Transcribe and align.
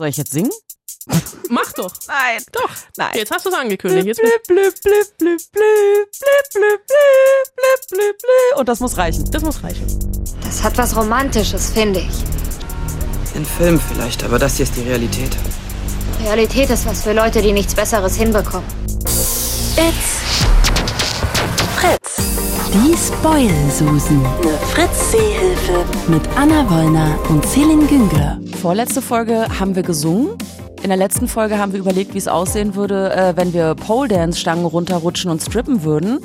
Soll 0.00 0.08
ich 0.08 0.16
jetzt 0.16 0.32
singen? 0.32 0.50
Mach 1.50 1.74
doch. 1.74 1.92
Nein. 2.08 2.42
Doch. 2.52 2.70
Nein. 2.96 3.10
Jetzt 3.16 3.30
hast 3.30 3.44
du 3.44 3.50
es 3.50 3.54
angekündigt. 3.54 4.06
Jetzt 4.06 4.16
blip, 4.16 4.42
blip, 4.46 4.74
blip, 4.82 5.18
blip, 5.18 5.40
blip, 5.52 5.52
blip, 5.52 6.50
blip, 6.54 6.86
blip, 6.86 7.88
blip, 7.90 8.18
blip. 8.18 8.58
Und 8.58 8.66
das 8.66 8.80
muss 8.80 8.96
reichen. 8.96 9.30
das 9.30 9.42
muss 9.42 9.62
reichen. 9.62 9.86
Das 10.42 10.62
hat 10.62 10.78
was 10.78 10.96
Romantisches, 10.96 11.72
finde 11.72 12.00
ich. 12.00 13.36
In 13.36 13.44
Film 13.44 13.78
vielleicht, 13.78 14.24
aber 14.24 14.38
das 14.38 14.56
hier 14.56 14.64
ist 14.64 14.74
die 14.74 14.84
Realität. 14.84 15.36
Realität 16.24 16.70
ist 16.70 16.86
was 16.86 17.02
für 17.02 17.12
Leute, 17.12 17.42
die 17.42 17.52
nichts 17.52 17.74
Besseres 17.74 18.16
hinbekommen. 18.16 18.66
It's 19.04 20.22
Fritz. 21.76 22.29
Die 22.72 22.96
Spoil-Susen. 22.96 24.24
Eine 24.24 24.52
Fritz-Seehilfe. 24.72 25.84
Mit 26.08 26.22
Anna 26.36 26.70
Wollner 26.70 27.18
und 27.28 27.44
Celine 27.44 27.84
Güngler. 27.86 28.38
Vorletzte 28.62 29.02
Folge 29.02 29.46
haben 29.58 29.74
wir 29.74 29.82
gesungen. 29.82 30.36
In 30.82 30.88
der 30.88 30.96
letzten 30.96 31.26
Folge 31.26 31.58
haben 31.58 31.72
wir 31.72 31.80
überlegt, 31.80 32.14
wie 32.14 32.18
es 32.18 32.28
aussehen 32.28 32.76
würde, 32.76 33.12
äh, 33.12 33.36
wenn 33.36 33.52
wir 33.52 33.74
Pole-Dance-Stangen 33.74 34.64
runterrutschen 34.64 35.32
und 35.32 35.42
strippen 35.42 35.82
würden. 35.82 36.20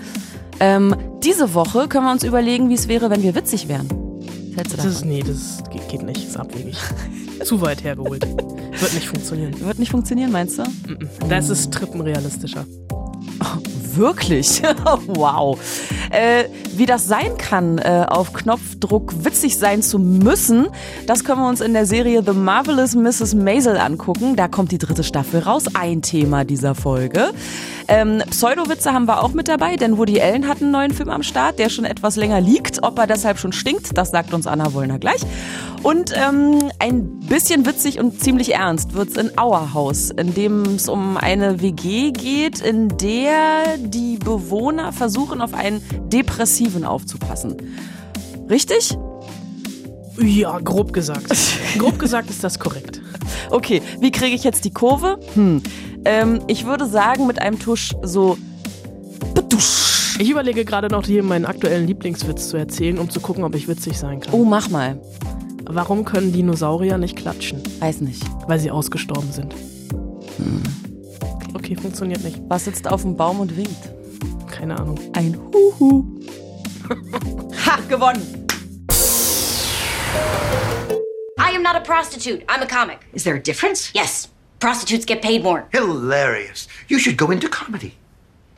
Ähm, 0.59 0.95
diese 1.23 1.55
Woche 1.55 1.87
können 1.87 2.05
wir 2.05 2.11
uns 2.11 2.23
überlegen, 2.23 2.69
wie 2.69 2.75
es 2.75 2.87
wäre, 2.87 3.09
wenn 3.09 3.23
wir 3.23 3.33
witzig 3.33 3.67
wären. 3.67 3.87
Hältst 4.55 4.73
du 4.73 4.77
Das 4.77 4.85
ist, 4.85 5.03
nee, 5.03 5.23
das 5.25 5.63
geht, 5.71 5.89
geht 5.89 6.03
nicht. 6.03 6.17
Das 6.17 6.29
ist 6.29 6.37
abwegig. 6.37 6.77
Zu 7.43 7.59
weit 7.61 7.83
hergeholt. 7.83 8.23
Wird 8.23 8.93
nicht 8.93 9.07
funktionieren. 9.07 9.59
Wird 9.59 9.79
nicht 9.79 9.89
funktionieren, 9.91 10.31
meinst 10.31 10.59
du? 10.59 10.63
Das 11.27 11.49
ist 11.49 11.73
trippenrealistischer. 11.73 12.65
Wirklich? 13.95 14.61
wow. 15.07 15.59
Äh, 16.11 16.45
wie 16.75 16.85
das 16.85 17.07
sein 17.07 17.37
kann, 17.37 17.77
äh, 17.77 18.05
auf 18.07 18.33
Knopfdruck 18.33 19.25
witzig 19.25 19.57
sein 19.57 19.81
zu 19.81 19.99
müssen, 19.99 20.67
das 21.07 21.23
können 21.23 21.41
wir 21.41 21.49
uns 21.49 21.61
in 21.61 21.73
der 21.73 21.85
Serie 21.85 22.23
The 22.25 22.33
Marvelous 22.33 22.95
Mrs. 22.95 23.35
Maisel 23.35 23.77
angucken. 23.77 24.35
Da 24.35 24.47
kommt 24.47 24.71
die 24.71 24.77
dritte 24.77 25.03
Staffel 25.03 25.41
raus. 25.41 25.65
Ein 25.73 26.01
Thema 26.01 26.43
dieser 26.43 26.75
Folge. 26.75 27.31
Ähm, 27.87 28.23
Pseudowitze 28.29 28.93
haben 28.93 29.07
wir 29.07 29.23
auch 29.23 29.33
mit 29.33 29.47
dabei, 29.47 29.75
denn 29.75 29.97
Woody 29.97 30.19
Allen 30.19 30.47
hat 30.47 30.61
einen 30.61 30.71
neuen 30.71 30.91
Film 30.91 31.09
am 31.09 31.23
Start, 31.23 31.59
der 31.59 31.69
schon 31.69 31.85
etwas 31.85 32.15
länger 32.15 32.41
liegt. 32.41 32.83
Ob 32.83 32.97
er 32.97 33.07
deshalb 33.07 33.37
schon 33.37 33.51
stinkt, 33.51 33.97
das 33.97 34.11
sagt 34.11 34.33
uns 34.33 34.47
Anna 34.47 34.73
Wollner 34.73 34.99
gleich. 34.99 35.21
Und 35.83 36.11
ähm, 36.15 36.71
ein 36.79 37.19
bisschen 37.19 37.65
witzig 37.65 37.99
und 37.99 38.19
ziemlich 38.19 38.55
ernst 38.55 38.93
wird's 38.93 39.17
in 39.17 39.31
Our 39.39 39.73
House, 39.73 40.09
in 40.09 40.33
dem 40.33 40.63
es 40.75 40.89
um 40.89 41.17
eine 41.17 41.61
WG 41.61 42.11
geht, 42.11 42.61
in 42.61 42.89
der 42.97 43.77
die 43.77 44.17
Bewohner 44.17 44.91
versuchen, 44.91 45.41
auf 45.41 45.53
einen 45.53 45.83
Depressiven 46.09 46.85
aufzupassen. 46.85 47.55
Richtig? 48.49 48.97
Ja, 50.17 50.59
grob 50.59 50.93
gesagt. 50.93 51.25
grob 51.77 51.99
gesagt 51.99 52.29
ist 52.29 52.43
das 52.43 52.59
korrekt. 52.59 53.01
Okay, 53.49 53.81
wie 53.99 54.11
kriege 54.11 54.35
ich 54.35 54.43
jetzt 54.43 54.65
die 54.65 54.71
Kurve? 54.71 55.19
Hm. 55.33 55.61
Ähm, 56.05 56.41
ich 56.47 56.65
würde 56.65 56.87
sagen, 56.87 57.27
mit 57.27 57.41
einem 57.41 57.59
Tusch 57.59 57.93
so. 58.01 58.37
Bedusch. 59.33 60.17
Ich 60.19 60.29
überlege 60.29 60.63
gerade 60.63 60.87
noch 60.87 61.05
hier 61.05 61.23
meinen 61.23 61.45
aktuellen 61.45 61.87
Lieblingswitz 61.87 62.49
zu 62.49 62.57
erzählen, 62.57 62.97
um 62.99 63.09
zu 63.09 63.19
gucken, 63.19 63.43
ob 63.43 63.55
ich 63.55 63.67
witzig 63.67 63.97
sein 63.97 64.21
kann. 64.21 64.33
Oh, 64.33 64.45
mach 64.45 64.69
mal. 64.69 65.01
Warum 65.67 66.05
können 66.05 66.31
Dinosaurier 66.31 66.97
nicht 66.97 67.17
klatschen? 67.17 67.61
Weiß 67.79 68.01
nicht. 68.01 68.23
Weil 68.47 68.59
sie 68.59 68.71
ausgestorben 68.71 69.31
sind. 69.31 69.53
Okay, 71.53 71.75
funktioniert 71.75 72.23
nicht. 72.23 72.39
Was 72.47 72.65
sitzt 72.65 72.87
auf 72.87 73.01
dem 73.01 73.17
Baum 73.17 73.39
und 73.39 73.57
winkt? 73.57 73.91
Keine 74.51 74.77
Ahnung. 74.79 74.99
Ein 75.13 75.37
Huhu. 75.51 76.05
ha, 77.65 77.79
gewonnen. 77.89 78.44
I 81.37 81.51
am 81.51 81.63
not 81.63 81.75
a 81.75 81.81
prostitute. 81.81 82.43
I'm 82.49 82.61
a 82.61 82.67
comic. 82.67 83.05
Is 83.13 83.23
there 83.23 83.35
a 83.35 83.41
difference? 83.41 83.93
Yes. 83.93 84.29
Prostitutes 84.59 85.05
get 85.05 85.21
paid 85.21 85.43
more. 85.43 85.67
Hilarious. 85.71 86.67
You 86.87 86.99
should 86.99 87.17
go 87.17 87.31
into 87.31 87.49
comedy. 87.49 87.95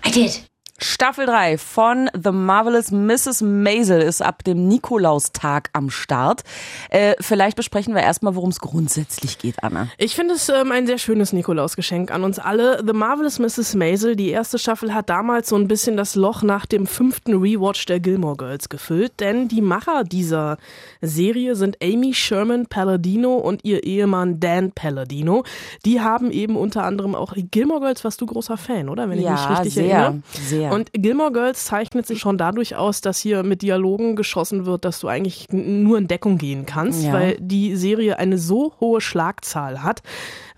I 0.04 0.10
did. 0.10 0.40
Staffel 0.80 1.26
3 1.26 1.58
von 1.58 2.08
The 2.14 2.32
Marvelous 2.32 2.92
Mrs. 2.92 3.42
Maisel 3.42 4.00
ist 4.00 4.22
ab 4.22 4.44
dem 4.44 4.68
Nikolaustag 4.68 5.70
am 5.74 5.90
Start. 5.90 6.44
Äh, 6.92 7.16
vielleicht 7.20 7.58
besprechen 7.58 7.96
wir 7.96 8.04
erstmal, 8.04 8.36
worum 8.36 8.52
es 8.52 8.60
grundsätzlich 8.60 9.40
geht, 9.40 9.64
Anna. 9.64 9.88
Ich 9.98 10.14
finde 10.16 10.36
es 10.36 10.50
ähm, 10.50 10.72
ein 10.72 10.86
sehr 10.86 11.00
schönes 11.00 11.34
Nikolausgeschenk 11.34 12.12
an 12.12 12.24
uns 12.24 12.38
alle. 12.38 12.84
The 12.86 12.94
Marvelous 12.94 13.40
Mrs. 13.40 13.74
Maisel, 13.74 14.16
die 14.16 14.30
erste 14.30 14.60
Staffel, 14.60 14.94
hat 14.94 15.10
damals 15.10 15.50
so 15.50 15.56
ein 15.56 15.68
bisschen 15.68 15.98
das 15.98 16.14
Loch 16.14 16.44
nach 16.44 16.68
dem 16.68 16.86
fünften 16.86 17.34
Rewatch 17.34 17.88
der 17.88 18.00
Gilmore 18.00 18.38
Girls 18.38 18.70
gefüllt, 18.70 19.20
denn 19.20 19.48
die 19.48 19.62
Macher 19.62 20.04
dieser 20.04 20.58
Serie 21.02 21.56
sind 21.56 21.78
Amy 21.82 22.14
Sherman 22.14 22.68
Palladino 22.68 23.34
und 23.38 23.66
ihr 23.66 23.84
Ehemann 23.84 24.40
Dan 24.40 24.74
Palladino. 24.74 25.44
Die 25.86 26.02
haben 26.02 26.30
eben 26.30 26.56
unter 26.56 26.84
anderem 26.84 27.16
auch 27.16 27.34
Gilmore 27.36 27.80
Girls, 27.80 28.04
warst 28.04 28.22
du 28.22 28.28
großer 28.28 28.58
Fan, 28.58 28.90
oder? 28.90 29.10
Wenn 29.10 29.18
ich 29.18 29.26
mich 29.28 29.34
Ja, 29.34 29.54
richtig 29.56 29.74
sehr, 29.74 29.96
erinnere. 29.96 30.22
sehr. 30.46 30.67
Und 30.72 30.92
Gilmore 30.94 31.32
Girls 31.32 31.66
zeichnet 31.66 32.06
sich 32.08 32.20
schon 32.20 32.38
dadurch 32.38 32.76
aus, 32.76 33.02
dass 33.02 33.20
hier 33.20 33.44
mit 33.44 33.62
Dialogen 33.62 34.16
geschossen 34.16 34.66
wird, 34.66 34.86
dass 34.86 35.00
du 35.00 35.08
eigentlich 35.08 35.48
nur 35.52 35.98
in 35.98 36.08
Deckung 36.08 36.38
gehen 36.38 36.66
kannst, 36.66 37.04
Ja. 37.04 37.14
weil 37.14 37.38
die 37.40 37.76
Serie 37.76 38.20
eine 38.20 38.38
so 38.38 38.74
hohe 38.80 39.02
Schlagzahl 39.02 39.84
hat, 39.84 40.02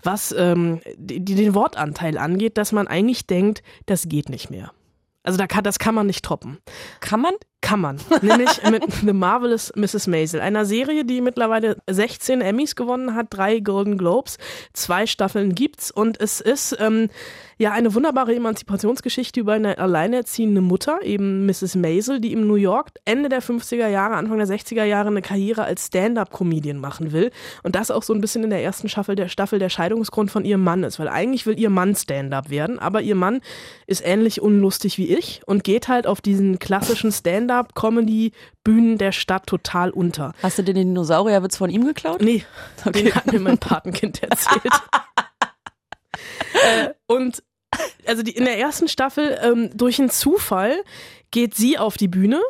was 0.02 0.32
ähm, 0.36 0.80
die, 0.96 1.20
die 1.24 1.34
den 1.34 1.54
Wortanteil 1.54 2.18
angeht, 2.18 2.58
dass 2.58 2.72
man 2.72 2.86
eigentlich 2.88 3.26
denkt, 3.26 3.62
das 3.86 4.08
geht 4.08 4.28
nicht 4.28 4.50
mehr. 4.50 4.72
Also 5.22 5.36
da 5.36 5.46
kann, 5.46 5.64
das 5.64 5.78
kann 5.78 5.94
man 5.94 6.06
nicht 6.06 6.24
toppen. 6.24 6.58
Kann 7.00 7.20
man? 7.20 7.34
Kann 7.60 7.80
man. 7.80 7.98
Nämlich 8.22 8.62
mit 8.70 8.84
The 9.04 9.12
Marvelous 9.12 9.72
Mrs. 9.76 10.06
Maisel. 10.06 10.40
Einer 10.40 10.64
Serie, 10.64 11.04
die 11.04 11.20
mittlerweile 11.20 11.76
16 11.88 12.40
Emmys 12.40 12.74
gewonnen 12.74 13.14
hat, 13.14 13.26
drei 13.30 13.60
Golden 13.60 13.98
Globes, 13.98 14.38
zwei 14.72 15.06
Staffeln 15.06 15.54
gibt's 15.54 15.90
und 15.90 16.18
es 16.20 16.40
ist 16.40 16.76
ähm, 16.80 17.10
ja 17.58 17.72
eine 17.72 17.94
wunderbare 17.94 18.34
Emanzipationsgeschichte 18.34 19.40
über 19.40 19.52
eine 19.52 19.76
alleinerziehende 19.76 20.62
Mutter, 20.62 21.02
eben 21.02 21.44
Mrs. 21.44 21.74
Maisel, 21.74 22.18
die 22.18 22.32
in 22.32 22.46
New 22.46 22.54
York 22.54 22.88
Ende 23.04 23.28
der 23.28 23.42
50er 23.42 23.88
Jahre, 23.88 24.14
Anfang 24.14 24.38
der 24.38 24.46
60er 24.46 24.84
Jahre 24.84 25.08
eine 25.08 25.20
Karriere 25.20 25.64
als 25.64 25.88
Stand-up-Comedian 25.88 26.78
machen 26.78 27.12
will. 27.12 27.30
Und 27.62 27.74
das 27.74 27.90
auch 27.90 28.02
so 28.02 28.14
ein 28.14 28.22
bisschen 28.22 28.44
in 28.44 28.50
der 28.50 28.62
ersten 28.62 28.88
Staffel 28.88 29.14
der 29.14 29.28
Staffel 29.28 29.58
der 29.58 29.68
Scheidungsgrund 29.68 30.30
von 30.30 30.46
ihrem 30.46 30.64
Mann 30.64 30.84
ist, 30.84 30.98
weil 30.98 31.08
eigentlich 31.08 31.44
will 31.44 31.60
ihr 31.60 31.68
Mann 31.68 31.94
Stand-up 31.94 32.48
werden, 32.48 32.78
aber 32.78 33.02
ihr 33.02 33.14
Mann 33.14 33.42
ist 33.86 34.02
ähnlich 34.06 34.40
unlustig 34.40 34.96
wie 34.96 35.14
ich 35.14 35.42
und 35.44 35.62
geht 35.62 35.88
halt 35.88 36.06
auf 36.06 36.22
diesen 36.22 36.58
klassischen 36.58 37.12
Stand-up-Comedy-Bühnen 37.50 38.98
der 38.98 39.12
Stadt 39.12 39.46
total 39.46 39.90
unter. 39.90 40.32
Hast 40.42 40.58
du 40.58 40.62
den 40.62 40.76
Dinosaurierwitz 40.76 41.56
von 41.56 41.70
ihm 41.70 41.84
geklaut? 41.84 42.20
Nee, 42.22 42.44
Okay. 42.84 43.04
den 43.04 43.14
hat 43.14 43.32
mir 43.32 43.40
mein 43.40 43.58
Patenkind 43.58 44.22
erzählt. 44.22 44.62
äh, 46.52 46.90
und 47.06 47.42
also 48.06 48.22
die, 48.22 48.32
in 48.32 48.44
der 48.44 48.58
ersten 48.58 48.88
Staffel, 48.88 49.38
ähm, 49.42 49.70
durch 49.76 49.98
einen 49.98 50.10
Zufall, 50.10 50.82
geht 51.30 51.54
sie 51.54 51.78
auf 51.78 51.96
die 51.96 52.08
Bühne 52.08 52.40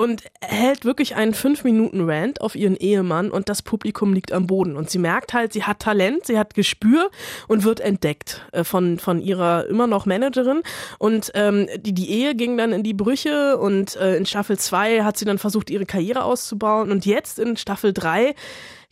und 0.00 0.22
hält 0.40 0.86
wirklich 0.86 1.14
einen 1.14 1.34
5-Minuten-Rant 1.34 2.40
auf 2.40 2.54
ihren 2.54 2.74
Ehemann 2.74 3.30
und 3.30 3.50
das 3.50 3.60
Publikum 3.60 4.14
liegt 4.14 4.32
am 4.32 4.46
Boden. 4.46 4.74
Und 4.76 4.88
sie 4.88 4.98
merkt 4.98 5.34
halt, 5.34 5.52
sie 5.52 5.64
hat 5.64 5.80
Talent, 5.80 6.24
sie 6.24 6.38
hat 6.38 6.54
Gespür 6.54 7.10
und 7.48 7.64
wird 7.64 7.80
entdeckt 7.80 8.40
äh, 8.52 8.64
von, 8.64 8.98
von 8.98 9.20
ihrer 9.20 9.66
immer 9.66 9.86
noch 9.86 10.06
Managerin. 10.06 10.62
Und 10.98 11.32
ähm, 11.34 11.68
die, 11.76 11.92
die 11.92 12.10
Ehe 12.12 12.34
ging 12.34 12.56
dann 12.56 12.72
in 12.72 12.82
die 12.82 12.94
Brüche 12.94 13.58
und 13.58 13.94
äh, 13.96 14.16
in 14.16 14.24
Staffel 14.24 14.58
2 14.58 15.02
hat 15.02 15.18
sie 15.18 15.26
dann 15.26 15.36
versucht, 15.36 15.68
ihre 15.68 15.84
Karriere 15.84 16.24
auszubauen. 16.24 16.90
Und 16.90 17.04
jetzt 17.04 17.38
in 17.38 17.58
Staffel 17.58 17.92
3 17.92 18.34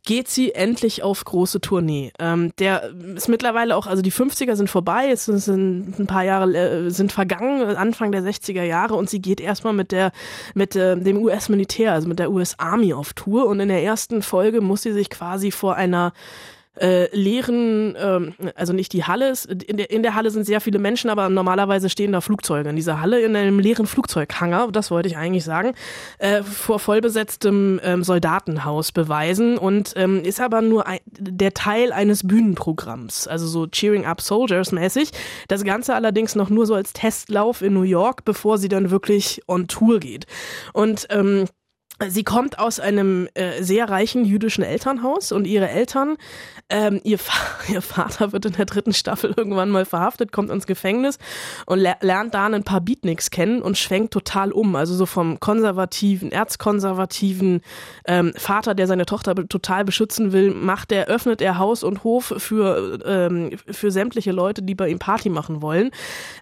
geht 0.04 0.28
sie 0.28 0.54
endlich 0.54 1.02
auf 1.02 1.24
große 1.24 1.60
Tournee. 1.60 2.12
Ähm, 2.18 2.52
der 2.58 2.90
ist 3.14 3.28
mittlerweile 3.28 3.76
auch, 3.76 3.86
also 3.86 4.02
die 4.02 4.12
50er 4.12 4.56
sind 4.56 4.70
vorbei, 4.70 5.10
es 5.10 5.26
sind 5.26 5.98
ein 5.98 6.06
paar 6.06 6.24
Jahre 6.24 6.56
äh, 6.56 6.90
sind 6.90 7.12
vergangen, 7.12 7.76
Anfang 7.76 8.12
der 8.12 8.22
60er 8.22 8.62
Jahre 8.62 8.94
und 8.94 9.10
sie 9.10 9.20
geht 9.20 9.40
erstmal 9.40 9.72
mit 9.72 9.92
der 9.92 10.12
mit 10.54 10.76
äh, 10.76 10.96
dem 10.96 11.18
US-Militär, 11.18 11.92
also 11.92 12.08
mit 12.08 12.18
der 12.18 12.30
US 12.30 12.58
Army 12.58 12.94
auf 12.94 13.12
Tour 13.12 13.46
und 13.46 13.60
in 13.60 13.68
der 13.68 13.82
ersten 13.82 14.22
Folge 14.22 14.60
muss 14.60 14.82
sie 14.82 14.92
sich 14.92 15.10
quasi 15.10 15.50
vor 15.50 15.76
einer 15.76 16.12
äh, 16.80 17.14
leeren, 17.16 17.96
ähm, 17.98 18.34
also 18.54 18.72
nicht 18.72 18.92
die 18.92 19.04
Halle, 19.04 19.30
ist- 19.30 19.46
in 19.46 19.76
der, 19.76 19.90
in 19.90 20.02
der 20.02 20.14
Halle 20.14 20.30
sind 20.30 20.44
sehr 20.44 20.60
viele 20.60 20.78
Menschen, 20.78 21.10
aber 21.10 21.28
normalerweise 21.28 21.88
stehen 21.90 22.12
da 22.12 22.20
Flugzeuge 22.20 22.70
in 22.70 22.76
dieser 22.76 23.00
Halle, 23.00 23.20
in 23.20 23.34
einem 23.36 23.58
leeren 23.58 23.86
Flugzeughanger, 23.86 24.68
das 24.72 24.90
wollte 24.90 25.08
ich 25.08 25.16
eigentlich 25.16 25.44
sagen, 25.44 25.72
äh, 26.18 26.42
vor 26.42 26.78
vollbesetztem 26.78 27.80
ähm, 27.82 28.04
Soldatenhaus 28.04 28.92
beweisen 28.92 29.58
und 29.58 29.92
ähm, 29.96 30.22
ist 30.22 30.40
aber 30.40 30.62
nur 30.62 30.86
ein, 30.86 31.00
der 31.06 31.54
Teil 31.54 31.92
eines 31.92 32.26
Bühnenprogramms, 32.26 33.26
also 33.26 33.46
so 33.46 33.66
Cheering 33.66 34.06
Up 34.06 34.20
Soldiers 34.20 34.72
mäßig. 34.72 35.10
Das 35.48 35.64
Ganze 35.64 35.94
allerdings 35.94 36.34
noch 36.34 36.50
nur 36.50 36.66
so 36.66 36.74
als 36.74 36.92
Testlauf 36.92 37.62
in 37.62 37.74
New 37.74 37.82
York, 37.82 38.24
bevor 38.24 38.58
sie 38.58 38.68
dann 38.68 38.90
wirklich 38.90 39.42
on 39.48 39.66
Tour 39.68 40.00
geht. 40.00 40.26
Und 40.72 41.06
ähm, 41.10 41.46
Sie 42.06 42.22
kommt 42.22 42.60
aus 42.60 42.78
einem 42.78 43.28
äh, 43.34 43.60
sehr 43.60 43.90
reichen 43.90 44.24
jüdischen 44.24 44.62
Elternhaus 44.62 45.32
und 45.32 45.46
ihre 45.46 45.68
Eltern, 45.68 46.16
ähm, 46.70 47.00
ihr, 47.02 47.18
Fa 47.18 47.32
ihr 47.72 47.82
Vater 47.82 48.32
wird 48.32 48.46
in 48.46 48.52
der 48.52 48.66
dritten 48.66 48.92
Staffel 48.92 49.34
irgendwann 49.36 49.70
mal 49.70 49.84
verhaftet, 49.84 50.30
kommt 50.30 50.50
ins 50.50 50.66
Gefängnis 50.66 51.18
und 51.66 51.80
le 51.80 51.96
lernt 52.00 52.34
da 52.34 52.46
ein 52.46 52.62
paar 52.62 52.80
Beatniks 52.80 53.30
kennen 53.30 53.62
und 53.62 53.76
schwenkt 53.76 54.12
total 54.12 54.52
um. 54.52 54.76
Also 54.76 54.94
so 54.94 55.06
vom 55.06 55.40
konservativen, 55.40 56.30
erzkonservativen 56.30 57.62
ähm, 58.06 58.32
Vater, 58.36 58.76
der 58.76 58.86
seine 58.86 59.04
Tochter 59.04 59.34
be 59.34 59.48
total 59.48 59.84
beschützen 59.84 60.32
will, 60.32 60.54
macht 60.54 60.92
er, 60.92 61.06
öffnet 61.06 61.42
er 61.42 61.58
Haus 61.58 61.82
und 61.82 62.04
Hof 62.04 62.32
für, 62.36 63.00
ähm, 63.04 63.50
für 63.66 63.90
sämtliche 63.90 64.30
Leute, 64.30 64.62
die 64.62 64.76
bei 64.76 64.88
ihm 64.88 65.00
Party 65.00 65.30
machen 65.30 65.62
wollen. 65.62 65.90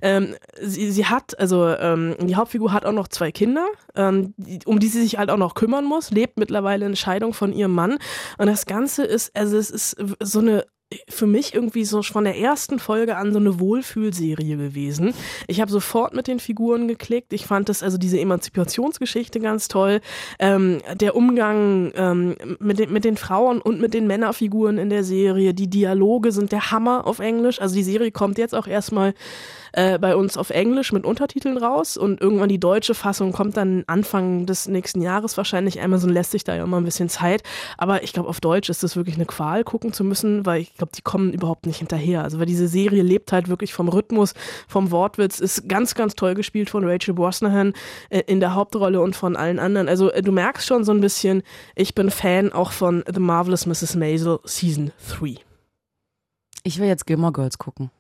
Ähm, 0.03 0.35
sie, 0.61 0.91
sie 0.91 1.06
hat, 1.06 1.38
also 1.38 1.67
ähm, 1.69 2.14
die 2.20 2.37
Hauptfigur 2.37 2.73
hat 2.73 2.85
auch 2.85 2.93
noch 2.93 3.08
zwei 3.08 3.32
Kinder, 3.32 3.67
ähm, 3.94 4.35
um 4.67 4.81
die 4.81 4.88
sie 4.88 5.00
sich 5.00 5.17
halt 5.17 5.31
auch 5.31 5.38
noch 5.38 5.45
kümmern 5.54 5.84
muss, 5.84 6.10
lebt 6.10 6.38
mittlerweile 6.38 6.87
in 6.87 6.96
Scheidung 6.96 7.32
von 7.32 7.52
ihrem 7.52 7.72
Mann. 7.72 7.98
Und 8.38 8.46
das 8.46 8.66
Ganze 8.66 9.04
ist, 9.04 9.37
also 9.37 9.56
es 9.56 9.70
ist 9.70 9.96
so 10.20 10.40
eine 10.40 10.64
für 11.08 11.26
mich 11.26 11.52
irgendwie 11.52 11.84
so 11.84 12.02
von 12.02 12.22
der 12.22 12.38
ersten 12.38 12.78
Folge 12.78 13.16
an 13.16 13.32
so 13.32 13.40
eine 13.40 13.58
Wohlfühlserie 13.58 14.56
gewesen. 14.56 15.14
Ich 15.48 15.60
habe 15.60 15.70
sofort 15.70 16.14
mit 16.14 16.28
den 16.28 16.38
Figuren 16.38 16.87
geklickt. 16.87 17.32
Ich 17.32 17.44
fand 17.44 17.69
das, 17.69 17.82
also 17.82 17.98
diese 17.98 18.20
Emanzipationsgeschichte 18.20 19.40
ganz 19.40 19.66
toll. 19.66 20.00
Ähm, 20.38 20.81
der 20.94 21.16
Umgang 21.16 21.93
ähm, 21.96 22.37
mit, 22.60 22.78
den, 22.78 22.93
mit 22.93 23.04
den 23.04 23.16
Frauen 23.16 23.60
und 23.60 23.81
mit 23.81 23.94
den 23.94 24.06
Männerfiguren 24.06 24.78
in 24.78 24.88
der 24.88 25.02
Serie. 25.02 25.54
Die 25.54 25.69
Dialoge 25.69 26.31
sind 26.31 26.52
der 26.52 26.70
Hammer 26.70 27.04
auf 27.04 27.19
Englisch. 27.19 27.60
Also 27.60 27.75
die 27.75 27.82
Serie 27.82 28.12
kommt 28.12 28.38
jetzt 28.38 28.54
auch 28.54 28.69
erstmal 28.69 29.12
äh, 29.76 29.99
bei 29.99 30.17
uns 30.17 30.38
auf 30.38 30.49
Englisch 30.50 30.90
mit 30.93 31.05
Untertiteln 31.05 31.58
raus 31.58 31.99
und 31.99 32.20
irgendwann 32.20 32.49
die 32.49 32.58
deutsche 32.58 32.94
Fassung 32.94 33.32
kommt 33.32 33.58
dann 33.58 33.84
Anfang 33.87 34.46
des 34.46 34.69
nächsten 34.69 35.02
Jahres 35.02 35.37
wahrscheinlich. 35.37 35.82
Amazon 35.82 36.11
lässt 36.11 36.31
sich 36.31 36.44
da 36.44 36.56
ja 36.56 36.64
immer 36.64 36.78
ein 36.78 36.84
bisschen 36.84 37.11
Zeit, 37.11 37.43
aber 37.76 38.02
ich 38.02 38.14
glaube, 38.14 38.28
auf 38.31 38.40
Deutsch 38.40 38.70
ist 38.70 38.82
das 38.82 38.96
wirklich 38.96 39.17
eine 39.17 39.26
Qual, 39.26 39.64
gucken 39.64 39.93
zu 39.93 40.02
müssen, 40.02 40.46
weil 40.46 40.62
ich 40.62 40.75
glaube, 40.75 40.93
die 40.96 41.02
kommen 41.02 41.31
überhaupt 41.32 41.67
nicht 41.67 41.78
hinterher. 41.78 42.25
Also 42.25 42.38
weil 42.38 42.46
diese 42.46 42.69
Serie 42.69 43.02
lebt 43.02 43.32
halt 43.32 43.49
wirklich 43.49 43.75
vom 43.75 43.88
Rhythmus, 43.88 44.32
vom 44.67 44.90
Wortwitz, 44.90 45.40
ist 45.40 45.69
ganz, 45.69 45.94
ganz 45.94 46.14
toll 46.14 46.34
gespielt 46.34 46.70
von 46.70 46.88
Rachel 46.88 47.12
Brosnahan 47.12 47.75
äh, 48.08 48.22
in 48.26 48.40
der 48.40 48.55
Hauptrolle 48.55 49.02
und 49.02 49.14
von 49.14 49.37
allen 49.37 49.58
anderen. 49.58 49.88
Also 49.88 50.11
äh, 50.11 50.22
du 50.22 50.32
merkst 50.32 50.67
schon 50.67 50.84
so 50.84 50.93
ein 50.93 51.02
bisschen, 51.02 51.43
ich 51.75 51.94
bin 51.94 52.11
Fan 52.11 52.50
auch 52.50 52.72
von 52.72 53.05
The 53.12 53.20
Marvelous 53.20 53.67
Mrs. 53.67 53.94
Maisel 53.94 54.38
Season 54.44 54.93
3. 55.20 55.34
Ich 56.62 56.79
will 56.79 56.88
jetzt 56.88 57.06
Gilmore 57.06 57.32
Girls 57.32 57.58
gucken. 57.58 57.90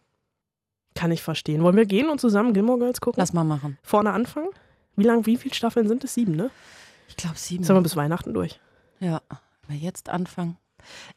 Kann 0.96 1.12
ich 1.12 1.22
verstehen. 1.22 1.62
Wollen 1.62 1.76
wir 1.76 1.86
gehen 1.86 2.08
und 2.08 2.20
zusammen 2.20 2.52
Gilmore 2.54 2.78
Girls 2.78 3.00
gucken? 3.00 3.20
Lass 3.20 3.32
mal 3.32 3.44
machen. 3.44 3.78
Vorne 3.82 4.12
anfangen? 4.12 4.48
Wie 4.96 5.04
lang, 5.04 5.26
wie 5.26 5.36
viele 5.36 5.54
Staffeln 5.54 5.86
sind 5.86 6.02
es? 6.02 6.14
Sieben, 6.14 6.34
ne? 6.34 6.50
Ich 7.08 7.16
glaube 7.16 7.36
sieben. 7.36 7.62
Sind 7.62 7.76
wir 7.76 7.82
bis 7.82 7.96
Weihnachten 7.96 8.32
durch? 8.34 8.58
Ja, 8.98 9.20
mal 9.68 9.76
jetzt 9.76 10.08
anfangen. 10.08 10.56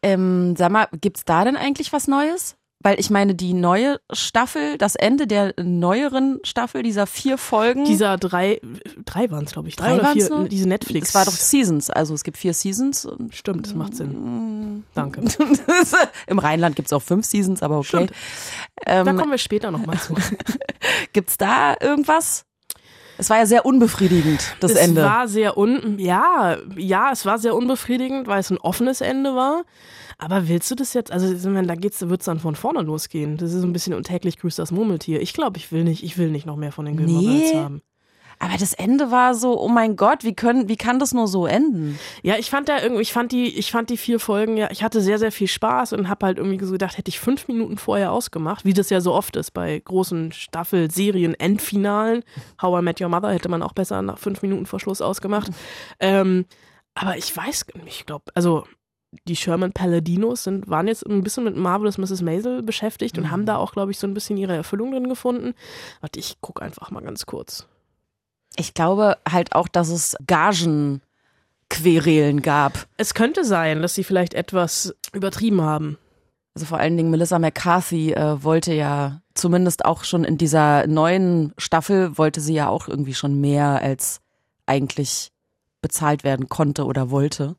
Ähm, 0.04 0.56
sag 0.58 0.72
mal, 0.72 0.88
gibt's 1.00 1.24
da 1.26 1.44
denn 1.46 1.56
eigentlich 1.56 1.94
was 1.94 2.08
Neues? 2.08 2.58
Weil 2.82 2.98
ich 2.98 3.10
meine, 3.10 3.36
die 3.36 3.54
neue 3.54 4.00
Staffel, 4.14 4.78
das 4.78 4.96
Ende 4.96 5.28
der 5.28 5.54
neueren 5.62 6.40
Staffel, 6.46 6.82
dieser 6.82 7.08
vier 7.08 7.38
Folgen. 7.38 7.84
Dieser 7.84 8.18
drei, 8.18 8.62
drei 9.04 9.30
waren 9.32 9.44
es, 9.44 9.52
glaube 9.52 9.68
ich. 9.68 9.76
Drei, 9.76 9.98
Drei 9.98 10.00
oder 10.00 10.12
vier, 10.14 10.30
nur? 10.30 10.48
diese 10.48 10.68
Netflix. 10.70 11.10
es 11.10 11.16
war 11.16 11.26
doch 11.26 11.34
Seasons, 11.34 11.90
also 11.90 12.14
es 12.14 12.24
gibt 12.24 12.38
vier 12.38 12.54
Seasons. 12.54 13.06
Stimmt, 13.32 13.66
das 13.68 13.74
macht 13.74 13.96
Sinn. 13.98 14.86
Danke. 14.94 15.22
Im 16.28 16.40
Rheinland 16.40 16.78
gibt's 16.78 16.94
auch 16.94 17.02
fünf 17.02 17.26
Seasons, 17.26 17.62
aber 17.62 17.80
okay. 17.80 17.88
Stimmt. 17.88 18.12
Da 18.86 19.02
Ähm, 19.02 19.18
kommen 19.18 19.32
wir 19.32 19.38
später 19.38 19.72
nochmal 19.72 19.98
zu. 20.00 20.16
gibt's 21.14 21.38
da 21.38 21.76
irgendwas? 21.82 22.46
Es 23.18 23.30
war 23.30 23.40
ja 23.40 23.46
sehr 23.46 23.66
unbefriedigend, 23.66 24.56
das 24.62 24.72
es 24.72 24.78
Ende. 24.78 25.04
war 25.04 25.28
sehr 25.28 25.58
un, 25.58 26.00
ja, 26.00 26.56
ja, 26.78 27.12
es 27.12 27.26
war 27.26 27.38
sehr 27.40 27.54
unbefriedigend, 27.54 28.28
weil 28.28 28.40
es 28.40 28.50
ein 28.50 28.58
offenes 28.58 29.02
Ende 29.02 29.36
war. 29.36 29.64
Aber 30.22 30.50
willst 30.50 30.70
du 30.70 30.76
das 30.76 30.94
jetzt, 30.94 31.12
also 31.12 31.34
da 31.34 31.76
geht's, 31.76 32.02
wird's 32.08 32.26
dann 32.26 32.40
von 32.40 32.56
vorne 32.56 32.82
losgehen. 32.82 33.38
Das 33.38 33.54
ist 33.54 33.62
so 33.62 33.68
ein 33.68 33.72
bisschen 33.74 33.94
und 33.94 34.04
täglich 34.04 34.38
grüßt 34.38 34.60
das 34.60 34.70
Murmeltier. 34.72 35.22
Ich 35.22 35.34
glaube, 35.34 35.58
ich 35.58 35.72
will 35.72 35.86
nicht, 35.86 36.04
ich 36.04 36.18
will 36.18 36.30
nicht 36.30 36.46
noch 36.46 36.58
mehr 36.58 36.74
von 36.74 36.86
den 36.86 36.98
Gilmore 36.98 37.24
Nee. 37.24 37.56
Haben. 37.56 37.82
aber 38.38 38.58
das 38.60 38.74
Ende 38.74 39.12
war 39.12 39.34
so, 39.34 39.58
oh 39.58 39.70
mein 39.70 39.96
Gott, 39.96 40.26
wie 40.26 40.36
können, 40.36 40.68
wie 40.68 40.76
kann 40.76 41.00
das 41.00 41.14
nur 41.14 41.30
so 41.30 41.46
enden? 41.46 41.98
Ja, 42.22 42.36
ich 42.38 42.50
fand 42.50 42.68
da 42.68 42.82
irgendwie, 42.82 43.02
ich 43.02 43.14
fand 43.14 43.32
die, 43.32 43.58
ich 43.58 43.72
fand 43.72 43.90
die 43.90 43.96
vier 43.98 44.20
Folgen, 44.20 44.58
ja, 44.58 44.70
ich 44.72 44.84
hatte 44.84 45.00
sehr, 45.00 45.20
sehr 45.20 45.32
viel 45.32 45.48
Spaß 45.48 45.94
und 45.94 46.10
habe 46.10 46.26
halt 46.26 46.38
irgendwie 46.38 46.64
so 46.66 46.74
gedacht, 46.74 46.98
hätte 46.98 47.10
ich 47.10 47.20
fünf 47.20 47.48
Minuten 47.48 47.78
vorher 47.78 48.12
ausgemacht, 48.12 48.66
wie 48.66 48.74
das 48.74 48.90
ja 48.90 49.00
so 49.00 49.14
oft 49.14 49.38
ist 49.38 49.52
bei 49.52 49.80
großen 49.80 50.34
Staffel, 50.34 50.92
Serien, 50.92 51.34
Endfinalen. 51.34 52.24
How 52.62 52.80
I 52.80 52.84
Met 52.84 53.00
Your 53.00 53.08
Mother 53.08 53.32
hätte 53.32 53.48
man 53.48 53.64
auch 53.64 53.74
besser 53.74 54.02
nach 54.02 54.18
fünf 54.18 54.42
Minuten 54.42 54.66
vor 54.66 54.82
Schluss 54.82 55.00
ausgemacht. 55.00 55.50
Ähm, 56.02 56.46
aber 56.94 57.16
ich 57.18 57.36
weiß, 57.36 57.68
ich 57.86 58.06
glaube, 58.06 58.26
also 58.36 58.66
die 59.28 59.36
Sherman 59.36 59.72
Paladinos 59.72 60.44
sind, 60.44 60.70
waren 60.70 60.88
jetzt 60.88 61.06
ein 61.06 61.24
bisschen 61.24 61.44
mit 61.44 61.56
Marvelous 61.56 61.98
Mrs. 61.98 62.22
Maisel 62.22 62.62
beschäftigt 62.62 63.18
und 63.18 63.32
haben 63.32 63.46
da 63.46 63.58
auch, 63.58 63.74
glaube 63.74 63.92
ich, 63.92 64.00
so 64.00 64.08
ein 64.08 64.14
bisschen 64.14 64.38
ihre 64.38 64.56
Erfüllung 64.56 64.92
drin 64.92 65.10
gefunden. 65.10 65.54
Warte, 66.02 66.20
ich 66.20 66.40
gucke 66.42 66.62
einfach 66.62 66.92
mal 66.92 67.02
ganz 67.02 67.26
kurz. 67.26 67.68
Ich 68.56 68.74
glaube 68.74 69.18
halt 69.28 69.54
auch, 69.54 69.68
dass 69.68 69.90
es 69.90 70.16
Gagenquerelen 70.28 72.42
gab. 72.42 72.88
Es 72.98 73.14
könnte 73.14 73.46
sein, 73.46 73.82
dass 73.82 73.96
sie 73.96 74.04
vielleicht 74.04 74.34
etwas 74.34 74.96
übertrieben 75.14 75.62
haben. 75.62 75.98
Also 76.56 76.66
vor 76.66 76.80
allen 76.80 76.98
Dingen 76.98 77.12
Melissa 77.12 77.40
McCarthy 77.40 78.14
äh, 78.14 78.44
wollte 78.44 78.74
ja 78.74 79.22
zumindest 79.34 79.86
auch 79.86 80.04
schon 80.04 80.24
in 80.24 80.38
dieser 80.38 80.88
neuen 80.88 81.54
Staffel 81.58 82.18
wollte 82.18 82.42
sie 82.42 82.54
ja 82.54 82.68
auch 82.68 82.88
irgendwie 82.88 83.14
schon 83.14 83.40
mehr 83.40 83.82
als 83.82 84.20
eigentlich 84.66 85.32
bezahlt 85.82 86.24
werden 86.24 86.50
konnte 86.50 86.86
oder 86.86 87.12
wollte. 87.12 87.56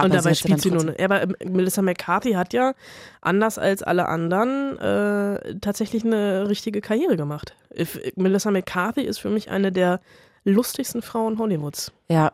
Aber 0.00 0.06
und 0.06 0.14
dabei 0.14 0.34
spielt 0.34 0.60
sie 0.60 0.70
nur. 0.70 0.98
Ja, 0.98 1.04
aber 1.06 1.22
ähm, 1.22 1.34
Melissa 1.44 1.82
McCarthy 1.82 2.32
hat 2.32 2.52
ja, 2.52 2.74
anders 3.20 3.58
als 3.58 3.82
alle 3.82 4.06
anderen, 4.08 4.78
äh, 4.78 5.54
tatsächlich 5.60 6.04
eine 6.04 6.48
richtige 6.48 6.80
Karriere 6.80 7.16
gemacht. 7.16 7.56
If, 7.76 7.98
Melissa 8.16 8.50
McCarthy 8.50 9.02
ist 9.02 9.18
für 9.18 9.30
mich 9.30 9.50
eine 9.50 9.72
der 9.72 10.00
lustigsten 10.44 11.02
Frauen 11.02 11.38
Hollywoods. 11.38 11.92
Ja, 12.08 12.32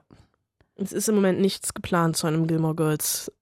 Es 0.76 0.92
ist 0.92 1.08
im 1.08 1.14
Moment 1.16 1.40
nichts 1.40 1.72
geplant 1.74 2.16
zu 2.16 2.26
einem 2.26 2.46
Gilmore 2.46 2.74
Girls 2.74 3.32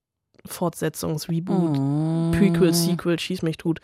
Fortsetzungs, 0.47 1.27
Reboot, 1.27 1.77
Mm. 1.77 2.31
Prequel, 2.31 2.73
Sequel, 2.73 3.19
schieß 3.19 3.41
mich 3.41 3.57
tot. 3.57 3.79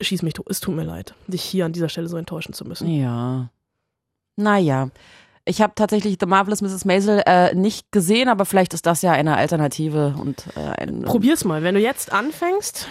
Schieß 0.00 0.22
mich 0.22 0.34
tot. 0.34 0.46
Es 0.48 0.60
tut 0.60 0.76
mir 0.76 0.84
leid, 0.84 1.14
dich 1.26 1.42
hier 1.42 1.64
an 1.66 1.72
dieser 1.72 1.88
Stelle 1.88 2.08
so 2.08 2.16
enttäuschen 2.16 2.52
zu 2.52 2.64
müssen. 2.64 2.88
Ja. 2.88 3.50
Naja. 4.36 4.90
Ich 5.48 5.60
habe 5.62 5.72
tatsächlich 5.74 6.16
The 6.20 6.26
Marvelous 6.26 6.60
Mrs. 6.60 6.84
Maisel 6.84 7.22
äh, 7.26 7.54
nicht 7.54 7.90
gesehen, 7.90 8.28
aber 8.28 8.44
vielleicht 8.44 8.74
ist 8.74 8.86
das 8.86 9.02
ja 9.02 9.12
eine 9.12 9.36
Alternative 9.36 10.14
und 10.20 10.44
äh, 10.56 10.82
ein, 10.82 11.02
Probier's 11.02 11.44
mal. 11.44 11.62
Wenn 11.62 11.74
du 11.74 11.80
jetzt 11.80 12.12
anfängst, 12.12 12.86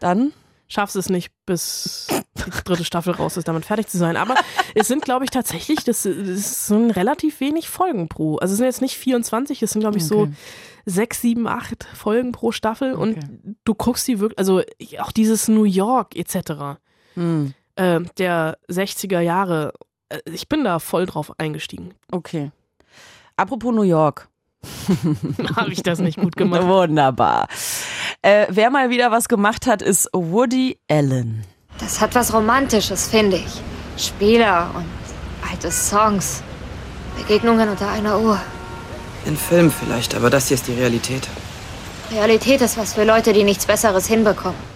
dann. 0.00 0.32
schaffst 0.68 0.96
es 0.96 1.08
nicht, 1.10 1.30
bis 1.46 2.08
die 2.46 2.50
dritte 2.64 2.84
Staffel 2.84 3.12
raus 3.12 3.36
ist, 3.36 3.46
damit 3.46 3.64
fertig 3.66 3.86
zu 3.88 3.98
sein. 3.98 4.16
Aber 4.16 4.34
es 4.74 4.88
sind, 4.88 5.04
glaube 5.04 5.24
ich, 5.24 5.30
tatsächlich, 5.30 5.84
das, 5.84 6.02
das 6.02 6.66
sind 6.66 6.90
relativ 6.92 7.40
wenig 7.40 7.68
Folgen 7.68 8.08
pro. 8.08 8.36
Also 8.38 8.52
es 8.52 8.58
sind 8.58 8.66
jetzt 8.66 8.80
nicht 8.82 8.96
24, 8.96 9.62
es 9.62 9.70
sind, 9.72 9.80
glaube 9.82 9.98
ich, 9.98 10.04
so 10.06 10.22
Okay. 10.22 10.32
sechs, 10.86 11.20
sieben, 11.20 11.46
acht 11.46 11.84
Folgen 11.94 12.32
pro 12.32 12.50
Staffel. 12.52 12.94
Und 12.94 13.18
Okay. 13.18 13.54
du 13.64 13.74
guckst 13.74 14.08
die 14.08 14.18
wirklich, 14.18 14.38
also 14.38 14.62
auch 15.00 15.12
dieses 15.12 15.46
New 15.48 15.64
York 15.64 16.16
etc. 16.16 16.78
Hm, 17.14 17.54
Äh, 17.76 18.00
der 18.18 18.58
60er 18.68 19.20
Jahre, 19.20 19.72
ich 20.24 20.48
bin 20.48 20.64
da 20.64 20.78
voll 20.78 21.06
drauf 21.06 21.32
eingestiegen. 21.38 21.94
okay. 22.10 22.50
Apropos 23.36 23.74
New 23.74 23.82
York. 23.82 24.28
Habe 25.56 25.72
ich 25.72 25.82
das 25.82 25.98
nicht 25.98 26.18
gut 26.20 26.36
gemacht? 26.36 26.62
Wunderbar. 26.66 27.48
Äh, 28.20 28.46
wer 28.50 28.70
mal 28.70 28.90
wieder 28.90 29.10
was 29.10 29.26
gemacht 29.26 29.66
hat, 29.66 29.82
ist 29.82 30.08
Woody 30.12 30.78
Allen. 30.88 31.44
Das 31.78 32.00
hat 32.00 32.14
was 32.14 32.32
Romantisches, 32.32 33.08
finde 33.08 33.38
ich. 33.38 33.60
Spieler 33.96 34.70
und 34.74 34.86
alte 35.50 35.70
Songs. 35.70 36.42
Begegnungen 37.16 37.68
unter 37.68 37.88
einer 37.90 38.20
Uhr. 38.20 38.40
In 39.24 39.36
Film 39.36 39.70
vielleicht, 39.70 40.14
aber 40.14 40.30
das 40.30 40.48
hier 40.48 40.56
ist 40.56 40.68
die 40.68 40.74
Realität. 40.74 41.26
Realität 42.12 42.60
ist 42.60 42.76
was 42.76 42.94
für 42.94 43.04
Leute, 43.04 43.32
die 43.32 43.44
nichts 43.44 43.66
Besseres 43.66 44.06
hinbekommen. 44.06 44.71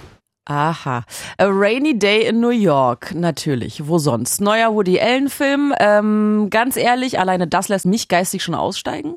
Aha. 0.46 1.04
A 1.38 1.44
Rainy 1.44 1.98
Day 1.98 2.26
in 2.26 2.40
New 2.40 2.50
York, 2.50 3.14
natürlich. 3.14 3.86
Wo 3.88 3.98
sonst? 3.98 4.40
Neuer 4.40 4.72
Woody 4.74 5.00
Allen-Film. 5.00 5.74
Ähm, 5.78 6.48
ganz 6.50 6.76
ehrlich, 6.76 7.18
alleine 7.18 7.46
das 7.46 7.68
lässt 7.68 7.84
mich 7.84 8.08
geistig 8.08 8.42
schon 8.42 8.54
aussteigen. 8.54 9.16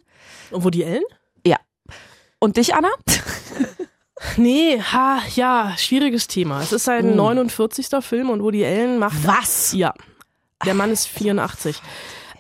Woody 0.52 0.84
Allen? 0.84 1.04
Ja. 1.46 1.58
Und 2.40 2.58
dich, 2.58 2.76
Anna? 2.76 2.90
Nee, 4.36 4.82
ha, 4.82 5.22
ja, 5.36 5.74
schwieriges 5.78 6.28
Thema. 6.28 6.62
Es 6.62 6.74
ist 6.74 6.84
sein 6.84 7.14
Oh. 7.14 7.16
49. 7.16 7.88
Film 8.02 8.30
und 8.30 8.44
Woody 8.44 8.66
Allen 8.66 8.98
macht 9.00 9.26
Was? 9.26 9.72
Ja. 9.72 9.94
Der 10.66 10.74
Mann 10.74 10.92
ist 10.92 11.08
84. 11.08 11.82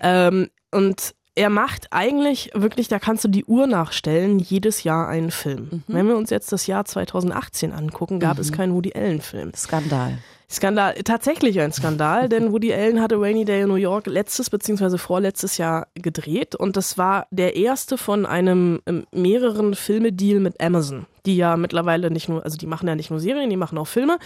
Ähm, 0.01 0.49
und 0.71 1.15
er 1.39 1.49
macht 1.49 1.87
eigentlich 1.91 2.51
wirklich, 2.53 2.89
da 2.89 2.99
kannst 2.99 3.23
du 3.23 3.29
die 3.29 3.45
Uhr 3.45 3.65
nachstellen, 3.65 4.39
jedes 4.39 4.83
Jahr 4.83 5.07
einen 5.07 5.31
Film. 5.31 5.69
Mhm. 5.71 5.83
Wenn 5.87 6.07
wir 6.09 6.17
uns 6.17 6.31
jetzt 6.31 6.51
das 6.51 6.67
Jahr 6.67 6.83
2018 6.83 7.71
angucken, 7.71 8.19
gab 8.19 8.39
es 8.39 8.51
keinen 8.51 8.73
Woody 8.73 8.91
Allen-Film. 8.93 9.53
Skandal. 9.55 10.17
Skandal, 10.51 10.95
tatsächlich 11.03 11.59
ein 11.59 11.71
Skandal, 11.71 12.27
denn 12.27 12.51
Woody 12.51 12.73
Allen 12.73 12.99
hatte 13.01 13.21
Rainy 13.21 13.45
Day 13.45 13.61
in 13.61 13.67
New 13.67 13.75
York 13.75 14.07
letztes 14.07 14.49
bzw. 14.49 14.97
vorletztes 14.97 15.59
Jahr 15.59 15.87
gedreht 15.93 16.55
und 16.55 16.75
das 16.75 16.97
war 16.97 17.27
der 17.29 17.55
erste 17.55 17.99
von 17.99 18.25
einem 18.25 18.81
ähm, 18.87 19.05
mehreren 19.11 19.75
Filmedeal 19.75 20.39
mit 20.39 20.59
Amazon, 20.59 21.05
die 21.27 21.37
ja 21.37 21.55
mittlerweile 21.55 22.09
nicht 22.09 22.29
nur, 22.29 22.43
also 22.43 22.57
die 22.57 22.65
machen 22.65 22.87
ja 22.87 22.95
nicht 22.95 23.11
nur 23.11 23.19
Serien, 23.19 23.51
die 23.51 23.57
machen 23.57 23.77
auch 23.77 23.87
Filme 23.87 24.17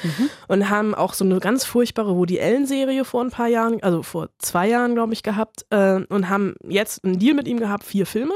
und 0.48 0.70
haben 0.70 0.96
auch 0.96 1.14
so 1.14 1.26
eine 1.26 1.40
ganz 1.40 1.66
furchtbare 1.66 2.16
Woody 2.16 2.40
Allen 2.40 2.68
Serie 2.68 3.04
vor 3.04 3.22
ein 3.22 3.32
paar 3.32 3.50
Jahren, 3.50 3.84
also 3.84 4.02
vor 4.02 4.30
zwei 4.38 4.70
Jahren 4.70 4.96
glaube 4.96 5.12
ich 5.12 5.24
gehabt 5.24 5.66
äh, 5.72 6.06
und 6.08 6.30
haben 6.30 6.56
jetzt 6.66 7.04
einen 7.04 7.20
Deal 7.20 7.36
mit 7.36 7.50
ihm 7.50 7.60
gehabt, 7.60 7.84
vier 7.84 8.06
Filme. 8.06 8.34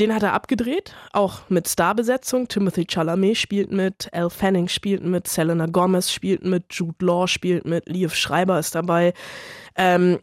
Den 0.00 0.14
hat 0.14 0.22
er 0.22 0.32
abgedreht, 0.32 0.94
auch 1.12 1.42
mit 1.50 1.68
Starbesetzung. 1.68 2.48
Timothy 2.48 2.86
Chalamet 2.86 3.36
spielt 3.36 3.70
mit, 3.70 4.08
Elle 4.12 4.30
Fanning 4.30 4.66
spielt 4.66 5.04
mit, 5.04 5.28
Selena 5.28 5.66
Gomez 5.66 6.10
spielt 6.10 6.42
mit, 6.42 6.64
Jude 6.70 7.04
Law 7.04 7.26
spielt 7.26 7.66
mit, 7.66 7.86
Liev 7.86 8.14
Schreiber 8.14 8.58
ist 8.58 8.74
dabei. 8.74 9.12
Ähm, 9.76 10.18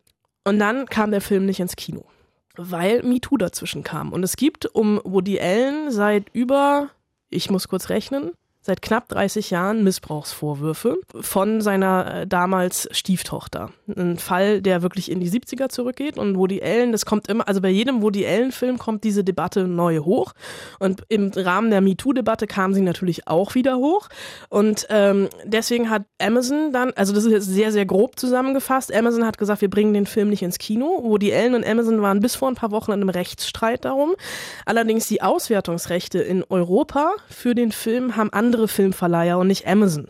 und 0.45 0.57
dann 0.57 0.87
kam 0.87 1.11
der 1.11 1.21
Film 1.21 1.45
nicht 1.45 1.59
ins 1.59 1.75
Kino, 1.75 2.05
weil 2.55 3.03
MeToo 3.03 3.37
dazwischen 3.37 3.83
kam. 3.83 4.13
Und 4.13 4.23
es 4.23 4.35
gibt 4.35 4.65
um 4.65 4.99
Woody 5.03 5.39
Allen 5.39 5.91
seit 5.91 6.25
über, 6.33 6.89
ich 7.29 7.51
muss 7.51 7.67
kurz 7.67 7.89
rechnen, 7.89 8.31
seit 8.67 8.81
knapp 8.81 9.07
30 9.07 9.49
Jahren 9.49 9.83
Missbrauchsvorwürfe 9.85 10.97
von 11.21 11.61
seiner 11.61 12.21
äh, 12.21 12.27
damals 12.27 12.89
Stieftochter. 12.91 13.71
Ein 13.95 14.17
Fall, 14.17 14.61
der 14.61 14.81
wirklich 14.81 15.09
in 15.09 15.21
die 15.21 15.29
70er 15.29 15.69
zurückgeht 15.69 16.17
und 16.17 16.37
Woody 16.37 16.61
Allen, 16.61 16.91
das 16.91 17.05
kommt 17.05 17.29
immer, 17.29 17.47
also 17.47 17.61
bei 17.61 17.69
jedem 17.69 18.01
Woody 18.01 18.27
Allen-Film 18.27 18.77
kommt 18.77 19.05
diese 19.05 19.23
Debatte 19.23 19.67
neu 19.67 19.99
hoch 19.99 20.33
und 20.79 21.03
im 21.07 21.31
Rahmen 21.33 21.71
der 21.71 21.79
MeToo-Debatte 21.79 22.45
kam 22.45 22.73
sie 22.73 22.81
natürlich 22.81 23.25
auch 23.27 23.55
wieder 23.55 23.77
hoch 23.77 24.09
und 24.49 24.85
ähm, 24.89 25.29
deswegen 25.45 25.89
hat 25.89 26.03
Amazon 26.21 26.73
dann, 26.73 26.91
also 26.97 27.13
das 27.13 27.23
ist 27.23 27.31
jetzt 27.31 27.47
sehr, 27.47 27.71
sehr 27.71 27.85
grob 27.85 28.19
zusammengefasst, 28.19 28.93
Amazon 28.93 29.25
hat 29.25 29.37
gesagt, 29.37 29.61
wir 29.61 29.69
bringen 29.69 29.93
den 29.93 30.05
Film 30.05 30.29
nicht 30.29 30.41
ins 30.41 30.57
Kino. 30.57 31.03
Woody 31.03 31.33
Allen 31.33 31.55
und 31.55 31.65
Amazon 31.65 32.01
waren 32.01 32.19
bis 32.19 32.35
vor 32.35 32.49
ein 32.49 32.55
paar 32.55 32.71
Wochen 32.71 32.91
in 32.91 33.01
einem 33.01 33.09
Rechtsstreit 33.09 33.85
darum. 33.85 34.15
Allerdings 34.65 35.07
die 35.07 35.21
Auswertungsrechte 35.21 36.19
in 36.19 36.43
Europa 36.49 37.13
für 37.29 37.55
den 37.55 37.71
Film 37.71 38.17
haben 38.17 38.33
andere 38.33 38.56
Filmverleiher 38.65 39.37
und 39.37 39.47
nicht 39.47 39.67
Amazon. 39.67 40.07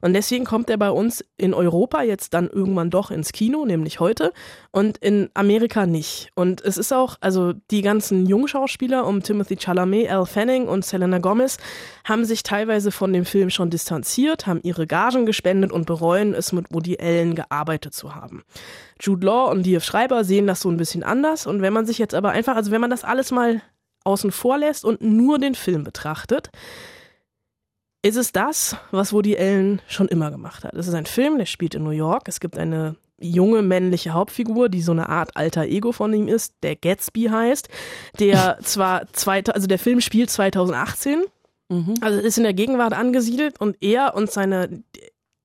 Und 0.00 0.12
deswegen 0.12 0.44
kommt 0.44 0.70
er 0.70 0.76
bei 0.76 0.90
uns 0.90 1.24
in 1.36 1.54
Europa 1.54 2.02
jetzt 2.02 2.34
dann 2.34 2.48
irgendwann 2.48 2.90
doch 2.90 3.10
ins 3.10 3.32
Kino, 3.32 3.64
nämlich 3.64 3.98
heute, 3.98 4.32
und 4.70 4.98
in 4.98 5.30
Amerika 5.34 5.86
nicht. 5.86 6.30
Und 6.36 6.60
es 6.60 6.76
ist 6.76 6.92
auch, 6.92 7.16
also 7.20 7.54
die 7.70 7.82
ganzen 7.82 8.26
Jungschauspieler 8.26 9.06
um 9.06 9.22
Timothy 9.22 9.56
Chalamet, 9.56 10.06
Elle 10.06 10.26
Fanning 10.26 10.68
und 10.68 10.84
Selena 10.84 11.18
Gomez 11.18 11.56
haben 12.04 12.24
sich 12.24 12.42
teilweise 12.42 12.92
von 12.92 13.12
dem 13.12 13.24
Film 13.24 13.50
schon 13.50 13.70
distanziert, 13.70 14.46
haben 14.46 14.60
ihre 14.62 14.86
Gagen 14.86 15.26
gespendet 15.26 15.72
und 15.72 15.86
bereuen 15.86 16.34
es 16.34 16.52
mit 16.52 16.66
Woody 16.72 16.98
Allen 17.00 17.34
gearbeitet 17.34 17.94
zu 17.94 18.14
haben. 18.14 18.44
Jude 19.00 19.26
Law 19.26 19.50
und 19.50 19.64
Liev 19.64 19.84
Schreiber 19.84 20.24
sehen 20.24 20.46
das 20.46 20.60
so 20.60 20.70
ein 20.70 20.76
bisschen 20.76 21.02
anders. 21.02 21.46
Und 21.46 21.62
wenn 21.62 21.72
man 21.72 21.86
sich 21.86 21.98
jetzt 21.98 22.14
aber 22.14 22.30
einfach, 22.30 22.56
also 22.56 22.70
wenn 22.70 22.80
man 22.80 22.90
das 22.90 23.04
alles 23.04 23.30
mal 23.30 23.62
außen 24.04 24.32
vor 24.32 24.58
lässt 24.58 24.84
und 24.84 25.02
nur 25.02 25.38
den 25.38 25.54
Film 25.54 25.84
betrachtet, 25.84 26.50
ist 28.02 28.16
es 28.16 28.32
das, 28.32 28.76
was 28.90 29.12
Woody 29.12 29.36
Allen 29.36 29.82
schon 29.88 30.08
immer 30.08 30.30
gemacht 30.30 30.64
hat. 30.64 30.74
Es 30.74 30.86
ist 30.86 30.94
ein 30.94 31.06
Film, 31.06 31.38
der 31.38 31.46
spielt 31.46 31.74
in 31.74 31.82
New 31.84 31.90
York. 31.90 32.28
Es 32.28 32.40
gibt 32.40 32.56
eine 32.56 32.96
junge 33.20 33.62
männliche 33.62 34.12
Hauptfigur, 34.12 34.68
die 34.68 34.80
so 34.80 34.92
eine 34.92 35.08
Art 35.08 35.36
alter 35.36 35.64
Ego 35.64 35.92
von 35.92 36.12
ihm 36.14 36.28
ist, 36.28 36.54
der 36.62 36.76
Gatsby 36.76 37.24
heißt, 37.24 37.68
der 38.20 38.58
zwar 38.62 39.08
zweit, 39.12 39.52
also 39.52 39.66
der 39.66 39.78
Film 39.78 40.00
spielt 40.00 40.30
2018, 40.30 41.24
also 42.00 42.18
ist 42.18 42.38
in 42.38 42.44
der 42.44 42.54
Gegenwart 42.54 42.94
angesiedelt 42.94 43.60
und 43.60 43.76
er 43.82 44.14
und 44.14 44.30
seine 44.30 44.84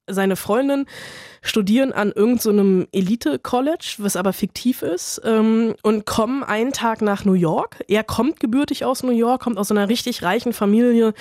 seine 0.07 0.35
Freundin 0.35 0.85
studieren 1.41 1.91
an 1.91 2.11
irgendeinem 2.11 2.81
so 2.81 2.87
Elite-College, 2.97 3.95
was 3.97 4.15
aber 4.15 4.33
fiktiv 4.33 4.81
ist, 4.81 5.21
ähm, 5.25 5.75
und 5.83 6.05
kommen 6.05 6.43
einen 6.43 6.71
Tag 6.71 7.01
nach 7.01 7.25
New 7.25 7.33
York. 7.33 7.83
Er 7.87 8.03
kommt 8.03 8.39
gebürtig 8.39 8.85
aus 8.85 9.03
New 9.03 9.11
York, 9.11 9.41
kommt 9.41 9.57
aus 9.57 9.71
einer 9.71 9.89
richtig 9.89 10.23
reichen 10.23 10.53
Familie, 10.53 11.13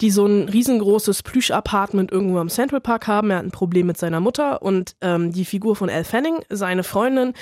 die 0.00 0.10
so 0.10 0.26
ein 0.26 0.48
riesengroßes 0.48 1.22
Plüsch-Apartment 1.22 2.12
irgendwo 2.12 2.38
am 2.38 2.48
Central 2.48 2.80
Park 2.80 3.06
haben. 3.08 3.30
Er 3.30 3.38
hat 3.38 3.44
ein 3.44 3.50
Problem 3.50 3.86
mit 3.86 3.98
seiner 3.98 4.20
Mutter 4.20 4.62
und 4.62 4.94
ähm, 5.00 5.32
die 5.32 5.44
Figur 5.44 5.74
von 5.74 5.88
Elle 5.88 6.04
Fanning, 6.04 6.38
seine 6.50 6.84
Freundin, 6.84 7.34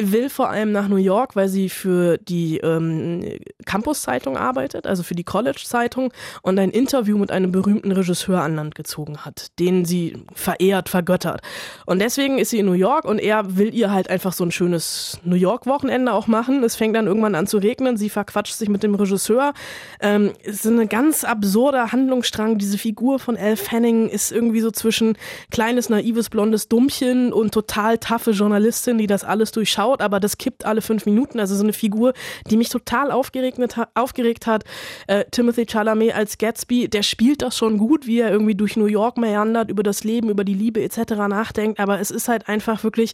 will 0.00 0.30
vor 0.30 0.50
allem 0.50 0.72
nach 0.72 0.88
New 0.88 0.96
York, 0.96 1.36
weil 1.36 1.48
sie 1.48 1.68
für 1.68 2.18
die 2.18 2.58
ähm, 2.58 3.24
Campus-Zeitung 3.66 4.36
arbeitet, 4.36 4.86
also 4.86 5.02
für 5.02 5.14
die 5.14 5.24
College-Zeitung 5.24 6.12
und 6.42 6.58
ein 6.58 6.70
Interview 6.70 7.18
mit 7.18 7.30
einem 7.30 7.52
berühmten 7.52 7.92
Regisseur 7.92 8.40
an 8.40 8.56
Land 8.56 8.74
gezogen 8.74 9.24
hat, 9.24 9.58
den 9.58 9.84
sie 9.84 10.24
verehrt, 10.34 10.88
vergöttert. 10.88 11.42
Und 11.86 12.00
deswegen 12.00 12.38
ist 12.38 12.50
sie 12.50 12.58
in 12.58 12.66
New 12.66 12.72
York 12.72 13.04
und 13.04 13.18
er 13.18 13.56
will 13.56 13.74
ihr 13.74 13.92
halt 13.92 14.08
einfach 14.10 14.32
so 14.32 14.44
ein 14.44 14.50
schönes 14.50 15.18
New 15.24 15.36
York-Wochenende 15.36 16.12
auch 16.12 16.26
machen. 16.26 16.64
Es 16.64 16.76
fängt 16.76 16.96
dann 16.96 17.06
irgendwann 17.06 17.34
an 17.34 17.46
zu 17.46 17.58
regnen, 17.58 17.96
sie 17.96 18.10
verquatscht 18.10 18.54
sich 18.54 18.68
mit 18.68 18.82
dem 18.82 18.94
Regisseur. 18.94 19.52
Ähm, 20.00 20.32
es 20.42 20.64
ist 20.64 20.66
ein 20.66 20.88
ganz 20.88 21.24
absurder 21.24 21.92
Handlungsstrang. 21.92 22.58
Diese 22.58 22.78
Figur 22.78 23.18
von 23.18 23.36
Elle 23.36 23.56
Fanning 23.56 24.08
ist 24.08 24.32
irgendwie 24.32 24.60
so 24.60 24.70
zwischen 24.70 25.16
kleines, 25.50 25.88
naives, 25.88 26.30
blondes 26.30 26.68
Dummchen 26.68 27.32
und 27.32 27.52
total 27.52 27.98
taffe 27.98 28.30
Journalistin, 28.32 28.98
die 28.98 29.06
das 29.06 29.24
alles 29.24 29.52
durchschaut 29.52 29.89
aber 29.98 30.20
das 30.20 30.38
kippt 30.38 30.64
alle 30.64 30.82
fünf 30.82 31.06
Minuten. 31.06 31.40
Also 31.40 31.54
so 31.56 31.64
eine 31.64 31.72
Figur, 31.72 32.12
die 32.48 32.56
mich 32.56 32.68
total 32.68 33.10
aufgeregt, 33.10 33.58
aufgeregt 33.94 34.46
hat. 34.46 34.64
Äh, 35.06 35.24
Timothy 35.30 35.66
Chalamet 35.66 36.14
als 36.14 36.38
Gatsby, 36.38 36.88
der 36.88 37.02
spielt 37.02 37.42
das 37.42 37.56
schon 37.56 37.78
gut, 37.78 38.06
wie 38.06 38.20
er 38.20 38.30
irgendwie 38.30 38.54
durch 38.54 38.76
New 38.76 38.86
York 38.86 39.16
meandert, 39.16 39.70
über 39.70 39.82
das 39.82 40.04
Leben, 40.04 40.30
über 40.30 40.44
die 40.44 40.54
Liebe 40.54 40.82
etc. 40.82 41.12
nachdenkt. 41.28 41.80
Aber 41.80 41.98
es 41.98 42.10
ist 42.10 42.28
halt 42.28 42.48
einfach 42.48 42.84
wirklich. 42.84 43.12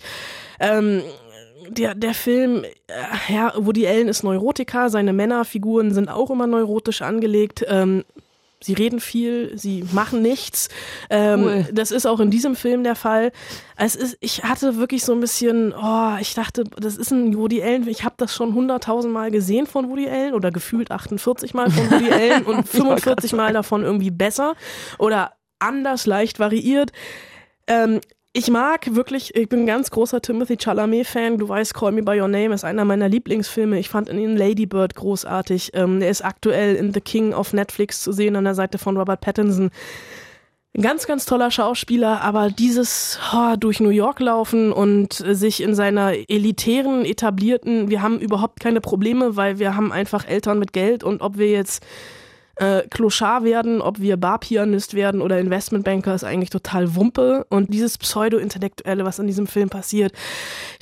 Ähm, 0.60 1.02
der, 1.68 1.96
der 1.96 2.14
Film, 2.14 2.64
äh, 2.86 3.32
ja, 3.32 3.52
Woody 3.56 3.88
Allen 3.88 4.06
ist 4.06 4.22
Neurotiker, 4.22 4.88
seine 4.88 5.12
Männerfiguren 5.12 5.92
sind 5.92 6.08
auch 6.08 6.30
immer 6.30 6.46
neurotisch 6.46 7.02
angelegt. 7.02 7.64
Ähm, 7.68 8.04
Sie 8.66 8.72
reden 8.72 8.98
viel, 8.98 9.56
sie 9.56 9.84
machen 9.92 10.22
nichts. 10.22 10.68
Ähm, 11.08 11.44
Cool. 11.44 11.66
Das 11.72 11.92
ist 11.92 12.04
auch 12.04 12.18
in 12.18 12.30
diesem 12.32 12.56
Film 12.56 12.82
der 12.82 12.96
Fall. 12.96 13.30
Es 13.76 13.94
ist, 13.94 14.16
ich 14.20 14.42
hatte 14.42 14.76
wirklich 14.76 15.04
so 15.04 15.12
ein 15.12 15.20
bisschen, 15.20 15.72
oh, 15.72 16.16
ich 16.20 16.34
dachte, 16.34 16.64
das 16.76 16.96
ist 16.96 17.12
ein 17.12 17.36
Woody 17.36 17.62
Allen. 17.62 17.86
Ich 17.86 18.02
habe 18.04 18.16
das 18.18 18.34
schon 18.34 18.54
hunderttausend 18.54 19.12
Mal 19.14 19.30
gesehen 19.30 19.66
von 19.68 19.88
Woody 19.88 20.08
Allen 20.08 20.34
oder 20.34 20.50
gefühlt 20.50 20.90
48 20.90 21.54
Mal 21.54 21.70
von 21.70 21.90
Woody 21.92 22.10
Allen 22.12 22.44
und 22.44 22.68
45 22.68 23.34
Mal 23.34 23.52
davon 23.52 23.84
irgendwie 23.84 24.10
besser 24.10 24.56
oder 24.98 25.34
anders 25.60 26.06
leicht 26.06 26.40
variiert. 26.40 26.90
Ähm, 27.68 28.00
ich 28.36 28.50
mag 28.50 28.94
wirklich, 28.94 29.34
ich 29.34 29.48
bin 29.48 29.60
ein 29.60 29.66
ganz 29.66 29.90
großer 29.90 30.20
Timothy 30.20 30.58
Chalamet-Fan. 30.58 31.38
Du 31.38 31.48
weißt, 31.48 31.72
Call 31.72 31.92
Me 31.92 32.02
By 32.02 32.20
Your 32.20 32.28
Name 32.28 32.54
ist 32.54 32.64
einer 32.64 32.84
meiner 32.84 33.08
Lieblingsfilme. 33.08 33.78
Ich 33.78 33.88
fand 33.88 34.10
ihn 34.10 34.18
in 34.18 34.36
Lady 34.36 34.66
Bird 34.66 34.94
großartig. 34.94 35.70
Ähm, 35.72 36.02
er 36.02 36.10
ist 36.10 36.22
aktuell 36.22 36.76
in 36.76 36.92
The 36.92 37.00
King 37.00 37.32
auf 37.32 37.54
Netflix 37.54 38.02
zu 38.02 38.12
sehen 38.12 38.36
an 38.36 38.44
der 38.44 38.54
Seite 38.54 38.76
von 38.76 38.98
Robert 38.98 39.22
Pattinson. 39.22 39.70
Ein 40.76 40.82
ganz, 40.82 41.06
ganz 41.06 41.24
toller 41.24 41.50
Schauspieler, 41.50 42.20
aber 42.20 42.50
dieses 42.50 43.18
oh, 43.32 43.56
durch 43.58 43.80
New 43.80 43.88
York 43.88 44.20
laufen 44.20 44.70
und 44.70 45.14
sich 45.14 45.62
in 45.62 45.74
seiner 45.74 46.12
elitären, 46.28 47.06
etablierten, 47.06 47.88
wir 47.88 48.02
haben 48.02 48.18
überhaupt 48.20 48.60
keine 48.60 48.82
Probleme, 48.82 49.36
weil 49.36 49.58
wir 49.58 49.74
haben 49.76 49.92
einfach 49.92 50.28
Eltern 50.28 50.58
mit 50.58 50.74
Geld 50.74 51.02
und 51.02 51.22
ob 51.22 51.38
wir 51.38 51.48
jetzt 51.48 51.82
äh, 52.56 52.82
Clochard 52.88 53.44
werden, 53.44 53.80
ob 53.80 54.00
wir 54.00 54.16
Barpianist 54.16 54.94
werden 54.94 55.20
oder 55.20 55.38
Investmentbanker, 55.38 56.14
ist 56.14 56.24
eigentlich 56.24 56.50
total 56.50 56.94
Wumpe. 56.94 57.46
Und 57.48 57.72
dieses 57.72 57.98
Pseudo-Intellektuelle, 57.98 59.04
was 59.04 59.18
in 59.18 59.26
diesem 59.26 59.46
Film 59.46 59.68
passiert, 59.68 60.12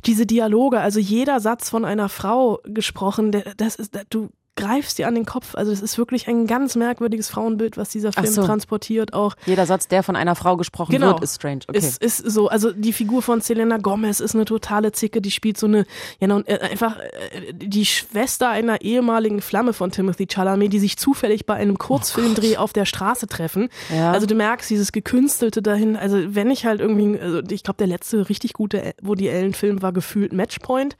diese 0.06 0.26
Dialoge, 0.26 0.80
also 0.80 1.00
jeder 1.00 1.40
Satz 1.40 1.68
von 1.68 1.84
einer 1.84 2.08
Frau 2.08 2.60
gesprochen, 2.64 3.32
das 3.56 3.76
ist, 3.76 3.98
du 4.10 4.30
greifst 4.56 4.98
dir 4.98 5.08
an 5.08 5.14
den 5.14 5.24
Kopf. 5.26 5.54
Also 5.54 5.72
es 5.72 5.80
ist 5.82 5.98
wirklich 5.98 6.28
ein 6.28 6.46
ganz 6.46 6.76
merkwürdiges 6.76 7.28
Frauenbild, 7.28 7.76
was 7.76 7.88
dieser 7.90 8.12
Film 8.12 8.26
so. 8.26 8.44
transportiert. 8.44 9.12
Auch 9.12 9.34
Jeder 9.46 9.66
Satz, 9.66 9.88
der 9.88 10.02
von 10.02 10.16
einer 10.16 10.34
Frau 10.34 10.56
gesprochen 10.56 10.92
Genau. 10.92 11.08
wird, 11.08 11.22
ist 11.24 11.36
strange. 11.36 11.60
Okay. 11.66 11.78
es 11.78 11.96
ist 11.96 12.18
so, 12.18 12.48
also 12.48 12.70
die 12.72 12.92
Figur 12.92 13.22
von 13.22 13.40
Selena 13.40 13.78
Gomez 13.78 14.20
ist 14.20 14.34
eine 14.34 14.44
totale 14.44 14.92
Zicke, 14.92 15.20
die 15.20 15.30
spielt 15.30 15.58
so 15.58 15.66
eine, 15.66 15.86
ja, 16.20 16.38
äh, 16.46 16.58
einfach 16.60 16.98
äh, 16.98 17.52
die 17.52 17.84
Schwester 17.84 18.48
einer 18.48 18.80
ehemaligen 18.82 19.40
Flamme 19.40 19.72
von 19.72 19.90
Timothy 19.90 20.26
Chalamet, 20.26 20.72
die 20.72 20.78
sich 20.78 20.96
zufällig 20.98 21.46
bei 21.46 21.54
einem 21.54 21.78
Kurzfilmdreh 21.78 22.56
auf 22.56 22.72
der 22.72 22.84
Straße 22.84 23.26
treffen. 23.26 23.68
Oh 23.90 23.94
Ja. 23.94 24.12
Also 24.12 24.26
du 24.26 24.34
merkst 24.34 24.70
dieses 24.70 24.92
Gekünstelte 24.92 25.62
dahin, 25.62 25.96
also 25.96 26.16
wenn 26.34 26.50
ich 26.50 26.64
halt 26.64 26.80
irgendwie, 26.80 27.18
also 27.18 27.40
ich 27.50 27.62
glaube, 27.64 27.78
der 27.78 27.86
letzte 27.88 28.28
richtig 28.28 28.52
gute 28.52 28.94
Woody 29.02 29.28
Allen-Film 29.30 29.82
war 29.82 29.92
gefühlt 29.92 30.32
Matchpoint. 30.32 30.96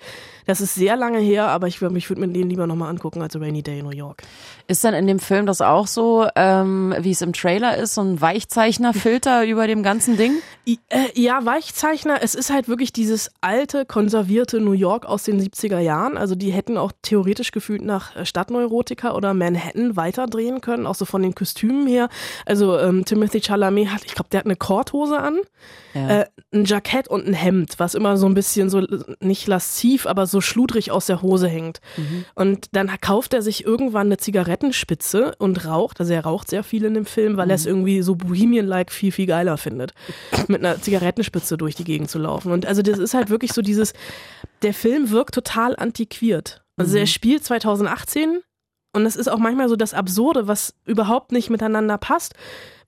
Das 0.46 0.61
ist 0.61 0.75
sehr 0.75 0.96
lange 0.96 1.18
her, 1.18 1.49
aber 1.49 1.68
ich, 1.68 1.78
würd- 1.78 1.96
ich 1.96 2.11
würde 2.11 2.20
mir 2.20 2.28
den 2.28 2.50
lieber 2.50 2.66
nochmal 2.66 2.90
angucken 2.90 3.23
als 3.23 3.34
Rainy 3.44 3.62
Day 3.62 3.78
in 3.80 3.84
New 3.84 3.92
York. 3.92 4.22
Ist 4.66 4.82
dann 4.84 4.94
in 4.94 5.06
dem 5.06 5.18
Film 5.18 5.46
das 5.46 5.60
auch 5.60 5.86
so, 5.86 6.26
ähm, 6.36 6.94
wie 6.98 7.10
es 7.10 7.20
im 7.22 7.32
Trailer 7.34 7.76
ist, 7.76 7.94
so 7.94 8.00
ein 8.00 8.20
Weichzeichnerfilter 8.20 9.44
über 9.46 9.66
dem 9.66 9.82
ganzen 9.82 10.16
Ding? 10.16 10.32
I, 10.66 10.78
äh, 10.88 11.04
ja, 11.14 11.44
Weichzeichner, 11.44 12.18
es 12.22 12.34
ist 12.34 12.50
halt 12.50 12.68
wirklich 12.68 12.92
dieses 12.92 13.30
alte, 13.42 13.84
konservierte 13.84 14.60
New 14.60 14.72
York 14.72 15.04
aus 15.04 15.24
den 15.24 15.38
70er 15.40 15.78
Jahren. 15.80 16.16
Also 16.16 16.34
die 16.34 16.50
hätten 16.52 16.78
auch 16.78 16.92
theoretisch 17.02 17.52
gefühlt 17.52 17.82
nach 17.82 18.16
äh, 18.16 18.24
Stadtneurotika 18.24 19.14
oder 19.14 19.34
Manhattan 19.34 19.96
weiterdrehen 19.96 20.60
können, 20.62 20.86
auch 20.86 20.94
so 20.94 21.04
von 21.04 21.22
den 21.22 21.34
Kostümen 21.34 21.86
her. 21.86 22.08
Also 22.46 22.78
ähm, 22.78 23.04
Timothy 23.04 23.40
Chalamet 23.42 23.88
hat, 23.90 24.04
ich 24.06 24.14
glaube, 24.14 24.30
der 24.30 24.40
hat 24.40 24.46
eine 24.46 24.56
Korthose 24.56 25.18
an, 25.18 25.38
Ja. 25.92 26.20
äh, 26.20 26.26
ein 26.54 26.64
Jackett 26.64 27.08
und 27.08 27.26
ein 27.26 27.34
Hemd, 27.34 27.74
was 27.78 27.94
immer 27.94 28.16
so 28.16 28.26
ein 28.26 28.34
bisschen 28.34 28.70
so, 28.70 28.80
nicht 29.20 29.46
lasziv, 29.46 30.06
aber 30.06 30.26
so 30.26 30.40
schludrig 30.40 30.90
aus 30.90 31.06
der 31.06 31.20
Hose 31.20 31.48
hängt. 31.48 31.80
Und 32.34 32.68
dann 32.72 32.90
kauft 33.00 33.33
er 33.34 33.42
sich 33.42 33.64
irgendwann 33.64 34.06
eine 34.06 34.16
Zigarettenspitze 34.16 35.34
und 35.38 35.66
raucht. 35.66 36.00
Also 36.00 36.12
er 36.12 36.24
raucht 36.24 36.48
sehr 36.48 36.64
viel 36.64 36.84
in 36.84 36.94
dem 36.94 37.06
Film, 37.06 37.36
weil 37.36 37.50
er 37.50 37.56
es 37.56 37.66
irgendwie 37.66 38.02
so 38.02 38.14
Bohemian-like 38.14 38.90
viel, 38.90 39.12
viel 39.12 39.26
geiler 39.26 39.56
findet, 39.58 39.92
mit 40.48 40.64
einer 40.64 40.80
Zigarettenspitze 40.80 41.56
durch 41.56 41.74
die 41.74 41.84
Gegend 41.84 42.10
zu 42.10 42.18
laufen. 42.18 42.52
Und 42.52 42.66
also 42.66 42.82
das 42.82 42.98
ist 42.98 43.14
halt 43.14 43.30
wirklich 43.30 43.52
so 43.52 43.62
dieses, 43.62 43.92
der 44.62 44.74
Film 44.74 45.10
wirkt 45.10 45.34
total 45.34 45.76
antiquiert. 45.76 46.62
Also 46.76 46.96
er 46.96 47.06
spielt 47.06 47.44
2018 47.44 48.40
und 48.94 49.04
das 49.04 49.16
ist 49.16 49.28
auch 49.28 49.38
manchmal 49.38 49.68
so 49.68 49.76
das 49.76 49.94
Absurde, 49.94 50.48
was 50.48 50.74
überhaupt 50.86 51.32
nicht 51.32 51.50
miteinander 51.50 51.98
passt, 51.98 52.34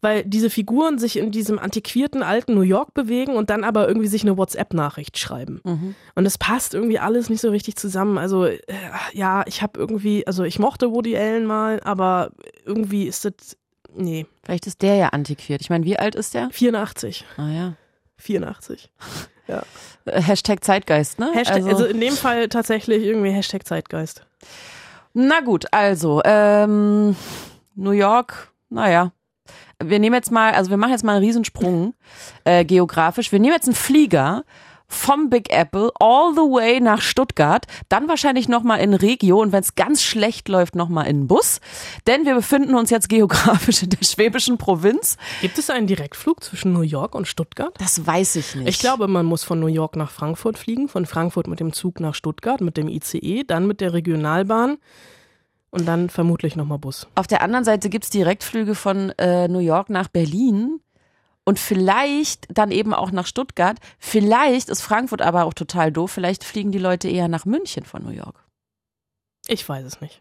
weil 0.00 0.24
diese 0.24 0.50
Figuren 0.50 0.98
sich 0.98 1.16
in 1.18 1.30
diesem 1.32 1.58
antiquierten 1.58 2.22
alten 2.22 2.54
New 2.54 2.60
York 2.60 2.94
bewegen 2.94 3.34
und 3.34 3.50
dann 3.50 3.64
aber 3.64 3.88
irgendwie 3.88 4.08
sich 4.08 4.22
eine 4.22 4.36
WhatsApp-Nachricht 4.36 5.18
schreiben. 5.18 5.60
Und 6.14 6.26
es 6.26 6.38
passt 6.38 6.74
irgendwie 6.74 6.98
alles 6.98 7.28
nicht 7.28 7.40
so 7.40 7.50
richtig 7.50 7.76
zusammen. 7.76 8.18
Also 8.18 8.44
äh, 8.44 8.60
ja, 9.12 9.42
ich 9.46 9.62
habe 9.62 9.80
irgendwie, 9.80 10.26
also 10.26 10.44
ich 10.44 10.58
mochte 10.58 10.92
Woody 10.92 11.16
Allen 11.16 11.46
mal, 11.46 11.80
aber 11.82 12.30
irgendwie 12.64 13.04
ist 13.04 13.24
das, 13.24 13.56
nee, 13.94 14.26
Vielleicht 14.44 14.66
ist 14.66 14.82
der 14.82 14.94
ja 14.94 15.08
antiquiert. 15.08 15.60
Ich 15.60 15.70
meine, 15.70 15.84
wie 15.84 15.98
alt 15.98 16.14
ist 16.14 16.34
der? 16.34 16.50
84, 16.50 17.24
Ah 17.36 17.48
ja. 17.48 17.72
84. 18.18 18.90
Äh, 19.48 20.20
Hashtag 20.22 20.64
Zeitgeist, 20.64 21.18
ne? 21.18 21.30
Hashtag, 21.32 21.64
also, 21.64 21.84
in 21.84 22.00
dem 22.00 22.14
Fall 22.14 22.48
tatsächlich 22.48 23.04
irgendwie 23.04 23.30
Hashtag 23.30 23.64
Zeitgeist. 23.64 24.26
Na 25.18 25.40
gut, 25.40 25.64
also, 25.72 26.20
ähm, 26.26 27.16
New 27.74 27.92
York, 27.92 28.52
naja. 28.68 29.12
Wir 29.82 29.98
nehmen 29.98 30.14
jetzt 30.14 30.30
mal, 30.30 30.52
also 30.52 30.68
wir 30.68 30.76
machen 30.76 30.90
jetzt 30.90 31.04
mal 31.04 31.16
einen 31.16 31.24
Riesensprung 31.24 31.94
äh, 32.44 32.66
geografisch. 32.66 33.32
Wir 33.32 33.40
nehmen 33.40 33.54
jetzt 33.54 33.66
einen 33.66 33.76
Flieger 33.76 34.44
vom 34.88 35.30
Big 35.30 35.50
Apple 35.50 35.90
all 35.98 36.32
the 36.34 36.40
way 36.40 36.80
nach 36.80 37.00
Stuttgart, 37.00 37.66
dann 37.88 38.08
wahrscheinlich 38.08 38.48
nochmal 38.48 38.80
in 38.80 38.94
Regio 38.94 39.40
und 39.40 39.52
wenn 39.52 39.62
es 39.62 39.74
ganz 39.74 40.02
schlecht 40.02 40.48
läuft, 40.48 40.74
nochmal 40.74 41.06
in 41.06 41.26
Bus. 41.26 41.60
Denn 42.06 42.24
wir 42.24 42.34
befinden 42.34 42.74
uns 42.74 42.90
jetzt 42.90 43.08
geografisch 43.08 43.82
in 43.82 43.90
der 43.90 44.04
schwäbischen 44.04 44.58
Provinz. 44.58 45.16
Gibt 45.40 45.58
es 45.58 45.70
einen 45.70 45.86
Direktflug 45.86 46.42
zwischen 46.42 46.72
New 46.72 46.82
York 46.82 47.14
und 47.14 47.26
Stuttgart? 47.26 47.74
Das 47.78 48.06
weiß 48.06 48.36
ich 48.36 48.54
nicht. 48.54 48.68
Ich 48.68 48.78
glaube, 48.78 49.08
man 49.08 49.26
muss 49.26 49.44
von 49.44 49.60
New 49.60 49.66
York 49.66 49.96
nach 49.96 50.10
Frankfurt 50.10 50.58
fliegen, 50.58 50.88
von 50.88 51.06
Frankfurt 51.06 51.48
mit 51.48 51.60
dem 51.60 51.72
Zug 51.72 52.00
nach 52.00 52.14
Stuttgart, 52.14 52.60
mit 52.60 52.76
dem 52.76 52.88
ICE, 52.88 53.44
dann 53.44 53.66
mit 53.66 53.80
der 53.80 53.92
Regionalbahn 53.92 54.78
und 55.70 55.86
dann 55.86 56.08
vermutlich 56.08 56.56
nochmal 56.56 56.78
Bus. 56.78 57.06
Auf 57.14 57.26
der 57.26 57.42
anderen 57.42 57.64
Seite 57.64 57.90
gibt's 57.90 58.10
Direktflüge 58.10 58.74
von 58.74 59.10
äh, 59.18 59.48
New 59.48 59.58
York 59.58 59.90
nach 59.90 60.08
Berlin 60.08 60.80
und 61.46 61.58
vielleicht 61.58 62.46
dann 62.50 62.70
eben 62.70 62.92
auch 62.92 63.12
nach 63.12 63.26
Stuttgart. 63.26 63.78
Vielleicht 63.98 64.68
ist 64.68 64.82
Frankfurt 64.82 65.22
aber 65.22 65.44
auch 65.44 65.54
total 65.54 65.92
doof. 65.92 66.10
Vielleicht 66.10 66.44
fliegen 66.44 66.72
die 66.72 66.78
Leute 66.78 67.08
eher 67.08 67.28
nach 67.28 67.46
München 67.46 67.84
von 67.84 68.02
New 68.02 68.10
York. 68.10 68.44
Ich 69.46 69.66
weiß 69.66 69.84
es 69.84 70.00
nicht. 70.00 70.20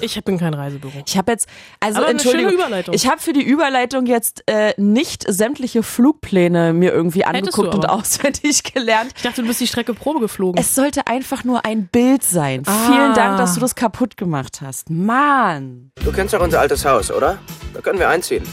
Ich 0.00 0.22
bin 0.24 0.38
kein 0.38 0.54
Reisebüro. 0.54 0.92
Ich 1.06 1.16
habe 1.16 1.32
jetzt, 1.32 1.46
also 1.78 1.98
Aber 1.98 2.08
Entschuldigung, 2.10 2.54
ich 2.92 3.06
habe 3.06 3.20
für 3.20 3.32
die 3.32 3.42
Überleitung 3.42 4.06
jetzt 4.06 4.42
äh, 4.46 4.74
nicht 4.76 5.24
sämtliche 5.28 5.82
Flugpläne 5.82 6.72
mir 6.72 6.92
irgendwie 6.92 7.24
angeguckt 7.24 7.74
und 7.74 7.88
auswendig 7.88 8.62
gelernt. 8.74 9.12
Ich 9.16 9.22
dachte, 9.22 9.42
du 9.42 9.48
bist 9.48 9.60
die 9.60 9.66
Strecke 9.66 9.94
Probe 9.94 10.20
geflogen. 10.20 10.60
Es 10.60 10.74
sollte 10.74 11.06
einfach 11.06 11.44
nur 11.44 11.64
ein 11.64 11.86
Bild 11.86 12.24
sein. 12.24 12.62
Ah. 12.66 12.86
Vielen 12.86 13.14
Dank, 13.14 13.38
dass 13.38 13.54
du 13.54 13.60
das 13.60 13.74
kaputt 13.74 14.16
gemacht 14.16 14.60
hast. 14.60 14.90
Mann. 14.90 15.92
Du 16.02 16.12
kennst 16.12 16.34
doch 16.34 16.40
unser 16.40 16.60
altes 16.60 16.84
Haus, 16.84 17.10
oder? 17.10 17.38
Da 17.72 17.80
können 17.80 17.98
wir 17.98 18.08
einziehen. 18.08 18.44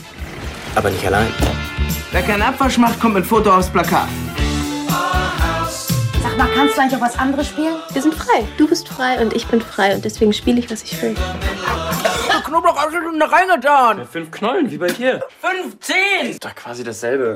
Aber 0.76 0.92
nicht 0.92 1.06
allein. 1.06 1.28
Wer 2.12 2.22
keinen 2.24 2.42
Abwasch 2.42 2.78
macht, 2.78 3.00
kommt 3.00 3.16
mit 3.16 3.26
Foto 3.26 3.54
aufs 3.54 3.70
Plakat. 3.70 4.08
Sag 6.22 6.38
mal, 6.38 6.48
kannst 6.56 6.78
du 6.78 6.82
eigentlich 6.82 6.96
auch 6.96 7.06
was 7.06 7.20
anderes 7.20 7.48
spielen? 7.48 7.76
Wir 7.92 8.02
sind 8.02 8.14
frei. 8.14 8.46
Du 8.58 8.68
bist 8.68 8.88
frei 8.88 9.22
und 9.22 9.34
ich 9.34 9.46
bin 9.48 9.62
frei 9.62 9.94
und 9.94 10.06
deswegen 10.06 10.32
spiele 10.32 10.60
ich, 10.60 10.72
was 10.72 10.84
ich 10.84 11.02
will. 11.02 11.16
Knoblauch 12.46 12.78
absolut 12.78 13.22
da 13.22 13.26
reingetan. 13.26 14.08
Fünf 14.08 14.32
Knollen, 14.32 14.72
wie 14.72 14.78
bei 14.78 14.88
dir. 14.88 15.22
15! 15.42 16.30
Ist 16.30 16.46
doch 16.46 16.56
quasi 16.56 16.84
dasselbe. 16.84 17.36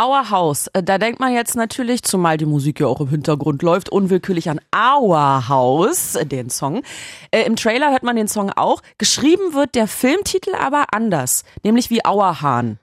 Our 0.00 0.30
House, 0.30 0.68
äh, 0.68 0.82
da 0.82 0.96
denkt 0.96 1.18
man 1.18 1.34
jetzt 1.34 1.56
natürlich, 1.56 2.04
zumal 2.04 2.36
die 2.36 2.46
Musik 2.46 2.80
ja 2.80 2.86
auch 2.86 3.00
im 3.00 3.08
Hintergrund 3.08 3.62
läuft, 3.62 3.90
unwillkürlich 3.90 4.48
an 4.48 4.60
Our 4.74 5.48
House, 5.48 6.14
äh, 6.14 6.24
den 6.24 6.48
Song. 6.48 6.82
Äh, 7.32 7.42
Im 7.42 7.56
Trailer 7.56 7.90
hört 7.90 8.04
man 8.04 8.16
den 8.16 8.28
Song 8.28 8.50
auch. 8.50 8.82
Geschrieben 8.98 9.52
wird 9.52 9.74
der 9.74 9.88
Filmtitel 9.88 10.54
aber 10.54 10.84
anders, 10.92 11.44
nämlich 11.64 11.90
wie 11.90 12.04
Auerhahn. 12.04 12.78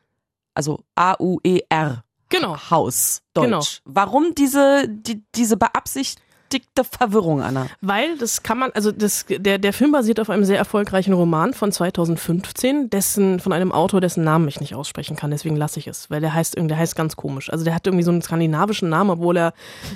Also 0.58 0.80
A-U-E-R. 0.96 2.04
Genau. 2.30 2.58
Haus, 2.72 3.22
Deutsch. 3.34 3.46
Genau. 3.46 3.62
Warum 3.86 4.34
diese, 4.36 4.86
die, 4.90 5.24
diese 5.36 5.56
beabsichtigte 5.56 6.84
Verwirrung, 6.84 7.42
Anna? 7.42 7.68
Weil 7.82 8.18
das 8.18 8.42
kann 8.42 8.58
man, 8.58 8.72
also 8.72 8.92
das, 8.92 9.26
der, 9.30 9.60
der 9.60 9.72
Film 9.72 9.92
basiert 9.92 10.20
auf 10.20 10.32
einem 10.32 10.44
sehr 10.44 10.58
erfolgreichen 10.58 11.14
Roman 11.14 11.54
von 11.54 11.72
2015, 11.72 12.90
dessen, 12.90 13.40
von 13.40 13.54
einem 13.54 13.72
Autor, 13.72 14.02
dessen 14.02 14.24
Namen 14.24 14.48
ich 14.48 14.60
nicht 14.60 14.74
aussprechen 14.76 15.16
kann, 15.16 15.32
deswegen 15.32 15.56
lasse 15.56 15.80
ich 15.80 15.88
es, 15.88 16.10
weil 16.10 16.22
der 16.22 16.34
heißt 16.34 16.56
irgendwie, 16.56 16.70
der 16.70 16.80
heißt 16.80 16.96
ganz 16.96 17.16
komisch. 17.16 17.52
Also 17.52 17.64
der 17.64 17.76
hat 17.76 17.86
irgendwie 17.86 18.04
so 18.04 18.12
einen 18.12 18.24
skandinavischen 18.24 18.90
Namen, 18.90 19.12
obwohl 19.12 19.38
er 19.38 19.54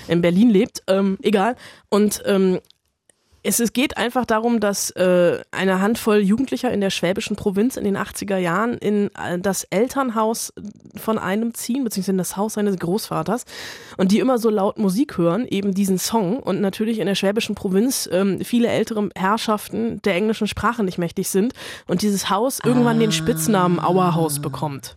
in 0.07 0.21
Berlin 0.21 0.51
lebt, 0.51 0.83
ähm, 0.87 1.17
egal. 1.21 1.55
Und 1.89 2.21
ähm, 2.25 2.59
es, 3.43 3.59
es 3.59 3.73
geht 3.73 3.97
einfach 3.97 4.25
darum, 4.25 4.59
dass 4.59 4.91
äh, 4.91 5.39
eine 5.51 5.81
Handvoll 5.81 6.19
Jugendlicher 6.19 6.71
in 6.71 6.81
der 6.81 6.91
schwäbischen 6.91 7.35
Provinz 7.35 7.75
in 7.75 7.83
den 7.83 7.97
80er 7.97 8.37
Jahren 8.37 8.77
in 8.77 9.09
äh, 9.15 9.39
das 9.39 9.63
Elternhaus 9.65 10.53
von 10.95 11.17
einem 11.17 11.53
ziehen, 11.53 11.83
beziehungsweise 11.83 12.11
in 12.11 12.17
das 12.19 12.37
Haus 12.37 12.53
seines 12.53 12.77
Großvaters 12.77 13.45
und 13.97 14.11
die 14.11 14.19
immer 14.19 14.37
so 14.37 14.49
laut 14.49 14.77
Musik 14.77 15.17
hören, 15.17 15.47
eben 15.47 15.73
diesen 15.73 15.97
Song 15.97 16.39
und 16.39 16.61
natürlich 16.61 16.99
in 16.99 17.07
der 17.07 17.15
schwäbischen 17.15 17.55
Provinz 17.55 18.07
ähm, 18.11 18.41
viele 18.43 18.67
ältere 18.67 19.09
Herrschaften 19.15 20.01
der 20.03 20.15
englischen 20.15 20.47
Sprache 20.47 20.83
nicht 20.83 20.99
mächtig 20.99 21.29
sind 21.29 21.53
und 21.87 22.03
dieses 22.03 22.29
Haus 22.29 22.59
irgendwann 22.63 22.99
den 22.99 23.11
Spitznamen 23.11 23.79
Auerhaus 23.79 24.39
bekommt. 24.39 24.95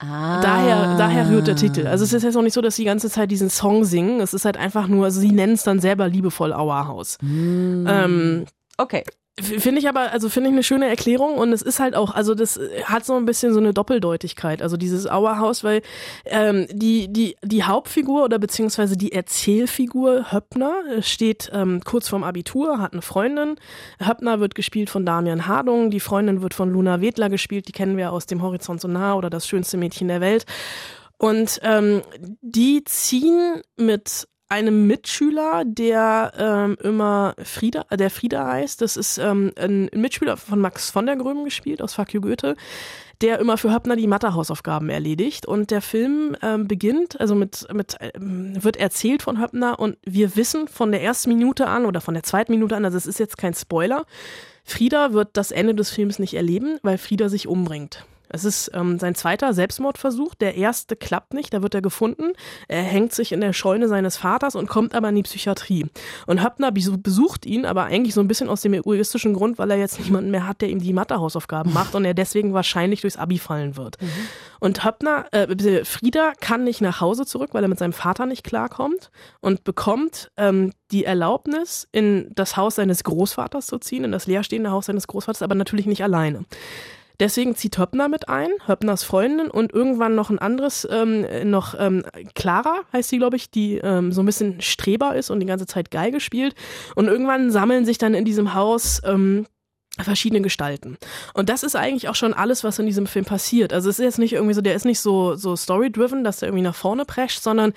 Daher, 0.00 0.96
daher 0.96 1.28
rührt 1.28 1.46
der 1.46 1.56
Titel. 1.56 1.86
Also 1.86 2.04
es 2.04 2.12
ist 2.12 2.22
jetzt 2.22 2.36
auch 2.36 2.42
nicht 2.42 2.54
so, 2.54 2.62
dass 2.62 2.76
sie 2.76 2.82
die 2.82 2.86
ganze 2.86 3.10
Zeit 3.10 3.30
diesen 3.30 3.50
Song 3.50 3.84
singen. 3.84 4.20
Es 4.20 4.32
ist 4.32 4.44
halt 4.46 4.56
einfach 4.56 4.88
nur, 4.88 5.04
also 5.04 5.20
sie 5.20 5.32
nennen 5.32 5.52
es 5.54 5.62
dann 5.62 5.78
selber 5.80 6.08
liebevoll 6.08 6.52
Auerhaus. 6.52 7.18
Ähm, 7.22 8.46
Okay. 8.80 9.04
Finde 9.38 9.80
ich 9.80 9.88
aber, 9.88 10.12
also 10.12 10.28
finde 10.28 10.50
ich 10.50 10.54
eine 10.54 10.62
schöne 10.62 10.88
Erklärung 10.88 11.34
und 11.34 11.52
es 11.52 11.62
ist 11.62 11.80
halt 11.80 11.94
auch, 11.94 12.14
also 12.14 12.34
das 12.34 12.56
äh, 12.56 12.82
hat 12.84 13.06
so 13.06 13.16
ein 13.16 13.24
bisschen 13.24 13.52
so 13.52 13.60
eine 13.60 13.72
Doppeldeutigkeit, 13.72 14.60
also 14.60 14.76
dieses 14.76 15.06
Auerhaus, 15.06 15.64
weil 15.64 15.82
ähm, 16.26 16.66
die, 16.70 17.10
die, 17.10 17.36
die 17.42 17.62
Hauptfigur 17.62 18.24
oder 18.24 18.38
beziehungsweise 18.38 18.96
die 18.96 19.12
Erzählfigur 19.12 20.32
Höppner 20.32 20.82
äh, 20.90 21.02
steht 21.02 21.50
ähm, 21.54 21.80
kurz 21.84 22.08
vorm 22.08 22.24
Abitur, 22.24 22.80
hat 22.80 22.92
eine 22.92 23.02
Freundin. 23.02 23.56
Höppner 24.04 24.40
wird 24.40 24.54
gespielt 24.54 24.90
von 24.90 25.06
Damian 25.06 25.46
Hardung, 25.46 25.90
die 25.90 26.00
Freundin 26.00 26.42
wird 26.42 26.52
von 26.52 26.70
Luna 26.70 27.00
Wedler 27.00 27.30
gespielt, 27.30 27.68
die 27.68 27.72
kennen 27.72 27.96
wir 27.96 28.12
aus 28.12 28.26
dem 28.26 28.42
Horizont 28.42 28.80
so 28.80 28.88
nah 28.88 29.14
oder 29.14 29.30
das 29.30 29.46
schönste 29.46 29.76
Mädchen 29.76 30.08
der 30.08 30.20
Welt. 30.20 30.44
Und 31.18 31.60
ähm, 31.62 32.02
die 32.42 32.82
ziehen 32.84 33.62
mit 33.76 34.26
einem 34.50 34.88
Mitschüler, 34.88 35.62
der 35.64 36.32
ähm, 36.36 36.76
immer 36.82 37.34
Frieda, 37.42 37.86
äh, 37.88 37.96
der 37.96 38.10
Frieda 38.10 38.46
heißt. 38.46 38.82
Das 38.82 38.96
ist 38.96 39.16
ähm, 39.18 39.52
ein 39.56 39.88
Mitschüler 39.94 40.36
von 40.36 40.58
Max 40.58 40.90
von 40.90 41.06
der 41.06 41.16
Gröben 41.16 41.44
gespielt 41.44 41.80
aus 41.80 41.94
Fuck 41.94 42.12
You 42.12 42.20
Goethe, 42.20 42.56
der 43.20 43.38
immer 43.38 43.56
für 43.56 43.72
Höppner 43.72 43.94
die 43.94 44.08
Mathehausaufgaben 44.08 44.90
erledigt. 44.90 45.46
Und 45.46 45.70
der 45.70 45.80
Film 45.80 46.36
ähm, 46.42 46.66
beginnt, 46.66 47.20
also 47.20 47.36
mit, 47.36 47.66
mit 47.72 47.96
ähm, 48.00 48.62
wird 48.62 48.76
erzählt 48.76 49.22
von 49.22 49.40
Höppner 49.40 49.78
und 49.78 49.96
wir 50.04 50.34
wissen 50.34 50.66
von 50.66 50.90
der 50.90 51.02
ersten 51.02 51.30
Minute 51.30 51.68
an 51.68 51.86
oder 51.86 52.00
von 52.00 52.14
der 52.14 52.24
zweiten 52.24 52.50
Minute 52.50 52.74
an, 52.74 52.84
also 52.84 52.98
es 52.98 53.06
ist 53.06 53.20
jetzt 53.20 53.38
kein 53.38 53.54
Spoiler, 53.54 54.04
Frieda 54.64 55.12
wird 55.12 55.30
das 55.34 55.52
Ende 55.52 55.74
des 55.74 55.90
Films 55.90 56.18
nicht 56.18 56.34
erleben, 56.34 56.78
weil 56.82 56.98
Frieda 56.98 57.28
sich 57.28 57.46
umbringt. 57.46 58.04
Es 58.32 58.44
ist 58.44 58.70
ähm, 58.74 58.98
sein 58.98 59.14
zweiter 59.14 59.52
Selbstmordversuch. 59.52 60.34
Der 60.34 60.54
erste 60.54 60.96
klappt 60.96 61.34
nicht, 61.34 61.52
da 61.52 61.62
wird 61.62 61.74
er 61.74 61.82
gefunden. 61.82 62.32
Er 62.68 62.82
hängt 62.82 63.12
sich 63.12 63.32
in 63.32 63.40
der 63.40 63.52
Scheune 63.52 63.88
seines 63.88 64.16
Vaters 64.16 64.54
und 64.54 64.68
kommt 64.68 64.94
aber 64.94 65.08
in 65.08 65.16
die 65.16 65.22
Psychiatrie. 65.22 65.86
Und 66.26 66.42
Höppner 66.42 66.72
besucht 66.72 67.44
ihn, 67.44 67.66
aber 67.66 67.84
eigentlich 67.84 68.14
so 68.14 68.20
ein 68.20 68.28
bisschen 68.28 68.48
aus 68.48 68.62
dem 68.62 68.74
egoistischen 68.74 69.34
Grund, 69.34 69.58
weil 69.58 69.70
er 69.70 69.78
jetzt 69.78 70.00
niemanden 70.00 70.30
mehr 70.30 70.46
hat, 70.46 70.60
der 70.60 70.68
ihm 70.68 70.80
die 70.80 70.92
Mathehausaufgaben 70.92 71.72
macht 71.72 71.94
und 71.94 72.04
er 72.04 72.14
deswegen 72.14 72.54
wahrscheinlich 72.54 73.00
durchs 73.00 73.16
Abi 73.16 73.38
fallen 73.38 73.76
wird. 73.76 74.00
Mhm. 74.00 74.08
Und 74.60 74.84
Höppner, 74.84 75.26
äh, 75.32 75.84
Frieda 75.84 76.32
kann 76.40 76.64
nicht 76.64 76.80
nach 76.80 77.00
Hause 77.00 77.26
zurück, 77.26 77.50
weil 77.52 77.64
er 77.64 77.68
mit 77.68 77.78
seinem 77.78 77.92
Vater 77.92 78.26
nicht 78.26 78.44
klarkommt 78.44 79.10
und 79.40 79.64
bekommt 79.64 80.30
ähm, 80.36 80.72
die 80.90 81.04
Erlaubnis, 81.04 81.88
in 81.92 82.30
das 82.34 82.56
Haus 82.56 82.76
seines 82.76 83.04
Großvaters 83.04 83.66
zu 83.66 83.78
ziehen, 83.78 84.04
in 84.04 84.12
das 84.12 84.26
leerstehende 84.26 84.70
Haus 84.70 84.86
seines 84.86 85.06
Großvaters, 85.06 85.42
aber 85.42 85.54
natürlich 85.54 85.86
nicht 85.86 86.02
alleine. 86.02 86.44
Deswegen 87.20 87.54
zieht 87.54 87.78
Höppner 87.78 88.08
mit 88.08 88.28
ein, 88.28 88.48
Höppners 88.66 89.04
Freundin 89.04 89.50
und 89.50 89.72
irgendwann 89.72 90.14
noch 90.14 90.30
ein 90.30 90.38
anderes, 90.38 90.88
ähm, 90.90 91.26
noch 91.44 91.74
ähm, 91.78 92.02
Clara 92.34 92.80
heißt 92.94 93.10
sie, 93.10 93.18
glaube 93.18 93.36
ich, 93.36 93.50
die 93.50 93.76
ähm, 93.76 94.10
so 94.10 94.22
ein 94.22 94.26
bisschen 94.26 94.62
Streber 94.62 95.14
ist 95.14 95.30
und 95.30 95.38
die 95.40 95.46
ganze 95.46 95.66
Zeit 95.66 95.90
Geige 95.90 96.18
spielt. 96.18 96.54
Und 96.96 97.08
irgendwann 97.08 97.50
sammeln 97.50 97.84
sich 97.84 97.98
dann 97.98 98.14
in 98.14 98.24
diesem 98.24 98.54
Haus 98.54 99.02
ähm, 99.04 99.46
verschiedene 100.04 100.40
Gestalten. 100.40 100.96
Und 101.34 101.48
das 101.48 101.62
ist 101.62 101.76
eigentlich 101.76 102.08
auch 102.08 102.14
schon 102.14 102.34
alles, 102.34 102.64
was 102.64 102.78
in 102.78 102.86
diesem 102.86 103.06
Film 103.06 103.24
passiert. 103.24 103.72
Also 103.72 103.88
es 103.88 103.98
ist 103.98 104.04
jetzt 104.04 104.18
nicht 104.18 104.32
irgendwie 104.32 104.54
so, 104.54 104.60
der 104.60 104.74
ist 104.74 104.84
nicht 104.84 105.00
so, 105.00 105.34
so 105.34 105.56
story-driven, 105.56 106.24
dass 106.24 106.38
der 106.38 106.48
irgendwie 106.48 106.64
nach 106.64 106.74
vorne 106.74 107.04
prescht, 107.04 107.42
sondern 107.42 107.72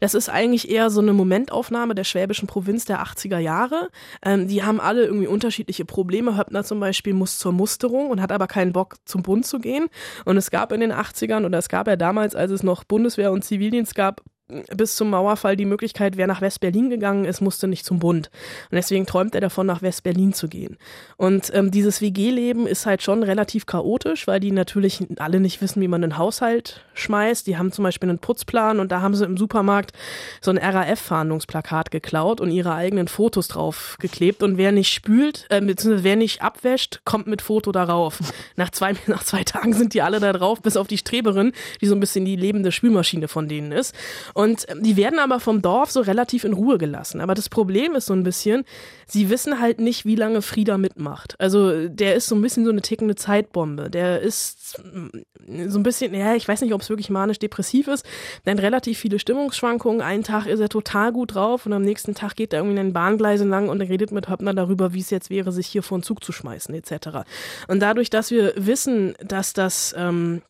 das 0.00 0.14
ist 0.14 0.28
eigentlich 0.28 0.70
eher 0.70 0.90
so 0.90 1.00
eine 1.00 1.12
Momentaufnahme 1.12 1.94
der 1.94 2.04
schwäbischen 2.04 2.46
Provinz 2.46 2.84
der 2.84 3.02
80er 3.02 3.38
Jahre. 3.38 3.88
Ähm, 4.22 4.48
die 4.48 4.62
haben 4.62 4.80
alle 4.80 5.04
irgendwie 5.04 5.26
unterschiedliche 5.26 5.84
Probleme. 5.84 6.36
Höppner 6.36 6.64
zum 6.64 6.80
Beispiel 6.80 7.14
muss 7.14 7.38
zur 7.38 7.52
Musterung 7.52 8.10
und 8.10 8.20
hat 8.20 8.32
aber 8.32 8.46
keinen 8.46 8.72
Bock 8.72 8.96
zum 9.04 9.22
Bund 9.22 9.46
zu 9.46 9.58
gehen. 9.58 9.86
Und 10.24 10.36
es 10.36 10.50
gab 10.50 10.72
in 10.72 10.80
den 10.80 10.92
80ern 10.92 11.46
oder 11.46 11.58
es 11.58 11.68
gab 11.68 11.86
ja 11.86 11.96
damals, 11.96 12.34
als 12.34 12.50
es 12.50 12.62
noch 12.62 12.84
Bundeswehr 12.84 13.32
und 13.32 13.44
Zivildienst 13.44 13.94
gab, 13.94 14.22
bis 14.48 14.94
zum 14.94 15.10
Mauerfall 15.10 15.56
die 15.56 15.64
Möglichkeit, 15.64 16.16
wer 16.16 16.28
nach 16.28 16.40
West-Berlin 16.40 16.88
gegangen 16.88 17.24
ist, 17.24 17.40
musste 17.40 17.66
nicht 17.66 17.84
zum 17.84 17.98
Bund. 17.98 18.30
Und 18.70 18.76
deswegen 18.76 19.04
träumt 19.04 19.34
er 19.34 19.40
davon, 19.40 19.66
nach 19.66 19.82
West-Berlin 19.82 20.32
zu 20.32 20.46
gehen. 20.46 20.76
Und 21.16 21.52
ähm, 21.52 21.72
dieses 21.72 22.00
WG-Leben 22.00 22.68
ist 22.68 22.86
halt 22.86 23.02
schon 23.02 23.24
relativ 23.24 23.66
chaotisch, 23.66 24.28
weil 24.28 24.38
die 24.38 24.52
natürlich 24.52 25.04
alle 25.18 25.40
nicht 25.40 25.60
wissen, 25.62 25.82
wie 25.82 25.88
man 25.88 26.04
einen 26.04 26.16
Haushalt 26.16 26.84
schmeißt. 26.94 27.46
Die 27.48 27.58
haben 27.58 27.72
zum 27.72 27.82
Beispiel 27.82 28.08
einen 28.08 28.20
Putzplan 28.20 28.78
und 28.78 28.92
da 28.92 29.00
haben 29.00 29.16
sie 29.16 29.24
im 29.24 29.36
Supermarkt 29.36 29.92
so 30.40 30.52
ein 30.52 30.58
RAF-Fahndungsplakat 30.58 31.90
geklaut 31.90 32.40
und 32.40 32.52
ihre 32.52 32.72
eigenen 32.72 33.08
Fotos 33.08 33.48
drauf 33.48 33.96
geklebt. 33.98 34.44
Und 34.44 34.58
wer 34.58 34.70
nicht 34.70 34.92
spült, 34.92 35.46
äh, 35.50 35.60
beziehungsweise 35.60 36.04
wer 36.04 36.16
nicht 36.16 36.42
abwäscht, 36.42 37.00
kommt 37.04 37.26
mit 37.26 37.42
Foto 37.42 37.72
darauf. 37.72 38.20
Nach 38.54 38.70
zwei, 38.70 38.94
nach 39.08 39.24
zwei 39.24 39.42
Tagen 39.42 39.72
sind 39.72 39.92
die 39.92 40.02
alle 40.02 40.20
da 40.20 40.32
drauf, 40.32 40.62
bis 40.62 40.76
auf 40.76 40.86
die 40.86 40.98
Streberin, 40.98 41.52
die 41.80 41.86
so 41.86 41.96
ein 41.96 42.00
bisschen 42.00 42.24
die 42.24 42.36
lebende 42.36 42.70
Spülmaschine 42.70 43.26
von 43.26 43.48
denen 43.48 43.72
ist. 43.72 43.92
Und 44.36 44.66
die 44.82 44.98
werden 44.98 45.18
aber 45.18 45.40
vom 45.40 45.62
Dorf 45.62 45.90
so 45.90 46.02
relativ 46.02 46.44
in 46.44 46.52
Ruhe 46.52 46.76
gelassen. 46.76 47.22
Aber 47.22 47.32
das 47.32 47.48
Problem 47.48 47.94
ist 47.94 48.04
so 48.04 48.12
ein 48.12 48.22
bisschen, 48.22 48.66
sie 49.06 49.30
wissen 49.30 49.60
halt 49.60 49.80
nicht, 49.80 50.04
wie 50.04 50.14
lange 50.14 50.42
Frieda 50.42 50.76
mitmacht. 50.76 51.40
Also 51.40 51.88
der 51.88 52.16
ist 52.16 52.26
so 52.26 52.34
ein 52.34 52.42
bisschen 52.42 52.66
so 52.66 52.70
eine 52.70 52.82
tickende 52.82 53.14
Zeitbombe. 53.14 53.88
Der 53.88 54.20
ist 54.20 54.78
mm, 54.84 55.70
so 55.70 55.78
ein 55.78 55.82
bisschen, 55.82 56.12
ja, 56.12 56.34
ich 56.34 56.46
weiß 56.46 56.60
nicht, 56.60 56.74
ob 56.74 56.82
es 56.82 56.90
wirklich 56.90 57.08
manisch-depressiv 57.08 57.88
ist. 57.88 58.04
Denn 58.44 58.58
relativ 58.58 58.98
viele 58.98 59.18
Stimmungsschwankungen. 59.18 60.02
Einen 60.02 60.22
Tag 60.22 60.44
ist 60.44 60.60
er 60.60 60.68
total 60.68 61.12
gut 61.12 61.34
drauf 61.34 61.64
und 61.64 61.72
am 61.72 61.80
nächsten 61.80 62.14
Tag 62.14 62.36
geht 62.36 62.52
er 62.52 62.58
irgendwie 62.58 62.78
in 62.78 62.88
den 62.88 62.92
Bahngleisen 62.92 63.48
lang 63.48 63.70
und 63.70 63.80
redet 63.80 64.12
mit 64.12 64.28
Höppner 64.28 64.52
darüber, 64.52 64.92
wie 64.92 65.00
es 65.00 65.08
jetzt 65.08 65.30
wäre, 65.30 65.50
sich 65.50 65.66
hier 65.66 65.82
vor 65.82 65.96
den 65.96 66.02
Zug 66.02 66.22
zu 66.22 66.32
schmeißen, 66.32 66.74
etc. 66.74 67.24
Und 67.68 67.80
dadurch, 67.80 68.10
dass 68.10 68.30
wir 68.30 68.52
wissen, 68.54 69.14
dass 69.24 69.54
das 69.54 69.94
ähm, 69.96 70.42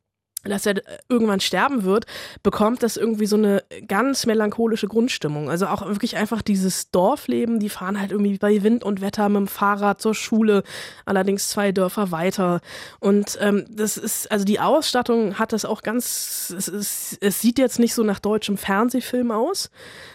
dass 0.48 0.66
er 0.66 0.82
irgendwann 1.08 1.40
sterben 1.40 1.84
wird, 1.84 2.06
bekommt 2.42 2.82
das 2.82 2.96
irgendwie 2.96 3.26
so 3.26 3.36
eine 3.36 3.62
ganz 3.86 4.26
melancholische 4.26 4.88
Grundstimmung. 4.88 5.50
Also 5.50 5.66
auch 5.66 5.86
wirklich 5.86 6.16
einfach 6.16 6.42
dieses 6.42 6.90
Dorfleben, 6.90 7.58
die 7.60 7.68
fahren 7.68 8.00
halt 8.00 8.12
irgendwie 8.12 8.38
bei 8.38 8.62
Wind 8.62 8.84
und 8.84 9.00
Wetter 9.00 9.28
mit 9.28 9.36
dem 9.36 9.48
Fahrrad 9.48 10.00
zur 10.00 10.14
Schule, 10.14 10.62
allerdings 11.04 11.48
zwei 11.48 11.72
Dörfer 11.72 12.10
weiter. 12.10 12.60
Und 13.00 13.38
ähm, 13.40 13.64
das 13.70 13.96
ist, 13.96 14.30
also 14.30 14.44
die 14.44 14.60
Ausstattung 14.60 15.38
hat 15.38 15.52
das 15.52 15.64
auch 15.64 15.82
ganz, 15.82 16.52
es, 16.56 16.68
ist, 16.68 17.18
es 17.20 17.40
sieht 17.40 17.58
jetzt 17.58 17.78
nicht 17.78 17.94
so 17.94 18.02
nach 18.02 18.18
deutschem 18.18 18.56
Fernsehfilm 18.56 19.30
aus. 19.30 19.70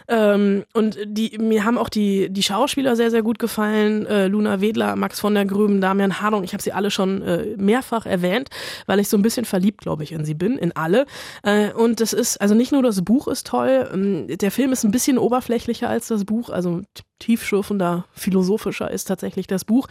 Ähm, 0.07 0.65
und 0.73 0.97
die, 1.05 1.37
mir 1.37 1.63
haben 1.63 1.77
auch 1.77 1.89
die, 1.89 2.29
die 2.29 2.43
Schauspieler 2.43 2.95
sehr, 2.95 3.11
sehr 3.11 3.21
gut 3.21 3.39
gefallen. 3.39 4.05
Äh, 4.05 4.27
Luna 4.27 4.59
Wedler, 4.59 4.95
Max 4.95 5.19
von 5.19 5.33
der 5.33 5.45
Grüben, 5.45 5.79
Damian 5.79 6.19
Hardung, 6.21 6.43
ich 6.43 6.53
habe 6.53 6.61
sie 6.61 6.73
alle 6.73 6.91
schon 6.91 7.21
äh, 7.21 7.55
mehrfach 7.57 8.05
erwähnt, 8.05 8.49
weil 8.87 8.99
ich 8.99 9.07
so 9.07 9.17
ein 9.17 9.21
bisschen 9.21 9.45
verliebt, 9.45 9.81
glaube 9.81 10.03
ich, 10.03 10.11
in 10.11 10.20
sie 10.25 10.33
bin, 10.33 10.57
in 10.57 10.71
alle. 10.75 11.05
Äh, 11.43 11.71
und 11.73 11.99
das 11.99 12.13
ist, 12.13 12.39
also 12.39 12.55
nicht 12.55 12.71
nur 12.71 12.83
das 12.83 13.01
Buch 13.03 13.27
ist 13.27 13.47
toll, 13.47 13.89
ähm, 13.93 14.27
der 14.27 14.51
Film 14.51 14.71
ist 14.71 14.83
ein 14.83 14.91
bisschen 14.91 15.17
oberflächlicher 15.17 15.89
als 15.89 16.07
das 16.07 16.25
Buch, 16.25 16.49
also 16.49 16.81
tiefschürfender, 17.19 18.05
philosophischer 18.13 18.91
ist 18.91 19.05
tatsächlich 19.05 19.47
das 19.47 19.65
Buch. 19.65 19.87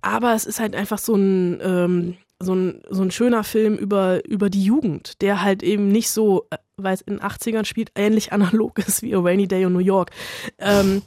Aber 0.00 0.34
es 0.34 0.46
ist 0.46 0.60
halt 0.60 0.74
einfach 0.74 0.98
so 0.98 1.14
ein, 1.14 1.60
ähm, 1.62 2.16
so 2.40 2.54
ein, 2.54 2.82
so 2.88 3.02
ein 3.02 3.10
schöner 3.10 3.42
Film 3.42 3.74
über, 3.76 4.24
über 4.24 4.48
die 4.48 4.62
Jugend, 4.62 5.20
der 5.22 5.42
halt 5.42 5.62
eben 5.62 5.88
nicht 5.88 6.10
so, 6.10 6.46
äh, 6.50 6.58
weil 6.76 6.94
es 6.94 7.00
in 7.00 7.16
den 7.16 7.22
80ern 7.22 7.64
spielt, 7.64 7.90
ähnlich 7.96 8.32
analog 8.32 8.78
ist 8.86 9.02
wie 9.02 9.14
A 9.14 9.20
Rainy 9.20 9.48
Day 9.48 9.62
in 9.62 9.72
New 9.72 9.80
York. 9.80 10.10
Ähm, 10.58 11.02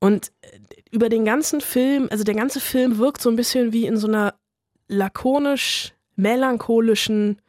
und 0.00 0.32
über 0.90 1.08
den 1.08 1.24
ganzen 1.24 1.60
Film, 1.60 2.08
also 2.10 2.24
der 2.24 2.34
ganze 2.34 2.60
Film 2.60 2.98
wirkt 2.98 3.20
so 3.20 3.30
ein 3.30 3.36
bisschen 3.36 3.72
wie 3.72 3.86
in 3.86 3.96
so 3.96 4.06
einer 4.06 4.34
lakonisch 4.88 5.94
melancholischen 6.16 7.40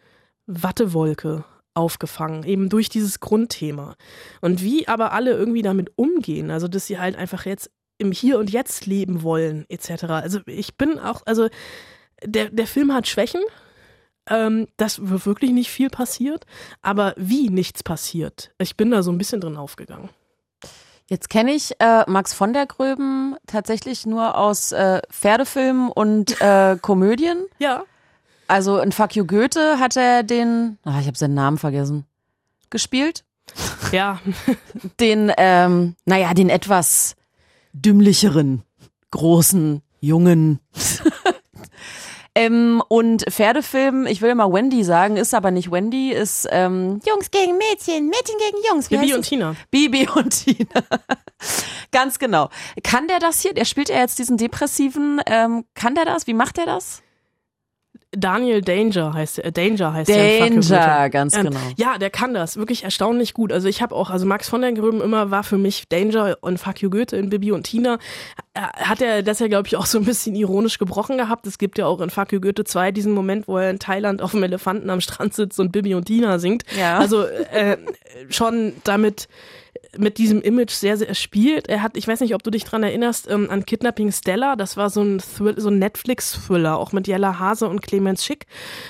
Wattewolke 0.47 1.43
aufgefangen, 1.73 2.43
eben 2.43 2.69
durch 2.69 2.89
dieses 2.89 3.19
Grundthema. 3.19 3.95
Und 4.41 4.63
wie 4.63 4.87
aber 4.87 5.11
alle 5.11 5.31
irgendwie 5.31 5.61
damit 5.61 5.91
umgehen, 5.95 6.49
also 6.49 6.67
dass 6.67 6.87
sie 6.87 6.99
halt 6.99 7.15
einfach 7.15 7.45
jetzt 7.45 7.69
im 7.99 8.11
Hier 8.11 8.39
und 8.39 8.49
Jetzt 8.49 8.85
leben 8.85 9.21
wollen, 9.23 9.65
etc. 9.69 10.05
Also 10.05 10.39
ich 10.45 10.75
bin 10.75 10.99
auch, 10.99 11.21
also 11.25 11.49
der, 12.23 12.49
der 12.49 12.67
Film 12.67 12.93
hat 12.93 13.07
Schwächen, 13.07 13.41
ähm, 14.29 14.67
dass 14.77 14.99
wirklich 15.01 15.51
nicht 15.51 15.69
viel 15.69 15.89
passiert, 15.89 16.45
aber 16.81 17.13
wie 17.17 17.49
nichts 17.49 17.83
passiert, 17.83 18.51
ich 18.57 18.75
bin 18.75 18.91
da 18.91 19.03
so 19.03 19.11
ein 19.11 19.17
bisschen 19.17 19.41
drin 19.41 19.57
aufgegangen. 19.57 20.09
Jetzt 21.09 21.29
kenne 21.29 21.53
ich 21.53 21.71
äh, 21.79 22.03
Max 22.09 22.33
von 22.33 22.51
der 22.51 22.65
Gröben 22.65 23.37
tatsächlich 23.47 24.05
nur 24.05 24.37
aus 24.37 24.73
äh, 24.73 25.01
Pferdefilmen 25.09 25.89
und 25.89 26.41
äh, 26.41 26.77
Komödien. 26.81 27.45
Ja. 27.59 27.83
Also 28.47 28.79
in 28.79 28.91
Fuck 28.91 29.15
You 29.15 29.25
Goethe 29.25 29.79
hat 29.79 29.97
er 29.97 30.23
den, 30.23 30.77
ach, 30.83 30.99
ich 31.01 31.07
habe 31.07 31.17
seinen 31.17 31.33
Namen 31.33 31.57
vergessen, 31.57 32.05
gespielt. 32.69 33.23
Ja. 33.91 34.19
den, 34.99 35.31
ähm, 35.37 35.95
naja, 36.05 36.33
den 36.33 36.49
etwas 36.49 37.15
dümmlicheren, 37.73 38.63
großen, 39.11 39.81
jungen. 39.99 40.59
ähm, 42.35 42.81
und 42.87 43.25
Pferdefilm, 43.29 44.05
ich 44.05 44.21
will 44.21 44.29
immer 44.29 44.51
Wendy 44.51 44.83
sagen, 44.83 45.17
ist 45.17 45.33
aber 45.33 45.51
nicht 45.51 45.71
Wendy, 45.71 46.11
ist 46.11 46.47
ähm, 46.49 47.01
Jungs 47.05 47.31
gegen 47.31 47.57
Mädchen, 47.57 48.07
Mädchen 48.07 48.35
gegen 48.39 48.63
Jungs. 48.69 48.89
Wie 48.89 48.97
Bibi 48.97 49.13
und 49.13 49.21
Tina. 49.23 49.55
Bibi 49.71 50.07
und 50.15 50.29
Tina. 50.29 50.83
Ganz 51.91 52.19
genau. 52.19 52.49
Kann 52.83 53.07
der 53.07 53.19
das 53.19 53.41
hier? 53.41 53.53
Der 53.53 53.65
spielt 53.65 53.89
ja 53.89 53.97
jetzt 53.97 54.19
diesen 54.19 54.37
depressiven. 54.37 55.21
Ähm, 55.25 55.65
kann 55.73 55.95
der 55.95 56.05
das? 56.05 56.27
Wie 56.27 56.33
macht 56.33 56.57
er 56.57 56.65
das? 56.65 57.01
Daniel 58.11 58.61
Danger 58.61 59.13
heißt 59.13 59.39
er, 59.39 59.51
Danger 59.51 59.93
heißt 59.93 60.09
er. 60.09 60.49
Danger, 60.49 61.09
ganz 61.09 61.35
ähm, 61.35 61.47
genau. 61.47 61.59
Ja, 61.75 61.97
der 61.97 62.09
kann 62.09 62.33
das 62.33 62.55
wirklich 62.55 62.83
erstaunlich 62.83 63.33
gut. 63.33 63.51
Also 63.51 63.67
ich 63.67 63.81
habe 63.81 63.93
auch, 63.93 64.09
also 64.09 64.25
Max 64.25 64.47
von 64.47 64.61
der 64.61 64.71
Gröben 64.71 65.01
immer 65.01 65.29
war 65.29 65.43
für 65.43 65.57
mich 65.57 65.89
Danger 65.89 66.37
und 66.39 66.57
Fuck 66.57 66.81
You 66.81 66.89
Goethe 66.89 67.17
in 67.17 67.29
Bibi 67.29 67.51
und 67.51 67.63
Tina. 67.63 67.97
Äh, 68.53 68.61
hat 68.61 69.01
er 69.01 69.23
das 69.23 69.39
ja, 69.39 69.47
glaube 69.47 69.67
ich, 69.67 69.75
auch 69.75 69.85
so 69.85 69.97
ein 69.97 70.05
bisschen 70.05 70.35
ironisch 70.35 70.79
gebrochen 70.79 71.17
gehabt. 71.17 71.45
Es 71.47 71.57
gibt 71.57 71.77
ja 71.77 71.85
auch 71.85 71.99
in 71.99 72.09
Fuck 72.09 72.31
You 72.31 72.39
Goethe 72.39 72.63
2 72.63 72.93
diesen 72.93 73.11
Moment, 73.11 73.47
wo 73.47 73.57
er 73.57 73.69
in 73.69 73.79
Thailand 73.79 74.21
auf 74.21 74.31
dem 74.31 74.43
Elefanten 74.43 74.89
am 74.89 75.01
Strand 75.01 75.33
sitzt 75.33 75.59
und 75.59 75.73
Bibi 75.73 75.93
und 75.93 76.05
Tina 76.05 76.39
singt. 76.39 76.63
Ja. 76.79 76.99
Also 76.99 77.23
äh, 77.23 77.77
schon 78.29 78.73
damit 78.85 79.27
mit 79.97 80.17
diesem 80.17 80.41
Image 80.41 80.71
sehr, 80.71 80.97
sehr 80.97 81.13
spielt. 81.13 81.67
Er 81.67 81.81
hat, 81.81 81.97
ich 81.97 82.07
weiß 82.07 82.19
nicht, 82.21 82.35
ob 82.35 82.43
du 82.43 82.51
dich 82.51 82.63
dran 82.63 82.83
erinnerst, 82.83 83.29
ähm, 83.29 83.49
an 83.49 83.65
Kidnapping 83.65 84.11
Stella. 84.11 84.55
Das 84.55 84.77
war 84.77 84.89
so 84.89 85.01
ein, 85.01 85.19
so 85.19 85.69
ein 85.69 85.79
Netflix-Thriller, 85.79 86.77
auch 86.77 86.91
mit 86.91 87.07
Jella 87.07 87.39
Hase 87.39 87.67
und 87.67 87.81
Clemens 87.81 88.25
Schick. 88.25 88.45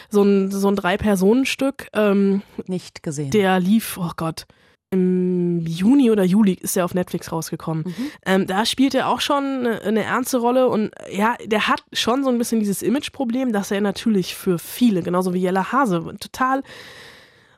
So 0.10 0.23
ein, 0.23 0.52
so 0.52 0.67
ein 0.67 0.76
Drei-Personen-Stück. 0.76 1.88
Ähm, 1.93 2.41
nicht 2.67 3.04
gesehen. 3.04 3.32
Der 3.32 3.60
lief, 3.60 3.97
oh 3.97 4.12
Gott, 4.15 4.45
im 4.89 5.65
Juni 5.65 6.12
oder 6.12 6.23
Juli 6.23 6.54
ist 6.54 6.78
er 6.78 6.86
auf 6.86 6.93
Netflix 6.93 7.32
rausgekommen. 7.32 7.84
Mhm. 7.86 8.12
Ähm, 8.26 8.47
da 8.47 8.65
spielt 8.65 8.95
er 8.95 9.10
auch 9.10 9.19
schon 9.19 9.43
eine, 9.43 9.82
eine, 9.82 10.04
ernste 10.04 10.38
Rolle 10.38 10.69
und 10.69 10.91
ja, 11.12 11.36
der 11.43 11.67
hat 11.67 11.84
schon 11.91 12.23
so 12.23 12.30
ein 12.30 12.38
bisschen 12.38 12.60
dieses 12.60 12.82
Image-Problem, 12.82 13.52
dass 13.52 13.71
er 13.71 13.82
natürlich 13.82 14.36
für 14.36 14.60
viele, 14.60 15.02
genauso 15.02 15.34
wie 15.34 15.39
Jella 15.39 15.73
Hase, 15.73 16.15
total 16.19 16.63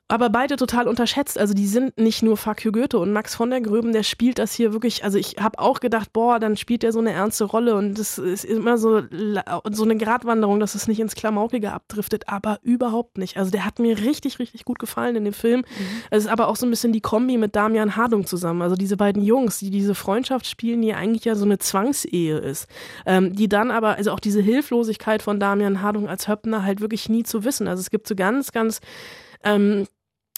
aber 0.10 0.32
beide 0.32 0.56
total 0.56 0.88
unterschätzt. 0.88 1.38
Also 1.38 1.54
die 1.54 1.68
sind 1.68 1.98
nicht 2.00 2.24
nur 2.24 2.36
Fuck 2.36 2.66
you 2.66 2.72
Goethe 2.72 2.98
und 2.98 3.14
Max 3.14 3.36
von 3.36 3.52
der 3.52 3.62
Gröben, 3.62 3.94
der 3.94 4.02
spielt 4.02 4.40
das 4.40 4.54
hier 4.54 4.74
wirklich, 4.74 5.04
also 5.04 5.20
ich 5.20 5.36
habe 5.40 5.60
auch 5.60 5.80
gedacht, 5.80 6.12
boah, 6.12 6.40
dann 6.40 6.58
spielt 6.58 6.84
er 6.84 6.92
so 6.92 6.98
eine 6.98 7.12
ernste 7.12 7.46
Rolle 7.46 7.76
und 7.76 8.00
das 8.00 8.18
ist 8.18 8.44
immer 8.44 8.80
so, 8.80 9.04
so 9.72 9.84
eine 9.84 9.98
Gratwanderung, 9.98 10.60
dass 10.60 10.74
es 10.74 10.88
nicht 10.88 11.00
ins 11.00 11.14
Klamaukige 11.14 11.72
abdriftet, 11.72 12.28
aber 12.28 12.58
überhaupt 12.64 13.20
nicht. 13.20 13.38
Also 13.38 13.52
der 13.52 13.66
hat 13.66 13.78
mir 13.78 14.00
richtig, 14.00 14.40
richtig 14.40 14.66
gut 14.66 14.80
gefallen 14.80 15.16
in 15.16 15.26
dem 15.26 15.34
Film. 15.34 15.60
Mhm. 15.60 15.86
Es 16.10 16.24
ist 16.24 16.30
aber 16.30 16.48
auch 16.48 16.56
so 16.56 16.66
ein 16.66 16.72
bisschen 16.72 16.92
die 16.92 17.02
Kombi 17.02 17.38
mit 17.38 17.56
Damian 17.56 17.96
Hardung 17.96 18.26
zusammen. 18.26 18.64
Also 18.64 18.76
diese 18.76 18.98
beiden 18.98 19.22
Jungs, 19.22 19.60
die 19.60 19.70
diese 19.70 19.94
Freundschaft 19.94 20.48
spielen, 20.48 20.82
die 20.82 20.96
eigentlich 20.96 21.26
ja 21.26 21.36
so 21.36 21.46
eine 21.46 21.60
Zwangsehe 21.60 22.40
ist. 22.40 22.68
Ähm, 23.06 23.36
die 23.36 23.48
dann 23.48 23.70
aber, 23.70 23.98
also 23.98 24.12
auch 24.12 24.20
diese 24.20 24.42
Hilflosigkeit 24.42 25.22
von 25.22 25.40
Damian 25.40 25.84
Hardung 25.84 26.10
als 26.10 26.28
Höppner 26.28 26.64
halt 26.64 26.82
wirklich 26.82 27.10
nie 27.10 27.22
zu 27.22 27.44
wissen. 27.44 27.68
Also 27.68 27.82
es 27.82 27.92
gibt 27.92 28.08
so 28.08 28.16
ganz, 28.16 28.52
ganz 28.52 28.80
ähm, 29.44 29.86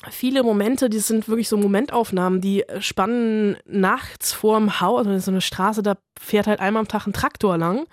viele 0.09 0.43
Momente, 0.43 0.89
die 0.89 0.99
sind 0.99 1.27
wirklich 1.27 1.47
so 1.47 1.57
Momentaufnahmen, 1.57 2.41
die 2.41 2.65
spannen 2.79 3.57
nachts 3.65 4.33
vorm 4.33 4.81
Haus, 4.81 5.05
also 5.05 5.19
so 5.19 5.31
eine 5.31 5.41
Straße, 5.41 5.83
da 5.83 5.97
fährt 6.19 6.47
halt 6.47 6.59
einmal 6.59 6.81
am 6.81 6.87
Tag 6.87 7.05
ein 7.05 7.13
Traktor 7.13 7.57
lang. 7.57 7.85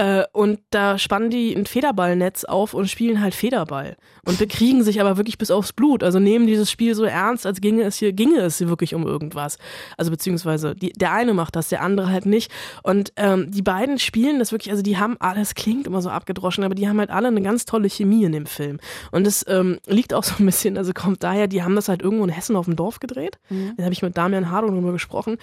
Äh, 0.00 0.24
und 0.32 0.60
da 0.70 0.96
spannen 0.96 1.28
die 1.28 1.54
ein 1.54 1.66
Federballnetz 1.66 2.44
auf 2.44 2.72
und 2.72 2.88
spielen 2.88 3.20
halt 3.20 3.34
Federball. 3.34 3.98
Und 4.24 4.38
bekriegen 4.38 4.82
sich 4.82 4.98
aber 4.98 5.18
wirklich 5.18 5.36
bis 5.36 5.50
aufs 5.50 5.74
Blut. 5.74 6.02
Also 6.02 6.18
nehmen 6.18 6.46
dieses 6.46 6.70
Spiel 6.70 6.94
so 6.94 7.04
ernst, 7.04 7.44
als 7.44 7.60
ginge 7.60 7.82
es 7.82 7.96
hier, 7.96 8.14
ginge 8.14 8.38
es 8.40 8.56
hier 8.56 8.70
wirklich 8.70 8.94
um 8.94 9.06
irgendwas. 9.06 9.58
Also 9.98 10.10
beziehungsweise 10.10 10.74
die, 10.74 10.94
der 10.94 11.12
eine 11.12 11.34
macht 11.34 11.54
das, 11.54 11.68
der 11.68 11.82
andere 11.82 12.08
halt 12.08 12.24
nicht. 12.24 12.50
Und 12.82 13.12
ähm, 13.16 13.50
die 13.50 13.60
beiden 13.60 13.98
spielen 13.98 14.38
das 14.38 14.52
wirklich, 14.52 14.70
also 14.70 14.82
die 14.82 14.96
haben 14.96 15.18
alles 15.20 15.54
klingt 15.54 15.86
immer 15.86 16.00
so 16.00 16.08
abgedroschen, 16.08 16.64
aber 16.64 16.74
die 16.74 16.88
haben 16.88 16.98
halt 16.98 17.10
alle 17.10 17.28
eine 17.28 17.42
ganz 17.42 17.66
tolle 17.66 17.90
Chemie 17.90 18.24
in 18.24 18.32
dem 18.32 18.46
Film. 18.46 18.80
Und 19.10 19.26
das 19.26 19.44
ähm, 19.48 19.80
liegt 19.86 20.14
auch 20.14 20.24
so 20.24 20.36
ein 20.38 20.46
bisschen, 20.46 20.78
also 20.78 20.94
kommt 20.94 21.22
daher, 21.22 21.46
die 21.46 21.62
haben 21.62 21.76
das 21.76 21.90
halt 21.90 22.00
irgendwo 22.00 22.24
in 22.24 22.30
Hessen 22.30 22.56
auf 22.56 22.64
dem 22.64 22.76
Dorf 22.76 23.00
gedreht. 23.00 23.38
Mhm. 23.50 23.74
Da 23.76 23.84
habe 23.84 23.92
ich 23.92 24.00
mit 24.00 24.16
Damian 24.16 24.50
Hardung 24.50 24.76
drüber 24.76 24.92
gesprochen. 24.92 25.36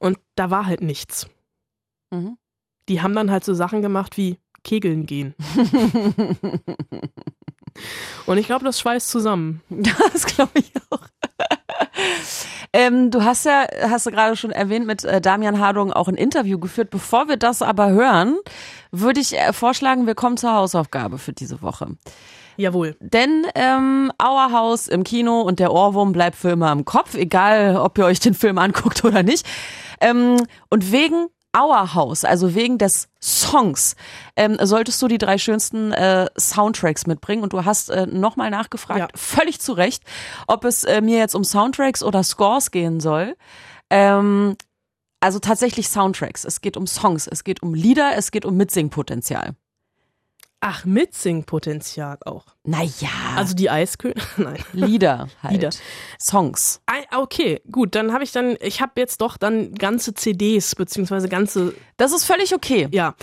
Und 0.00 0.18
da 0.34 0.50
war 0.50 0.66
halt 0.66 0.80
nichts. 0.80 1.28
Mhm 2.10 2.39
die 2.90 3.00
haben 3.00 3.14
dann 3.14 3.30
halt 3.30 3.44
so 3.44 3.54
Sachen 3.54 3.80
gemacht 3.82 4.16
wie 4.16 4.38
Kegeln 4.64 5.06
gehen. 5.06 5.34
Und 8.26 8.36
ich 8.36 8.46
glaube, 8.46 8.64
das 8.64 8.80
schweißt 8.80 9.08
zusammen. 9.08 9.62
Das 10.12 10.26
glaube 10.26 10.58
ich 10.58 10.72
auch. 10.90 11.00
Ähm, 12.72 13.10
du 13.10 13.24
hast 13.24 13.46
ja, 13.46 13.66
hast 13.82 14.06
du 14.06 14.10
gerade 14.10 14.36
schon 14.36 14.50
erwähnt, 14.50 14.86
mit 14.86 15.04
äh, 15.04 15.20
Damian 15.20 15.60
Hardung 15.60 15.92
auch 15.92 16.08
ein 16.08 16.14
Interview 16.14 16.58
geführt. 16.58 16.90
Bevor 16.90 17.28
wir 17.28 17.36
das 17.36 17.62
aber 17.62 17.90
hören, 17.90 18.36
würde 18.90 19.20
ich 19.20 19.36
äh, 19.36 19.52
vorschlagen, 19.52 20.06
wir 20.06 20.14
kommen 20.14 20.36
zur 20.36 20.52
Hausaufgabe 20.52 21.18
für 21.18 21.32
diese 21.32 21.62
Woche. 21.62 21.88
Jawohl. 22.56 22.96
Denn 23.00 23.46
ähm, 23.54 24.12
Auerhaus 24.18 24.88
im 24.88 25.04
Kino 25.04 25.40
und 25.40 25.60
der 25.60 25.72
Ohrwurm 25.72 26.12
bleibt 26.12 26.36
für 26.36 26.50
immer 26.50 26.70
im 26.72 26.84
Kopf, 26.84 27.14
egal 27.14 27.76
ob 27.76 27.98
ihr 27.98 28.04
euch 28.04 28.20
den 28.20 28.34
Film 28.34 28.58
anguckt 28.58 29.04
oder 29.04 29.22
nicht. 29.22 29.46
Ähm, 30.00 30.36
und 30.68 30.92
wegen 30.92 31.28
Our 31.56 31.94
House, 31.94 32.24
also 32.24 32.54
wegen 32.54 32.78
des 32.78 33.08
Songs, 33.20 33.96
ähm, 34.36 34.56
solltest 34.60 35.02
du 35.02 35.08
die 35.08 35.18
drei 35.18 35.36
schönsten 35.36 35.92
äh, 35.92 36.26
Soundtracks 36.38 37.06
mitbringen. 37.06 37.42
Und 37.42 37.52
du 37.52 37.64
hast 37.64 37.90
äh, 37.90 38.06
nochmal 38.06 38.50
nachgefragt, 38.50 39.00
ja. 39.00 39.08
völlig 39.14 39.60
zu 39.60 39.72
Recht, 39.72 40.04
ob 40.46 40.64
es 40.64 40.84
äh, 40.84 41.00
mir 41.00 41.18
jetzt 41.18 41.34
um 41.34 41.44
Soundtracks 41.44 42.02
oder 42.02 42.22
Scores 42.22 42.70
gehen 42.70 43.00
soll. 43.00 43.36
Ähm, 43.90 44.56
also 45.20 45.38
tatsächlich 45.38 45.88
Soundtracks. 45.88 46.44
Es 46.44 46.60
geht 46.60 46.76
um 46.76 46.86
Songs, 46.86 47.26
es 47.26 47.44
geht 47.44 47.62
um 47.62 47.74
Lieder, 47.74 48.12
es 48.16 48.30
geht 48.30 48.44
um 48.44 48.56
Mitsingpotenzial. 48.56 49.54
Ach, 50.62 50.84
Mitsingpotenzial 50.84 52.18
auch. 52.26 52.44
Naja. 52.64 53.08
Also 53.34 53.54
die 53.54 53.70
Eiskönigin? 53.70 54.22
Nein. 54.36 54.58
Lieder 54.72 55.28
halt. 55.42 55.54
Lieder. 55.54 55.70
Songs. 56.20 56.82
Okay, 57.16 57.62
gut, 57.70 57.94
dann 57.94 58.12
habe 58.12 58.24
ich 58.24 58.32
dann, 58.32 58.56
ich 58.60 58.80
habe 58.82 58.92
jetzt 58.96 59.20
doch 59.22 59.36
dann 59.36 59.74
ganze 59.74 60.12
CDs, 60.12 60.74
beziehungsweise 60.74 61.28
ganze. 61.28 61.74
Das 61.96 62.12
ist 62.12 62.24
völlig 62.24 62.54
okay. 62.54 62.88
Ja. 62.90 63.14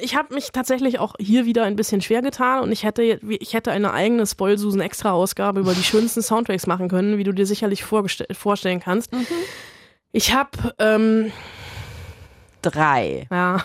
Ich 0.00 0.16
habe 0.16 0.34
mich 0.34 0.50
tatsächlich 0.52 0.98
auch 0.98 1.14
hier 1.18 1.46
wieder 1.46 1.64
ein 1.64 1.76
bisschen 1.76 2.00
schwer 2.00 2.22
getan 2.22 2.62
und 2.62 2.72
ich 2.72 2.82
hätte, 2.82 3.02
ich 3.02 3.54
hätte 3.54 3.70
eine 3.70 3.92
eigene 3.92 4.26
Spoilsusen-Extra-Ausgabe 4.26 5.60
über 5.60 5.74
die 5.74 5.84
schönsten 5.84 6.22
Soundtracks 6.22 6.66
machen 6.66 6.88
können, 6.88 7.18
wie 7.18 7.24
du 7.24 7.32
dir 7.32 7.46
sicherlich 7.46 7.84
vorstellen 7.84 8.80
kannst. 8.80 9.12
Mhm. 9.12 9.26
Ich 10.12 10.34
habe, 10.34 10.74
ähm, 10.78 11.30
Drei. 12.62 13.26
Ja. 13.30 13.64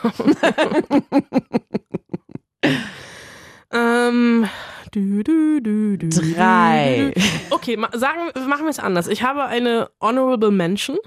Ähm, 3.76 4.48
du, 4.92 5.24
du, 5.24 5.62
du, 5.62 5.98
du, 5.98 6.10
Drei. 6.10 7.14
Okay, 7.50 7.78
sagen, 7.94 8.20
machen 8.48 8.64
wir 8.64 8.70
es 8.70 8.80
anders. 8.80 9.08
Ich 9.08 9.24
habe 9.24 9.46
eine 9.46 9.90
Honorable 10.00 10.52
Mention. 10.52 10.98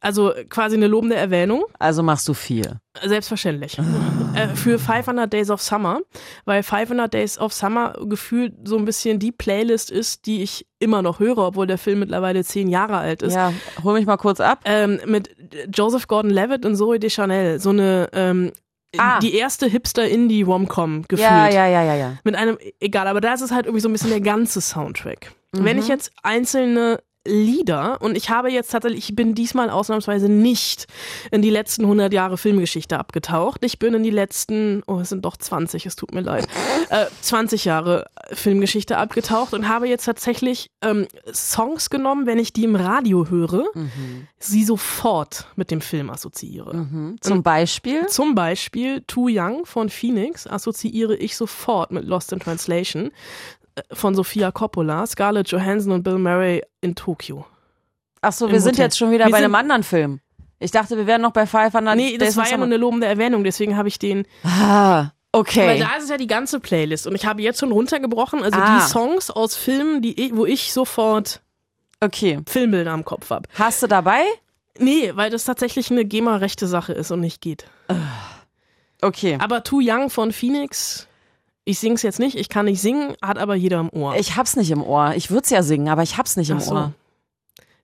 Also 0.00 0.32
quasi 0.48 0.76
eine 0.76 0.88
lobende 0.88 1.14
Erwähnung. 1.14 1.64
Also 1.78 2.02
machst 2.02 2.26
du 2.26 2.34
vier. 2.34 2.80
Selbstverständlich. 3.04 3.78
äh, 4.34 4.48
für 4.48 4.80
500 4.80 5.32
Days 5.32 5.48
of 5.48 5.62
Summer, 5.62 6.00
weil 6.44 6.64
500 6.64 7.14
Days 7.14 7.38
of 7.38 7.52
Summer 7.52 7.94
gefühlt 8.06 8.52
so 8.64 8.76
ein 8.76 8.84
bisschen 8.84 9.20
die 9.20 9.30
Playlist 9.30 9.92
ist, 9.92 10.26
die 10.26 10.42
ich 10.42 10.66
immer 10.80 11.02
noch 11.02 11.20
höre, 11.20 11.38
obwohl 11.38 11.68
der 11.68 11.78
Film 11.78 12.00
mittlerweile 12.00 12.42
zehn 12.42 12.68
Jahre 12.68 12.96
alt 12.96 13.22
ist. 13.22 13.34
Ja, 13.34 13.52
hol 13.84 13.94
mich 13.94 14.06
mal 14.06 14.16
kurz 14.16 14.40
ab. 14.40 14.58
Ähm, 14.64 14.98
mit 15.06 15.30
Joseph 15.72 16.08
Gordon-Levitt 16.08 16.66
und 16.66 16.74
Zoe 16.74 16.98
Deschanel. 16.98 17.60
So 17.60 17.70
eine 17.70 18.08
ähm, 18.12 18.50
ah. 18.98 19.18
die 19.20 19.34
erste 19.34 19.66
Hipster-Indie-Romcom 19.66 21.02
gefühlt. 21.08 21.20
Ja, 21.20 21.48
ja, 21.48 21.66
ja, 21.66 21.82
ja, 21.82 21.94
ja. 21.94 22.18
Mit 22.24 22.34
einem, 22.34 22.58
egal, 22.80 23.06
aber 23.06 23.20
da 23.20 23.34
ist 23.34 23.40
es 23.40 23.50
halt 23.50 23.66
irgendwie 23.66 23.80
so 23.80 23.88
ein 23.88 23.92
bisschen 23.92 24.10
der 24.10 24.20
ganze 24.20 24.60
Soundtrack. 24.60 25.32
Mhm. 25.52 25.64
Wenn 25.64 25.78
ich 25.78 25.88
jetzt 25.88 26.12
einzelne 26.22 27.02
Lieder 27.26 28.02
und 28.02 28.16
ich 28.16 28.30
habe 28.30 28.50
jetzt 28.50 28.72
tatsächlich, 28.72 29.10
ich 29.10 29.16
bin 29.16 29.34
diesmal 29.34 29.70
ausnahmsweise 29.70 30.28
nicht 30.28 30.86
in 31.30 31.40
die 31.40 31.50
letzten 31.50 31.82
100 31.82 32.12
Jahre 32.12 32.36
Filmgeschichte 32.36 32.98
abgetaucht. 32.98 33.64
Ich 33.64 33.78
bin 33.78 33.94
in 33.94 34.02
die 34.02 34.10
letzten, 34.10 34.82
oh, 34.88 34.98
es 34.98 35.10
sind 35.10 35.24
doch 35.24 35.36
20, 35.36 35.86
es 35.86 35.94
tut 35.94 36.12
mir 36.12 36.22
leid, 36.22 36.48
äh, 36.90 37.06
20 37.20 37.64
Jahre 37.64 38.06
Filmgeschichte 38.32 38.98
abgetaucht 38.98 39.54
und 39.54 39.68
habe 39.68 39.88
jetzt 39.88 40.04
tatsächlich 40.04 40.70
ähm, 40.82 41.06
Songs 41.32 41.90
genommen, 41.90 42.26
wenn 42.26 42.40
ich 42.40 42.52
die 42.52 42.64
im 42.64 42.74
Radio 42.74 43.28
höre, 43.28 43.66
mhm. 43.74 44.26
sie 44.40 44.64
sofort 44.64 45.46
mit 45.54 45.70
dem 45.70 45.80
Film 45.80 46.10
assoziiere. 46.10 46.74
Mhm. 46.74 47.18
Zum 47.20 47.44
Beispiel? 47.44 48.08
Zum 48.08 48.34
Beispiel 48.34 49.02
Too 49.06 49.28
Young 49.30 49.64
von 49.64 49.90
Phoenix 49.90 50.48
assoziiere 50.48 51.14
ich 51.14 51.36
sofort 51.36 51.92
mit 51.92 52.04
Lost 52.04 52.32
in 52.32 52.40
Translation 52.40 53.12
von 53.92 54.14
Sophia 54.14 54.50
Coppola, 54.50 55.06
Scarlett 55.06 55.48
Johansson 55.48 55.92
und 55.92 56.02
Bill 56.02 56.18
Murray 56.18 56.62
in 56.80 56.94
Tokio. 56.94 57.46
Ach 58.20 58.32
so, 58.32 58.50
wir 58.50 58.60
sind 58.60 58.78
jetzt 58.78 58.96
schon 58.96 59.10
wieder 59.10 59.26
wir 59.26 59.32
bei 59.32 59.38
einem 59.38 59.54
anderen 59.54 59.82
Film. 59.82 60.20
Ich 60.60 60.70
dachte, 60.70 60.96
wir 60.96 61.06
wären 61.06 61.22
noch 61.22 61.32
bei 61.32 61.46
500. 61.46 61.96
Nee, 61.96 62.18
das 62.18 62.36
war 62.36 62.48
ja 62.48 62.56
nur 62.56 62.66
eine 62.66 62.76
lobende 62.76 63.06
Erwähnung, 63.06 63.42
deswegen 63.42 63.76
habe 63.76 63.88
ich 63.88 63.98
den. 63.98 64.26
Ah, 64.44 65.10
okay. 65.32 65.66
Weil 65.66 65.78
da 65.80 65.96
ist 65.96 66.08
ja 66.08 66.16
die 66.16 66.28
ganze 66.28 66.60
Playlist 66.60 67.06
und 67.06 67.16
ich 67.16 67.26
habe 67.26 67.42
jetzt 67.42 67.58
schon 67.58 67.72
runtergebrochen, 67.72 68.42
also 68.44 68.58
ah. 68.60 68.78
die 68.78 68.88
Songs 68.88 69.30
aus 69.30 69.56
Filmen, 69.56 70.02
die 70.02 70.20
ich, 70.20 70.36
wo 70.36 70.46
ich 70.46 70.72
sofort 70.72 71.42
okay. 72.00 72.40
Filmbilder 72.46 72.92
am 72.92 73.04
Kopf 73.04 73.30
habe. 73.30 73.48
Hast 73.54 73.82
du 73.82 73.88
dabei? 73.88 74.22
Nee, 74.78 75.12
weil 75.14 75.30
das 75.30 75.44
tatsächlich 75.44 75.90
eine 75.90 76.04
GEMA-rechte 76.04 76.66
Sache 76.66 76.92
ist 76.92 77.10
und 77.10 77.20
nicht 77.20 77.40
geht. 77.40 77.66
Okay. 79.02 79.36
Aber 79.40 79.64
Too 79.64 79.80
Young 79.82 80.10
von 80.10 80.32
Phoenix 80.32 81.08
ich 81.64 81.78
sing's 81.78 82.02
jetzt 82.02 82.18
nicht, 82.18 82.36
ich 82.36 82.48
kann 82.48 82.66
nicht 82.66 82.80
singen, 82.80 83.14
hat 83.22 83.38
aber 83.38 83.54
jeder 83.54 83.80
im 83.80 83.90
Ohr. 83.92 84.16
Ich 84.16 84.36
hab's 84.36 84.56
nicht 84.56 84.70
im 84.70 84.82
Ohr. 84.82 85.14
Ich 85.14 85.30
würde 85.30 85.44
es 85.44 85.50
ja 85.50 85.62
singen, 85.62 85.88
aber 85.88 86.02
ich 86.02 86.18
hab's 86.18 86.36
nicht 86.36 86.50
im 86.50 86.60
so. 86.60 86.74
Ohr. 86.74 86.92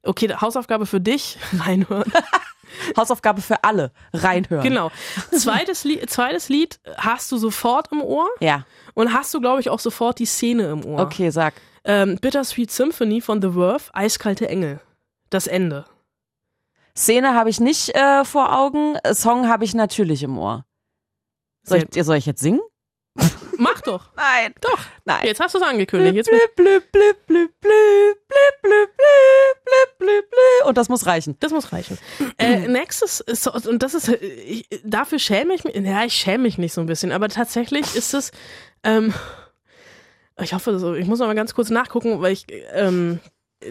Okay, 0.03 0.35
Hausaufgabe 0.41 0.87
für 0.87 1.01
dich, 1.01 1.39
reinhören. 1.59 2.13
Hausaufgabe 2.97 3.41
für 3.41 3.65
alle, 3.65 3.93
reinhören. 4.13 4.63
Genau. 4.63 4.91
Zweites 5.33 5.85
Lied, 5.85 6.09
zweites 6.11 6.49
Lied 6.49 6.81
hast 6.97 7.33
du 7.33 7.39
sofort 7.39 7.91
im 7.93 8.03
Ohr. 8.03 8.29
Ja. 8.41 8.67
Und 8.95 9.13
hast 9.15 9.33
du, 9.33 9.41
glaube 9.41 9.61
ich, 9.61 9.71
auch 9.71 9.81
sofort 9.81 10.19
die 10.19 10.27
Szene 10.27 10.71
im 10.71 10.85
Ohr. 10.85 11.01
Okay, 11.01 11.31
sag. 11.31 11.55
Ähm, 11.85 12.19
Bittersweet 12.21 12.71
Symphony 12.71 13.21
von 13.21 13.41
The 13.41 13.53
Verve, 13.53 13.85
Eiskalte 13.95 14.49
Engel. 14.49 14.81
Das 15.31 15.47
Ende. 15.47 15.87
Szene 16.95 17.35
habe 17.35 17.49
ich 17.49 17.61
nicht 17.61 17.95
äh, 17.95 18.25
vor 18.25 18.57
Augen, 18.59 18.99
Song 19.13 19.49
habe 19.49 19.65
ich 19.65 19.75
natürlich 19.75 20.23
im 20.23 20.37
Ohr. 20.37 20.65
Soll 21.63 21.87
ich, 21.95 22.05
soll 22.05 22.17
ich 22.17 22.27
jetzt 22.27 22.41
singen? 22.41 22.61
Mach 23.59 23.81
doch. 23.81 24.11
Nein. 24.15 24.55
Doch. 24.61 24.79
Nein. 25.05 25.25
Jetzt 25.25 25.41
hast 25.41 25.55
du 25.55 25.59
es 25.59 25.65
angekündigt. 25.65 26.15
Jetzt 26.15 26.31
blip, 26.31 26.55
blip, 26.55 26.93
blip, 26.93 27.27
blip, 27.27 27.61
blip, 27.61 27.61
blip, 27.61 28.63
blip, 28.63 28.97
blip, 28.97 29.99
blip, 29.99 29.99
blip. 29.99 30.67
Und 30.67 30.79
das 30.79 30.89
muss 30.89 31.07
reichen. 31.07 31.37
Das 31.41 31.53
muss 31.53 31.73
reichen. 31.73 31.99
äh, 32.39 32.69
nächstes, 32.69 33.21
ist, 33.21 33.49
und 33.49 33.83
das 33.83 33.95
ist, 33.95 34.09
ich, 34.09 34.69
dafür 34.85 35.19
schäme 35.19 35.55
ich 35.55 35.65
mich, 35.65 35.75
ja, 35.75 36.05
ich 36.05 36.15
schäme 36.15 36.45
mich 36.45 36.57
nicht 36.57 36.73
so 36.73 36.81
ein 36.81 36.87
bisschen, 36.87 37.11
aber 37.11 37.29
tatsächlich 37.29 37.97
ist 37.97 38.15
es, 38.15 38.31
ähm, 38.85 39.13
ich 40.41 40.55
hoffe, 40.55 40.71
das, 40.71 40.83
ich 40.97 41.07
muss 41.09 41.19
noch 41.19 41.27
mal 41.27 41.35
ganz 41.35 41.53
kurz 41.53 41.71
nachgucken, 41.71 42.23
weil 42.23 42.33
ich, 42.33 42.47
ähm, 42.73 43.19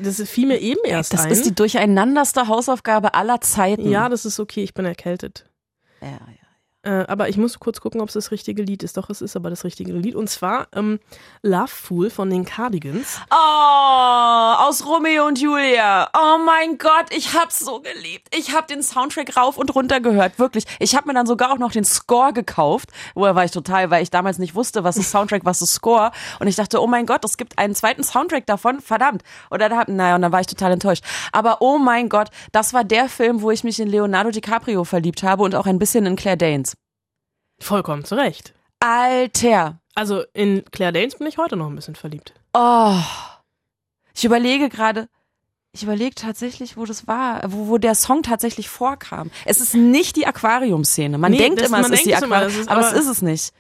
das 0.02 0.22
fiel 0.30 0.48
mir 0.48 0.60
eben 0.60 0.84
erst 0.84 1.14
das 1.14 1.24
ein. 1.24 1.30
Das 1.30 1.40
ist 1.40 1.48
die 1.48 1.56
durcheinanderste 1.56 2.50
Hausaufgabe 2.50 3.14
aller 3.14 3.40
Zeiten. 3.40 3.90
Ja, 3.90 4.10
das 4.10 4.26
ist 4.26 4.40
okay, 4.40 4.64
ich 4.64 4.74
bin 4.74 4.86
erkältet. 4.86 5.46
Ja, 6.02 6.10
ja. 6.10 6.47
Äh, 6.88 7.06
aber 7.10 7.28
ich 7.28 7.36
muss 7.36 7.60
kurz 7.60 7.82
gucken, 7.82 8.00
ob 8.00 8.08
es 8.08 8.14
das 8.14 8.32
richtige 8.32 8.64
Lied 8.64 8.82
ist. 8.82 8.96
Doch, 8.96 9.10
es 9.10 9.22
ist 9.22 9.36
aber 9.36 9.50
das 9.50 9.66
richtige 9.66 9.92
Lied. 9.92 10.16
Und 10.16 10.30
zwar 10.30 10.68
ähm, 10.74 11.00
Love 11.42 11.68
Fool 11.68 12.10
von 12.10 12.30
den 12.30 12.46
Cardigans. 12.46 13.20
Oh, 13.30 13.36
aus 13.36 14.86
Romeo 14.86 15.28
und 15.28 15.38
Julia. 15.38 16.10
Oh 16.18 16.38
mein 16.46 16.78
Gott, 16.78 17.08
ich 17.10 17.34
hab's 17.34 17.60
so 17.60 17.82
geliebt. 17.82 18.34
Ich 18.34 18.56
hab 18.56 18.68
den 18.68 18.82
Soundtrack 18.82 19.36
rauf 19.36 19.58
und 19.58 19.76
runter 19.76 20.00
gehört, 20.00 20.40
wirklich. 20.40 20.64
Ich 20.80 20.96
hab 20.96 21.06
mir 21.06 21.14
dann 21.14 21.28
sogar 21.28 21.52
auch 21.52 21.58
noch 21.58 21.74
den 21.74 21.84
Score 21.84 22.32
gekauft. 22.32 22.92
Woher 23.16 23.36
war 23.36 23.44
ich 23.44 23.52
total, 23.52 23.92
weil 23.92 24.02
ich 24.02 24.10
damals 24.10 24.38
nicht 24.38 24.56
wusste, 24.56 24.86
was 24.86 24.96
ist 24.96 25.12
Soundtrack, 25.12 25.44
was 25.44 25.62
ist 25.62 25.74
Score. 25.74 26.12
Und 26.40 26.48
ich 26.48 26.56
dachte, 26.56 26.82
oh 26.82 26.88
mein 26.88 27.06
Gott, 27.06 27.26
es 27.26 27.36
gibt 27.36 27.60
einen 27.60 27.76
zweiten 27.76 28.04
Soundtrack 28.04 28.46
davon. 28.46 28.80
Verdammt. 28.80 29.24
Und 29.50 29.62
dann 29.62 29.76
hab, 29.76 29.90
naja, 29.90 30.16
und 30.16 30.22
dann 30.22 30.32
war 30.32 30.40
ich 30.40 30.48
total 30.48 30.72
enttäuscht. 30.72 31.04
Aber 31.34 31.58
oh 31.60 31.78
mein 31.78 32.08
Gott, 32.08 32.30
das 32.54 32.74
war 32.74 32.86
der 32.86 33.10
Film, 33.10 33.42
wo 33.42 33.52
ich 33.52 33.66
mich 33.66 33.78
in 33.82 33.90
Leonardo 33.90 34.32
DiCaprio 34.32 34.86
verliebt 34.86 35.24
habe 35.24 35.44
und 35.44 35.54
auch 35.54 35.66
ein 35.66 35.80
bisschen 35.80 36.06
in 36.06 36.16
Claire 36.16 36.38
Danes. 36.38 36.77
Vollkommen 37.60 38.04
zu 38.06 38.16
Recht. 38.16 38.54
Alter. 38.80 39.80
Also 39.96 40.24
in 40.34 40.64
Claire 40.72 40.92
Danes 40.94 41.16
bin 41.18 41.28
ich 41.28 41.38
heute 41.38 41.56
noch 41.56 41.68
ein 41.68 41.76
bisschen 41.76 41.96
verliebt. 41.96 42.34
Oh. 42.54 42.96
Ich 44.14 44.26
überlege 44.26 44.70
gerade, 44.70 45.10
ich 45.72 45.84
überlege 45.84 46.16
tatsächlich, 46.16 46.78
wo 46.78 46.86
das 46.86 47.08
war, 47.08 47.42
wo, 47.52 47.68
wo 47.68 47.78
der 47.78 47.96
Song 47.96 48.22
tatsächlich 48.24 48.70
vorkam. 48.70 49.32
Es 49.46 49.60
ist 49.62 49.74
nicht 49.74 50.16
die 50.16 50.28
Aquarium-Szene. 50.28 51.18
Man 51.18 51.32
Nee, 51.32 51.38
denkt 51.40 51.60
das- 51.62 51.68
immer, 51.68 51.80
es 51.80 51.84
man 51.84 51.94
ist 51.94 52.06
die 52.06 52.10
denkt 52.10 52.18
es 52.22 52.24
immer, 52.28 52.36
Aquarium, 52.38 52.58
das 52.58 52.62
ist 52.66 52.70
aber, 52.72 52.82
es 52.82 52.88
aber- 52.88 52.98
ist 52.98 53.08
es 53.08 53.22
nicht. 53.22 53.54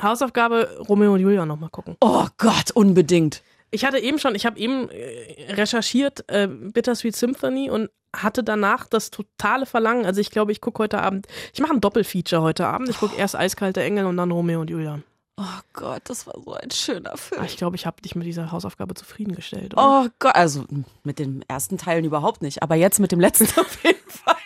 Hausaufgabe 0.00 0.78
Romeo 0.88 1.12
und 1.12 1.20
Julia 1.20 1.44
nochmal 1.44 1.68
gucken. 1.68 1.96
Oh 2.00 2.26
Gott, 2.38 2.70
unbedingt. 2.72 3.42
Ich 3.70 3.84
hatte 3.84 3.98
eben 3.98 4.18
schon, 4.18 4.34
ich 4.34 4.46
habe 4.46 4.58
eben 4.58 4.88
äh, 4.90 5.52
recherchiert 5.52 6.24
äh, 6.28 6.48
Bittersweet 6.48 7.14
Symphony 7.14 7.70
und 7.70 7.90
hatte 8.14 8.42
danach 8.42 8.86
das 8.86 9.10
totale 9.10 9.66
Verlangen. 9.66 10.04
Also 10.04 10.20
ich 10.20 10.30
glaube, 10.30 10.52
ich 10.52 10.60
gucke 10.60 10.82
heute 10.82 11.00
Abend, 11.00 11.26
ich 11.52 11.60
mache 11.60 11.72
ein 11.72 11.80
Doppelfeature 11.80 12.42
heute 12.42 12.66
Abend. 12.66 12.88
Ich 12.88 12.98
gucke 12.98 13.16
erst 13.16 13.36
Eiskalte 13.36 13.82
Engel 13.82 14.06
und 14.06 14.16
dann 14.16 14.30
Romeo 14.32 14.60
und 14.60 14.70
Julia. 14.70 15.00
Oh 15.36 15.60
Gott, 15.72 16.02
das 16.04 16.26
war 16.26 16.34
so 16.44 16.52
ein 16.52 16.70
schöner 16.70 17.16
Film. 17.16 17.40
Aber 17.40 17.48
ich 17.48 17.56
glaube, 17.56 17.74
ich 17.76 17.86
habe 17.86 18.02
dich 18.02 18.14
mit 18.14 18.26
dieser 18.26 18.52
Hausaufgabe 18.52 18.94
zufriedengestellt. 18.94 19.72
Oder? 19.72 20.04
Oh 20.06 20.08
Gott, 20.18 20.34
also 20.34 20.66
mit 21.02 21.18
den 21.18 21.42
ersten 21.48 21.78
Teilen 21.78 22.04
überhaupt 22.04 22.42
nicht, 22.42 22.62
aber 22.62 22.74
jetzt 22.74 22.98
mit 23.00 23.10
dem 23.10 23.20
letzten 23.20 23.44
auf 23.60 23.82
jeden 23.82 24.10
Fall. 24.10 24.36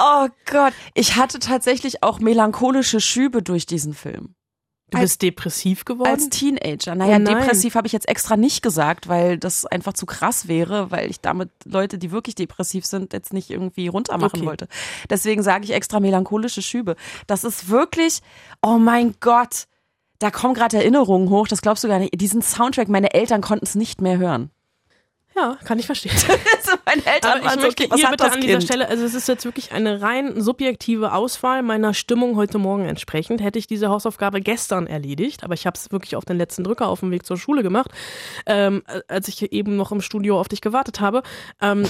Oh 0.00 0.28
Gott, 0.50 0.72
ich 0.94 1.16
hatte 1.16 1.38
tatsächlich 1.38 2.02
auch 2.02 2.18
melancholische 2.18 3.00
Schübe 3.00 3.42
durch 3.42 3.66
diesen 3.66 3.92
Film. 3.92 4.34
Du 4.90 4.98
bist 5.00 5.22
depressiv 5.22 5.84
geworden? 5.84 6.08
Als 6.10 6.28
Teenager. 6.28 6.94
Naja, 6.94 7.16
Oh 7.16 7.24
depressiv 7.24 7.74
habe 7.74 7.86
ich 7.86 7.92
jetzt 7.92 8.08
extra 8.08 8.36
nicht 8.36 8.62
gesagt, 8.62 9.08
weil 9.08 9.38
das 9.38 9.66
einfach 9.66 9.92
zu 9.92 10.06
krass 10.06 10.46
wäre, 10.48 10.90
weil 10.90 11.10
ich 11.10 11.20
damit 11.20 11.50
Leute, 11.64 11.98
die 11.98 12.10
wirklich 12.10 12.34
depressiv 12.34 12.86
sind, 12.86 13.12
jetzt 13.12 13.32
nicht 13.32 13.50
irgendwie 13.50 13.88
runtermachen 13.88 14.40
Okay. 14.40 14.46
wollte. 14.46 14.68
Deswegen 15.10 15.42
sage 15.42 15.64
ich 15.64 15.72
extra 15.72 16.00
melancholische 16.00 16.62
Schübe. 16.62 16.96
Das 17.26 17.44
ist 17.44 17.68
wirklich, 17.68 18.20
oh 18.62 18.78
mein 18.78 19.14
Gott, 19.20 19.64
da 20.18 20.30
kommen 20.30 20.54
gerade 20.54 20.76
Erinnerungen 20.76 21.28
hoch, 21.28 21.48
das 21.48 21.60
glaubst 21.60 21.84
du 21.84 21.88
gar 21.88 21.98
nicht. 21.98 22.18
Diesen 22.20 22.40
Soundtrack, 22.42 22.88
meine 22.88 23.12
Eltern 23.14 23.40
konnten 23.40 23.64
es 23.64 23.74
nicht 23.74 24.00
mehr 24.00 24.18
hören. 24.18 24.50
Ja, 25.36 25.58
kann 25.64 25.78
ich 25.78 25.86
verstehen. 25.86 26.12
Also 26.56 26.76
meine 26.86 27.04
Eltern 27.04 27.32
Aber 27.38 27.46
ich 27.46 27.52
so, 27.52 27.60
möchte 27.60 27.84
ihr 27.84 27.90
hat 27.90 28.10
bitte 28.12 28.32
an 28.32 28.40
dieser? 28.40 28.60
Stelle, 28.60 28.88
also 28.88 29.04
es 29.04 29.14
ist 29.14 29.28
jetzt 29.28 29.44
wirklich 29.44 29.72
eine 29.72 30.00
rein 30.00 30.40
subjektive 30.40 31.12
Auswahl 31.12 31.62
meiner 31.62 31.92
Stimmung 31.92 32.36
heute 32.36 32.58
Morgen 32.58 32.86
entsprechend. 32.86 33.42
Hätte 33.42 33.58
ich 33.58 33.66
diese 33.66 33.88
Hausaufgabe 33.88 34.40
gestern 34.40 34.86
erledigt, 34.86 35.44
aber 35.44 35.54
ich 35.54 35.66
habe 35.66 35.76
es 35.76 35.92
wirklich 35.92 36.16
auf 36.16 36.24
den 36.24 36.38
letzten 36.38 36.64
Drücker 36.64 36.88
auf 36.88 37.00
dem 37.00 37.10
Weg 37.10 37.26
zur 37.26 37.36
Schule 37.36 37.62
gemacht, 37.62 37.90
ähm, 38.46 38.82
als 39.08 39.28
ich 39.28 39.52
eben 39.52 39.76
noch 39.76 39.92
im 39.92 40.00
Studio 40.00 40.40
auf 40.40 40.48
dich 40.48 40.60
gewartet 40.60 41.00
habe. 41.00 41.22
Ähm, 41.60 41.84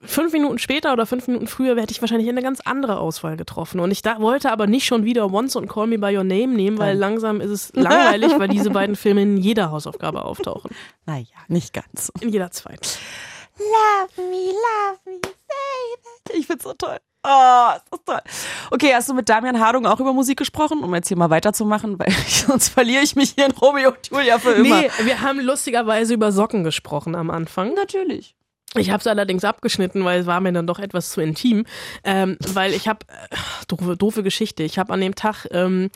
Fünf 0.00 0.32
Minuten 0.32 0.58
später 0.58 0.92
oder 0.92 1.06
fünf 1.06 1.26
Minuten 1.26 1.46
früher 1.46 1.76
hätte 1.80 1.92
ich 1.92 2.00
wahrscheinlich 2.00 2.28
eine 2.28 2.42
ganz 2.42 2.60
andere 2.60 2.98
Auswahl 2.98 3.36
getroffen. 3.36 3.80
Und 3.80 3.90
ich 3.90 4.02
da, 4.02 4.20
wollte 4.20 4.50
aber 4.50 4.66
nicht 4.66 4.86
schon 4.86 5.04
wieder 5.04 5.32
Once 5.32 5.56
und 5.56 5.68
Call 5.68 5.86
Me 5.86 5.98
By 5.98 6.16
Your 6.16 6.24
Name 6.24 6.48
nehmen, 6.48 6.78
weil 6.78 6.96
langsam 6.96 7.40
ist 7.40 7.50
es 7.50 7.72
langweilig, 7.74 8.38
weil 8.38 8.48
diese 8.48 8.70
beiden 8.70 8.96
Filme 8.96 9.22
in 9.22 9.36
jeder 9.36 9.70
Hausaufgabe 9.70 10.24
auftauchen. 10.24 10.70
Naja, 11.06 11.26
nicht 11.48 11.72
ganz. 11.72 12.12
In 12.20 12.28
jeder 12.30 12.50
zweiten. 12.50 12.86
Love 13.58 14.28
me, 14.30 14.46
love 14.46 14.98
me, 15.04 15.20
say 15.22 16.02
that. 16.24 16.36
Ich 16.36 16.46
find's 16.46 16.64
so 16.64 16.72
toll. 16.74 16.98
Oh, 17.24 17.68
ist 17.76 17.84
das 17.90 18.00
toll. 18.04 18.20
Okay, 18.72 18.92
hast 18.94 19.08
du 19.08 19.14
mit 19.14 19.28
Damian 19.28 19.60
Hardung 19.60 19.86
auch 19.86 20.00
über 20.00 20.12
Musik 20.12 20.38
gesprochen, 20.38 20.82
um 20.82 20.92
jetzt 20.94 21.08
hier 21.08 21.16
mal 21.16 21.30
weiterzumachen, 21.30 21.98
weil 21.98 22.10
sonst 22.28 22.70
verliere 22.70 23.02
ich 23.02 23.14
mich 23.14 23.32
hier 23.36 23.46
in 23.46 23.52
Romeo 23.52 23.90
und 23.90 24.08
Julia 24.10 24.38
für 24.38 24.52
immer. 24.52 24.80
Nee, 24.80 24.90
wir 25.04 25.20
haben 25.20 25.38
lustigerweise 25.38 26.14
über 26.14 26.32
Socken 26.32 26.64
gesprochen 26.64 27.14
am 27.14 27.30
Anfang. 27.30 27.74
Natürlich. 27.74 28.34
Ich 28.76 28.90
habe 28.90 29.00
es 29.00 29.06
allerdings 29.06 29.44
abgeschnitten, 29.44 30.04
weil 30.04 30.20
es 30.20 30.26
war 30.26 30.40
mir 30.40 30.52
dann 30.52 30.66
doch 30.66 30.78
etwas 30.78 31.10
zu 31.10 31.20
intim. 31.20 31.64
Ähm, 32.04 32.38
weil 32.54 32.72
ich 32.72 32.88
habe, 32.88 33.00
äh, 33.08 33.36
doofe, 33.68 33.96
doofe 33.96 34.22
Geschichte, 34.22 34.62
ich 34.62 34.78
habe 34.78 34.92
an 34.92 35.00
dem 35.00 35.14
Tag, 35.14 35.46
ähm, 35.50 35.90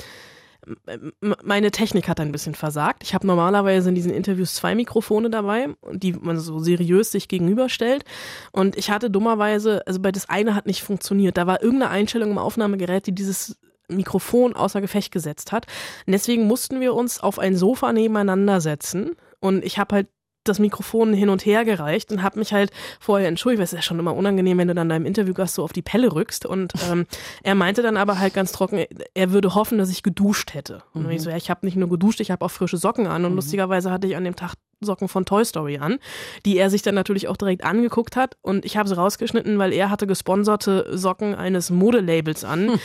meine 1.45 1.71
Technik 1.71 2.09
hat 2.09 2.19
ein 2.19 2.33
bisschen 2.33 2.55
versagt. 2.55 3.05
Ich 3.05 3.15
habe 3.15 3.27
normalerweise 3.27 3.89
in 3.89 3.95
diesen 3.95 4.12
Interviews 4.12 4.55
zwei 4.55 4.75
Mikrofone 4.75 5.31
dabei, 5.31 5.69
die 5.93 6.12
man 6.12 6.39
so 6.39 6.59
seriös 6.59 7.12
sich 7.12 7.29
gegenüberstellt. 7.29 8.05
Und 8.51 8.77
ich 8.77 8.91
hatte 8.91 9.09
dummerweise, 9.09 9.87
also 9.87 10.01
bei 10.01 10.11
das 10.11 10.29
eine 10.29 10.55
hat 10.55 10.67
nicht 10.67 10.83
funktioniert. 10.83 11.37
Da 11.37 11.47
war 11.47 11.62
irgendeine 11.62 11.93
Einstellung 11.93 12.33
im 12.33 12.39
Aufnahmegerät, 12.39 13.07
die 13.07 13.15
dieses 13.15 13.57
Mikrofon 13.89 14.57
außer 14.57 14.81
Gefecht 14.81 15.12
gesetzt 15.12 15.53
hat. 15.53 15.67
Und 16.07 16.12
deswegen 16.12 16.49
mussten 16.49 16.81
wir 16.81 16.95
uns 16.95 17.21
auf 17.21 17.39
ein 17.39 17.57
Sofa 17.57 17.93
nebeneinander 17.93 18.61
setzen. 18.61 19.12
Und 19.39 19.65
ich 19.65 19.79
habe 19.79 19.95
halt 19.95 20.09
das 20.49 20.59
Mikrofon 20.59 21.13
hin 21.13 21.29
und 21.29 21.45
her 21.45 21.65
gereicht 21.65 22.13
und 22.13 22.23
habe 22.23 22.39
mich 22.39 22.53
halt 22.53 22.71
vorher 23.01 23.29
entschuldigt, 23.29 23.59
weil 23.59 23.65
es 23.65 23.73
ist 23.73 23.79
ja 23.79 23.83
schon 23.83 23.99
immer 23.99 24.15
unangenehm, 24.15 24.59
wenn 24.59 24.69
du 24.69 24.75
dann 24.75 24.89
deinem 24.89 25.07
Interviewgast 25.07 25.55
so 25.55 25.65
auf 25.65 25.73
die 25.73 25.83
Pelle 25.83 26.13
rückst. 26.13 26.47
Und 26.47 26.73
ähm, 26.91 27.07
er 27.43 27.55
meinte 27.55 27.83
dann 27.83 27.97
aber 27.97 28.19
halt 28.19 28.35
ganz 28.35 28.53
trocken, 28.53 28.85
er 29.15 29.33
würde 29.33 29.55
hoffen, 29.55 29.79
dass 29.79 29.91
ich 29.91 30.03
geduscht 30.03 30.55
hätte. 30.55 30.83
Und 30.95 31.11
ich 31.11 31.23
so, 31.23 31.31
ja, 31.31 31.37
ich 31.37 31.51
habe 31.51 31.65
nicht 31.67 31.77
nur 31.77 31.89
geduscht, 31.89 32.21
ich 32.21 32.31
habe 32.31 32.45
auch 32.45 32.51
frische 32.51 32.77
Socken 32.77 33.07
an. 33.07 33.25
Und 33.25 33.35
lustigerweise 33.35 33.91
hatte 33.91 34.07
ich 34.07 34.17
an 34.17 34.25
dem 34.25 34.37
Tag 34.37 34.55
Socken 34.81 35.09
von 35.09 35.25
Toy 35.25 35.45
Story 35.45 35.79
an, 35.79 35.99
die 36.45 36.59
er 36.59 36.69
sich 36.71 36.83
dann 36.83 36.95
natürlich 36.95 37.29
auch 37.29 37.37
direkt 37.37 37.65
angeguckt 37.65 38.17
hat. 38.17 38.37
Und 38.43 38.65
ich 38.65 38.77
habe 38.77 38.89
sie 38.89 38.97
rausgeschnitten, 38.97 39.59
weil 39.59 39.73
er 39.73 39.91
hatte 39.91 40.07
gesponserte 40.07 40.97
Socken 40.97 41.35
eines 41.35 41.71
Modelabels 41.71 42.45
an, 42.45 42.79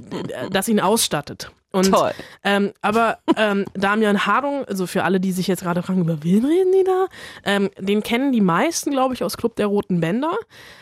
das 0.50 0.68
ihn 0.68 0.80
ausstattet. 0.80 1.52
Und, 1.76 1.90
Toll. 1.90 2.12
Ähm, 2.42 2.72
aber 2.80 3.18
ähm, 3.36 3.66
Damian 3.74 4.24
Hardung, 4.24 4.64
also 4.64 4.86
für 4.86 5.04
alle, 5.04 5.20
die 5.20 5.32
sich 5.32 5.46
jetzt 5.46 5.62
gerade 5.62 5.82
fragen, 5.82 6.00
über 6.00 6.22
wen 6.22 6.44
reden 6.44 6.72
die 6.72 6.84
da? 6.84 7.06
Ähm, 7.44 7.70
den 7.78 8.02
kennen 8.02 8.32
die 8.32 8.40
meisten, 8.40 8.90
glaube 8.90 9.12
ich, 9.12 9.22
aus 9.22 9.36
Club 9.36 9.56
der 9.56 9.66
Roten 9.66 10.00
Bänder. 10.00 10.36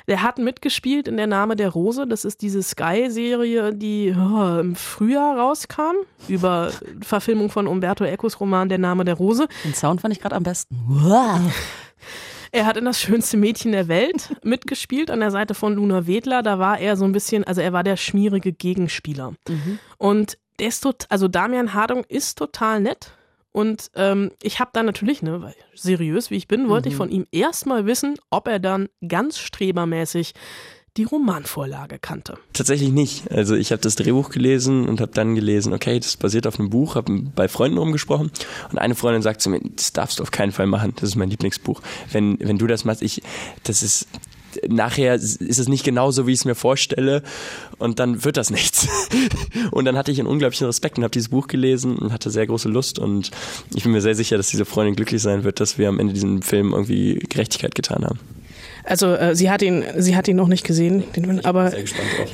Der 0.07 0.23
hat 0.23 0.39
mitgespielt 0.39 1.09
in 1.09 1.17
Der 1.17 1.27
Name 1.27 1.57
der 1.57 1.71
Rose. 1.71 2.07
Das 2.07 2.25
ist 2.25 2.43
diese 2.43 2.63
Sky-Serie, 2.63 3.75
die 3.75 4.15
oh, 4.17 4.61
im 4.61 4.77
Frühjahr 4.77 5.37
rauskam, 5.37 5.97
über 6.29 6.71
Verfilmung 7.03 7.51
von 7.51 7.67
Umberto 7.67 8.05
Ecos 8.05 8.39
Roman 8.39 8.69
Der 8.69 8.79
Name 8.79 9.05
der 9.05 9.15
Rose. 9.15 9.49
Den 9.65 9.75
Sound 9.75 10.01
fand 10.01 10.15
ich 10.15 10.21
gerade 10.21 10.37
am 10.37 10.45
besten. 10.45 10.77
Wow. 10.87 11.41
Er 12.55 12.67
hat 12.67 12.77
in 12.77 12.85
das 12.85 13.01
schönste 13.01 13.37
Mädchen 13.37 13.73
der 13.73 13.89
Welt 13.89 14.37
mitgespielt 14.45 15.11
an 15.11 15.19
der 15.19 15.33
Seite 15.33 15.55
von 15.55 15.75
Luna 15.75 16.07
Wedler. 16.07 16.41
Da 16.41 16.61
war 16.61 16.79
er 16.79 16.97
so 16.97 17.05
ein 17.05 17.11
bisschen, 17.11 17.43
also 17.43 17.61
er 17.61 17.73
war 17.73 17.83
der 17.83 17.97
schmierige 17.97 18.53
Gegenspieler. 18.53 19.35
Und 19.99 20.39
der 20.59 20.69
ist 20.69 20.81
tot, 20.81 21.07
also 21.09 21.29
Damian 21.29 21.75
Hardung 21.75 22.05
ist 22.05 22.39
total 22.39 22.81
nett. 22.81 23.13
Und 23.53 23.93
ähm, 23.95 24.33
ich 24.43 24.59
habe 24.59 24.71
dann 24.73 24.85
natürlich, 24.85 25.23
ne, 25.23 25.41
weil 25.41 25.55
seriös 25.75 26.31
wie 26.31 26.37
ich 26.37 26.49
bin, 26.49 26.69
wollte 26.69 26.89
ich 26.89 26.97
von 26.97 27.09
ihm 27.09 27.25
erstmal 27.31 27.87
wissen, 27.87 28.17
ob 28.29 28.49
er 28.49 28.59
dann 28.59 28.89
ganz 29.07 29.39
strebermäßig 29.39 30.35
die 30.97 31.05
Romanvorlage 31.05 31.99
kannte. 31.99 32.39
Tatsächlich 32.53 32.91
nicht. 32.91 33.31
Also 33.31 33.57
ich 33.57 33.73
habe 33.73 33.83
das 33.83 33.97
Drehbuch 33.97 34.31
gelesen 34.31 34.89
und 34.89 35.01
habe 35.01 35.11
dann 35.13 35.35
gelesen, 35.35 35.73
okay, 35.73 35.99
das 35.99 36.17
basiert 36.17 36.47
auf 36.47 36.59
einem 36.59 36.71
Buch, 36.71 36.95
habe 36.95 37.13
bei 37.35 37.49
Freunden 37.49 37.79
rumgesprochen 37.79 38.31
und 38.71 38.79
eine 38.79 38.95
Freundin 38.95 39.23
sagt 39.23 39.41
zu 39.41 39.51
mir, 39.51 39.61
das 39.61 39.93
darfst 39.93 40.19
du 40.19 40.23
auf 40.23 40.31
keinen 40.31 40.53
Fall 40.53 40.67
machen, 40.67 40.93
das 40.95 41.11
ist 41.11 41.17
mein 41.17 41.31
Lieblingsbuch. 41.31 41.81
Wenn, 42.13 42.39
wenn 42.41 42.59
du 42.59 42.69
das 42.69 42.85
machst, 42.85 43.03
ich, 43.03 43.23
das 43.65 43.83
ist, 43.83 44.07
nachher 44.69 45.15
ist 45.15 45.41
es 45.41 45.69
nicht 45.69 45.85
genau 45.85 46.11
so, 46.11 46.27
wie 46.27 46.33
ich 46.33 46.41
es 46.41 46.45
mir 46.45 46.55
vorstelle 46.55 47.23
und 47.79 47.99
dann 47.99 48.25
wird 48.25 48.37
das 48.37 48.51
nichts. 48.51 48.89
Und 49.71 49.85
dann 49.85 49.97
hatte 49.97 50.11
ich 50.13 50.19
einen 50.21 50.29
unglaublichen 50.29 50.67
Respekt 50.67 50.99
und 50.99 51.05
habe 51.05 51.11
dieses 51.13 51.29
Buch 51.29 51.47
gelesen 51.47 51.97
und 51.97 52.13
hatte 52.13 52.31
sehr 52.31 52.47
große 52.47 52.69
Lust 52.69 52.99
und 52.99 53.31
ich 53.75 53.83
bin 53.85 53.93
mir 53.93 54.01
sehr 54.01 54.15
sicher, 54.15 54.37
dass 54.37 54.49
diese 54.49 54.65
Freundin 54.65 54.95
glücklich 54.97 55.23
sein 55.23 55.45
wird, 55.45 55.61
dass 55.61 55.79
wir 55.79 55.89
am 55.89 55.99
Ende 55.99 56.13
diesem 56.13 56.43
Film 56.43 56.73
irgendwie 56.73 57.15
Gerechtigkeit 57.29 57.75
getan 57.75 58.05
haben. 58.05 58.19
Also 58.85 59.15
äh, 59.15 59.35
sie 59.35 59.51
hat 59.51 59.63
ihn, 59.63 59.83
sie 59.97 60.17
hat 60.17 60.29
ihn 60.29 60.37
noch 60.37 60.49
nicht 60.49 60.65
gesehen, 60.65 61.05
den, 61.17 61.25
Film, 61.25 61.41
aber 61.45 61.71
Sehr 61.71 61.83
gespannt 61.83 62.09
drauf. 62.19 62.31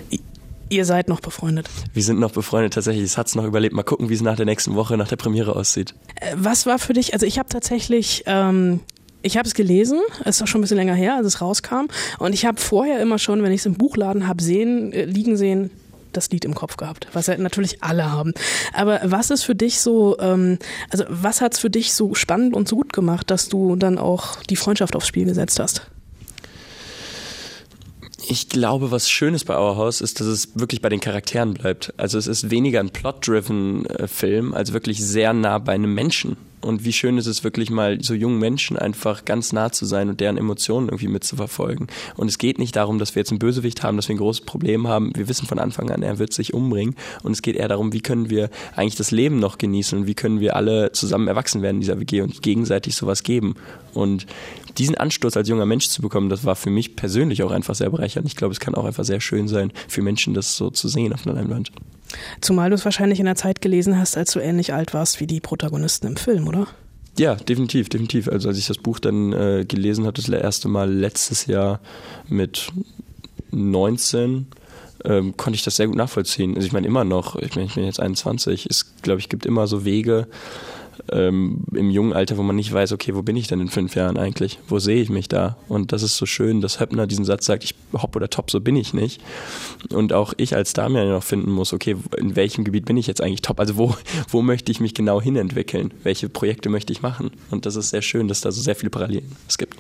ihr 0.69 0.85
seid 0.85 1.09
noch 1.09 1.21
befreundet. 1.21 1.69
Wir 1.95 2.03
sind 2.03 2.19
noch 2.19 2.33
befreundet 2.33 2.75
tatsächlich. 2.75 3.05
Es 3.05 3.17
hat's 3.19 3.35
noch 3.35 3.45
überlebt. 3.45 3.75
Mal 3.75 3.83
gucken, 3.85 4.09
wie 4.09 4.15
es 4.15 4.21
nach 4.23 4.37
der 4.37 4.47
nächsten 4.47 4.75
Woche, 4.75 4.97
nach 4.97 5.09
der 5.09 5.17
Premiere 5.17 5.55
aussieht. 5.57 5.95
Äh, 6.17 6.35
Was 6.37 6.67
war 6.67 6.79
für 6.79 6.93
dich, 6.93 7.13
also 7.15 7.25
ich 7.27 7.39
habe 7.39 7.49
tatsächlich, 7.49 8.25
ähm, 8.27 8.81
ich 9.23 9.37
habe 9.37 9.47
es 9.47 9.55
gelesen, 9.55 10.01
es 10.25 10.37
ist 10.37 10.43
auch 10.43 10.47
schon 10.47 10.61
ein 10.61 10.63
bisschen 10.63 10.79
länger 10.79 10.95
her, 10.95 11.17
als 11.17 11.27
es 11.27 11.41
rauskam. 11.41 11.87
Und 12.19 12.33
ich 12.33 12.47
habe 12.47 12.61
vorher 12.61 13.01
immer 13.01 13.19
schon, 13.19 13.43
wenn 13.43 13.53
ich 13.53 13.61
es 13.61 13.67
im 13.67 13.75
Buchladen 13.75 14.27
habe 14.27 14.43
sehen, 14.43 14.93
äh, 14.93 15.05
liegen 15.05 15.37
sehen, 15.37 15.71
das 16.13 16.31
Lied 16.31 16.45
im 16.45 16.55
Kopf 16.55 16.77
gehabt, 16.77 17.07
was 17.13 17.29
ja 17.29 17.37
natürlich 17.37 17.83
alle 17.83 18.11
haben. 18.11 18.33
Aber 18.73 19.01
was 19.05 19.31
ist 19.31 19.45
für 19.45 19.55
dich 19.55 19.81
so, 19.81 20.19
ähm, 20.19 20.59
also 20.91 21.05
was 21.09 21.41
hat's 21.41 21.61
für 21.61 21.71
dich 21.71 21.93
so 21.93 22.15
spannend 22.15 22.55
und 22.55 22.69
so 22.69 22.77
gut 22.77 22.93
gemacht, 22.93 23.31
dass 23.31 23.49
du 23.49 23.77
dann 23.77 23.99
auch 23.99 24.43
die 24.45 24.57
Freundschaft 24.57 24.97
aufs 24.97 25.07
Spiel 25.07 25.27
gesetzt 25.27 25.61
hast? 25.61 25.87
Ich 28.29 28.49
glaube, 28.49 28.91
was 28.91 29.09
schön 29.09 29.35
ist 29.35 29.45
bei 29.45 29.57
Our 29.57 29.77
House 29.77 30.01
ist, 30.01 30.21
dass 30.21 30.27
es 30.27 30.59
wirklich 30.59 30.83
bei 30.83 30.89
den 30.89 31.01
Charakteren 31.01 31.55
bleibt. 31.55 31.95
Also 31.97 32.19
es 32.19 32.27
ist 32.27 32.51
weniger 32.51 32.81
ein 32.81 32.91
plot-driven 32.91 33.87
äh, 33.87 34.09
Film, 34.09 34.55
als 34.55 34.73
wirklich 34.73 35.05
sehr 35.05 35.33
nah 35.33 35.59
bei 35.59 35.73
einem 35.73 35.95
Menschen. 35.95 36.37
Und 36.61 36.85
wie 36.85 36.93
schön 36.93 37.17
ist 37.19 37.27
es 37.27 37.43
wirklich 37.45 37.71
mal 37.71 38.03
so 38.03 38.15
jungen 38.15 38.39
Menschen 38.39 38.77
einfach 38.77 39.25
ganz 39.25 39.53
nah 39.53 39.73
zu 39.73 39.87
sein 39.87 40.09
und 40.09 40.21
deren 40.21 40.37
Emotionen 40.37 40.89
irgendwie 40.89 41.09
mitzuverfolgen. 41.09 41.87
Und 42.17 42.29
es 42.29 42.39
geht 42.39 42.59
nicht 42.59 42.77
darum, 42.77 42.99
dass 42.99 43.15
wir 43.15 43.21
jetzt 43.21 43.31
einen 43.31 43.39
Bösewicht 43.39 43.83
haben, 43.83 43.97
dass 43.97 44.09
wir 44.09 44.15
ein 44.15 44.19
großes 44.19 44.45
Problem 44.45 44.87
haben. 44.87 45.13
Wir 45.15 45.29
wissen 45.29 45.47
von 45.47 45.59
Anfang 45.59 45.91
an, 45.91 46.03
er 46.03 46.19
wird 46.19 46.33
sich 46.33 46.53
umbringen. 46.53 46.97
Und 47.23 47.33
es 47.33 47.43
geht 47.43 47.57
eher 47.57 47.69
darum, 47.69 47.93
wie 47.93 48.01
können 48.01 48.31
wir 48.31 48.51
eigentlich 48.77 48.97
das 48.97 49.11
Leben 49.11 49.39
noch 49.39 49.59
genießen 49.59 49.99
und 49.99 50.07
wie 50.07 50.15
können 50.15 50.41
wir 50.41 50.57
alle 50.57 50.93
zusammen 50.93 51.29
erwachsen 51.29 51.63
werden 51.63 51.77
in 51.77 51.81
dieser 51.81 52.01
WG 52.01 52.21
und 52.21 52.43
gegenseitig 52.43 52.95
sowas 52.95 53.23
geben. 53.23 53.55
Und 53.95 54.27
diesen 54.79 54.97
Anstoß 54.97 55.37
als 55.37 55.49
junger 55.49 55.67
Mensch 55.67 55.89
zu 55.89 56.03
bekommen, 56.03 56.29
das 56.29 56.45
war 56.45 56.57
für 56.57 56.71
mich 56.71 56.97
persönlich 56.97 57.43
auch 57.43 57.51
einfach 57.51 57.75
sehr 57.75 57.91
bereichernd. 57.91 58.27
Ich 58.27 58.37
glaube, 58.37 58.53
es 58.53 58.61
kann 58.61 58.75
auch 58.75 58.85
einfach 58.85 59.05
sehr 59.05 59.21
schön 59.21 59.49
sein, 59.49 59.73
für 59.89 60.03
Menschen 60.03 60.35
das 60.35 60.57
so 60.57 60.71
zu 60.71 60.89
sehen 60.89 61.13
auf 61.13 61.27
einer 61.27 61.37
Leinwand. 61.37 61.73
Zumal 62.41 62.71
du 62.71 62.75
es 62.75 62.85
wahrscheinlich 62.85 63.21
in 63.21 63.27
der 63.27 63.37
Zeit 63.37 63.61
gelesen 63.61 63.99
hast, 63.99 64.17
als 64.17 64.33
du 64.33 64.41
ähnlich 64.41 64.73
alt 64.75 64.95
warst 64.95 65.21
wie 65.21 65.27
die 65.27 65.41
Protagonisten 65.41 66.07
im 66.07 66.17
Film, 66.17 66.49
oder? 66.49 66.67
Ja, 67.19 67.35
definitiv, 67.35 67.89
definitiv. 67.89 68.29
Also 68.29 68.49
als 68.49 68.59
ich 68.59 68.67
das 68.67 68.79
Buch 68.79 68.99
dann 68.99 69.33
äh, 69.33 69.65
gelesen 69.67 70.07
habe, 70.07 70.15
das 70.15 70.29
erste 70.29 70.69
Mal 70.69 70.91
letztes 70.91 71.47
Jahr 71.47 71.81
mit 72.29 72.73
19, 73.51 74.47
ähm, 75.05 75.37
konnte 75.37 75.57
ich 75.57 75.63
das 75.63 75.77
sehr 75.77 75.87
gut 75.87 75.97
nachvollziehen. 75.97 76.55
Also 76.55 76.67
ich 76.67 76.73
meine 76.73 76.87
immer 76.87 77.05
noch, 77.05 77.37
ich, 77.37 77.57
mein, 77.57 77.67
ich 77.67 77.75
bin 77.75 77.85
jetzt 77.85 78.01
21, 78.01 78.67
es 78.67 78.95
glaube 79.03 79.21
ich 79.21 79.29
gibt 79.29 79.47
immer 79.47 79.67
so 79.67 79.85
Wege, 79.85 80.29
ähm, 81.13 81.65
im 81.73 81.91
jungen 81.91 82.13
Alter, 82.13 82.37
wo 82.37 82.43
man 82.43 82.57
nicht 82.57 82.73
weiß, 82.73 82.93
okay, 82.93 83.15
wo 83.15 83.23
bin 83.23 83.37
ich 83.37 83.49
denn 83.49 83.61
in 83.61 83.69
fünf 83.69 83.95
Jahren 83.95 84.17
eigentlich? 84.17 84.59
Wo 84.69 84.79
sehe 84.79 85.03
ich 85.03 85.11
mich 85.11 85.29
da? 85.29 85.57
Und 85.69 85.93
das 85.93 86.03
ist 86.03 86.17
so 86.17 86.27
schön, 86.27 86.61
dass 86.61 86.81
Höppner 86.81 87.07
diesen 87.07 87.25
Satz 87.25 87.47
sagt, 87.47 87.65
ich 87.65 87.75
hopp 87.93 88.17
oder 88.17 88.31
top, 88.31 88.51
so 88.51 88.61
bin 88.61 88.77
ich 88.77 88.95
nicht. 88.95 89.21
Und 89.93 90.13
auch 90.13 90.33
ich 90.37 90.55
als 90.55 90.73
Damian 90.73 91.09
noch 91.09 91.23
finden 91.23 91.51
muss, 91.51 91.73
okay, 91.73 91.97
in 92.17 92.37
welchem 92.37 92.65
Gebiet 92.65 92.85
bin 92.85 92.97
ich 92.97 93.07
jetzt 93.07 93.21
eigentlich 93.21 93.43
top? 93.43 93.61
Also 93.61 93.77
wo, 93.77 93.95
wo 94.29 94.43
möchte 94.43 94.73
ich 94.73 94.81
mich 94.81 94.95
genau 94.95 95.21
hinentwickeln? 95.21 95.93
Welche 96.03 96.29
Projekte 96.29 96.69
möchte 96.69 96.93
ich 96.93 97.03
machen? 97.03 97.31
Und 97.51 97.67
das 97.67 97.77
ist 97.77 97.91
sehr 97.91 98.03
schön, 98.03 98.29
dass 98.29 98.41
da 98.41 98.53
so 98.53 98.61
sehr 98.61 98.77
viele 98.77 98.91
Parallelen 98.91 99.31
es 99.49 99.59
gibt. 99.59 99.77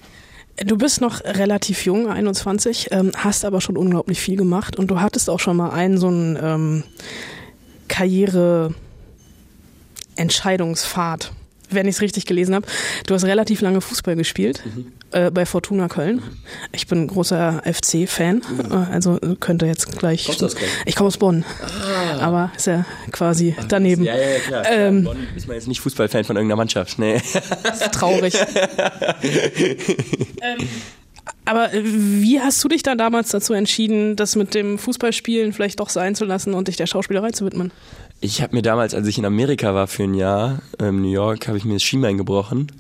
Du 0.66 0.76
bist 0.76 1.01
noch 1.01 1.24
relativ 1.24 1.87
jung, 1.87 2.09
21, 2.09 2.89
ähm, 2.91 3.12
hast 3.16 3.45
aber 3.45 3.61
schon 3.61 3.76
unglaublich 3.76 4.20
viel 4.20 4.37
gemacht 4.37 4.78
und 4.78 4.91
du 4.91 5.01
hattest 5.01 5.31
auch 5.31 5.41
schon 5.41 5.57
mal 5.57 5.70
einen 5.70 5.97
so 5.97 6.09
einen 6.09 6.39
ähm, 6.41 6.83
Karriere- 7.89 8.74
Entscheidungspfad, 10.17 11.33
wenn 11.71 11.87
ich 11.87 11.97
es 11.97 12.03
richtig 12.03 12.27
gelesen 12.27 12.55
habe. 12.55 12.67
Du 13.07 13.15
hast 13.15 13.25
relativ 13.25 13.61
lange 13.61 13.81
Fußball 13.81 14.17
gespielt 14.17 14.63
mhm. 14.65 14.93
äh, 15.13 15.31
bei 15.31 15.47
Fortuna 15.47 15.89
Köln. 15.89 16.23
Ich 16.73 16.87
bin 16.87 17.07
großer 17.07 17.63
FC-Fan, 17.65 18.37
mhm. 18.37 18.73
äh, 18.73 18.93
also 18.93 19.19
könnte 19.39 19.67
jetzt 19.67 19.99
gleich. 19.99 20.25
Kommst 20.25 20.43
du 20.43 20.47
aus 20.47 20.57
Köln? 20.57 20.71
Ich 20.87 20.97
komme 20.97 21.09
aus 21.09 21.19
Bonn, 21.19 21.45
ah. 21.63 22.19
aber 22.21 22.53
ist 22.57 22.67
ja 22.67 22.85
quasi 23.13 23.55
daneben. 23.69 24.05
Ja, 24.05 24.17
ja, 24.17 24.39
klar. 24.41 24.65
Ähm, 24.69 25.05
Bonn 25.05 25.27
ist 25.37 25.47
man 25.47 25.57
jetzt 25.57 25.69
nicht 25.69 25.81
Fußballfan 25.81 26.25
von 26.25 26.37
irgendeiner 26.37 26.57
Mannschaft. 26.57 26.99
Nee. 26.99 27.21
Das 27.63 27.81
ist 27.83 27.93
traurig. 27.93 28.35
ähm, 30.43 30.69
aber 31.45 31.71
wie 31.73 32.41
hast 32.41 32.63
du 32.63 32.69
dich 32.69 32.83
dann 32.83 32.99
damals 32.99 33.31
dazu 33.31 33.53
entschieden, 33.55 34.17
das 34.17 34.37
mit 34.37 34.55
dem 34.55 34.79
Fußballspielen 34.79 35.53
vielleicht 35.53 35.81
doch 35.81 35.89
sein 35.89 36.15
zu 36.15 36.25
lassen 36.25 36.55
und 36.55 36.69
dich 36.69 36.77
der 36.77 36.87
Schauspielerei 36.87 37.31
zu 37.31 37.45
widmen? 37.45 37.73
Ich 38.23 38.43
habe 38.43 38.55
mir 38.55 38.61
damals, 38.61 38.95
als 38.95 39.07
ich 39.07 39.16
in 39.16 39.25
Amerika 39.25 39.75
war 39.75 39.87
für 39.87 40.03
ein 40.03 40.12
Jahr, 40.12 40.59
in 40.79 40.87
ähm, 40.87 41.03
New 41.03 41.11
York, 41.11 41.49
habe 41.49 41.57
ich 41.57 41.64
mir 41.64 41.73
das 41.73 41.83
Schienbein 41.83 42.18
gebrochen 42.18 42.71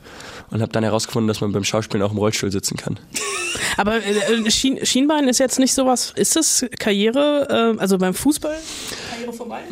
und 0.50 0.60
habe 0.60 0.70
dann 0.70 0.84
herausgefunden, 0.84 1.28
dass 1.28 1.40
man 1.40 1.52
beim 1.52 1.64
Schauspielen 1.64 2.02
auch 2.02 2.12
im 2.12 2.18
Rollstuhl 2.18 2.52
sitzen 2.52 2.76
kann. 2.76 3.00
Aber 3.78 3.96
äh, 4.04 4.50
Schien, 4.50 4.84
Schienbein 4.84 5.28
ist 5.28 5.38
jetzt 5.38 5.58
nicht 5.58 5.72
sowas, 5.72 6.12
ist 6.14 6.36
das 6.36 6.66
Karriere, 6.78 7.74
äh, 7.76 7.80
also 7.80 7.96
beim 7.96 8.12
Fußball 8.12 8.54
Karriere 9.10 9.32
vorbei? 9.32 9.62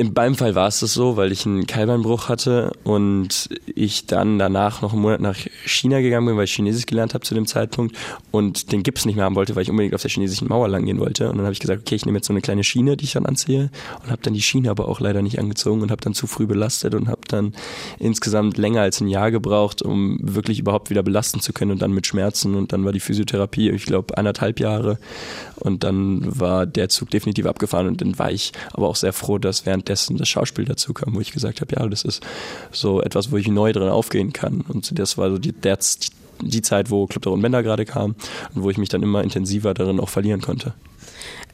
In 0.00 0.12
meinem 0.14 0.36
Fall 0.36 0.54
war 0.54 0.68
es 0.68 0.78
das 0.78 0.94
so, 0.94 1.16
weil 1.16 1.32
ich 1.32 1.44
einen 1.44 1.66
Keilbeinbruch 1.66 2.28
hatte 2.28 2.70
und 2.84 3.48
ich 3.66 4.06
dann 4.06 4.38
danach 4.38 4.80
noch 4.80 4.92
einen 4.92 5.02
Monat 5.02 5.20
nach 5.20 5.36
China 5.66 6.00
gegangen 6.00 6.24
bin, 6.24 6.36
weil 6.36 6.44
ich 6.44 6.52
Chinesisch 6.54 6.86
gelernt 6.86 7.14
habe 7.14 7.24
zu 7.24 7.34
dem 7.34 7.48
Zeitpunkt 7.48 7.96
und 8.30 8.70
den 8.70 8.84
Gips 8.84 9.06
nicht 9.06 9.16
mehr 9.16 9.24
haben 9.24 9.34
wollte, 9.34 9.56
weil 9.56 9.64
ich 9.64 9.70
unbedingt 9.70 9.96
auf 9.96 10.02
der 10.02 10.10
chinesischen 10.12 10.46
Mauer 10.46 10.68
lang 10.68 10.84
gehen 10.84 11.00
wollte. 11.00 11.28
Und 11.28 11.38
dann 11.38 11.46
habe 11.46 11.52
ich 11.52 11.58
gesagt, 11.58 11.80
okay, 11.80 11.96
ich 11.96 12.06
nehme 12.06 12.18
jetzt 12.18 12.28
so 12.28 12.32
eine 12.32 12.42
kleine 12.42 12.62
Schiene, 12.62 12.96
die 12.96 13.06
ich 13.06 13.12
dann 13.14 13.26
anziehe 13.26 13.70
und 14.04 14.10
habe 14.12 14.22
dann 14.22 14.34
die 14.34 14.40
Schiene 14.40 14.70
aber 14.70 14.86
auch 14.86 15.00
leider 15.00 15.20
nicht 15.20 15.40
angezogen 15.40 15.82
und 15.82 15.90
habe 15.90 16.00
dann 16.00 16.14
zu 16.14 16.28
früh 16.28 16.46
belastet 16.46 16.94
und 16.94 17.08
habe 17.08 17.22
dann 17.26 17.52
insgesamt 17.98 18.56
länger 18.56 18.82
als 18.82 19.00
ein 19.00 19.08
Jahr 19.08 19.32
gebraucht, 19.32 19.82
um 19.82 20.20
wirklich 20.22 20.60
überhaupt 20.60 20.90
wieder 20.90 21.02
belasten 21.02 21.40
zu 21.40 21.52
können 21.52 21.72
und 21.72 21.82
dann 21.82 21.90
mit 21.90 22.06
Schmerzen 22.06 22.54
und 22.54 22.72
dann 22.72 22.84
war 22.84 22.92
die 22.92 23.00
Physiotherapie, 23.00 23.70
ich 23.70 23.86
glaube, 23.86 24.16
anderthalb 24.16 24.60
Jahre 24.60 25.00
und 25.60 25.84
dann 25.84 26.22
war 26.38 26.66
der 26.66 26.88
Zug 26.88 27.10
definitiv 27.10 27.46
abgefahren 27.46 27.88
und 27.88 28.00
dann 28.00 28.18
war 28.18 28.30
ich 28.30 28.52
aber 28.72 28.88
auch 28.88 28.96
sehr 28.96 29.12
froh, 29.12 29.38
dass 29.38 29.66
während 29.66 29.78
währenddessen 29.78 30.16
das 30.16 30.28
Schauspiel 30.28 30.64
dazu 30.64 30.92
kam, 30.92 31.14
wo 31.14 31.20
ich 31.20 31.32
gesagt 31.32 31.60
habe, 31.60 31.74
ja, 31.76 31.86
das 31.86 32.02
ist 32.02 32.22
so 32.72 33.00
etwas, 33.00 33.30
wo 33.30 33.36
ich 33.36 33.48
neu 33.48 33.72
drin 33.72 33.88
aufgehen 33.88 34.32
kann. 34.32 34.62
Und 34.68 34.98
das 34.98 35.16
war 35.16 35.30
so 35.30 35.38
die, 35.38 35.52
der, 35.52 35.78
die 36.42 36.62
Zeit, 36.62 36.90
wo 36.90 37.06
Club 37.06 37.22
der 37.22 37.30
Runden 37.30 37.42
Bänder 37.42 37.62
gerade 37.62 37.84
kam 37.84 38.14
und 38.54 38.62
wo 38.62 38.70
ich 38.70 38.78
mich 38.78 38.88
dann 38.88 39.02
immer 39.02 39.22
intensiver 39.22 39.74
darin 39.74 40.00
auch 40.00 40.08
verlieren 40.08 40.40
konnte. 40.40 40.74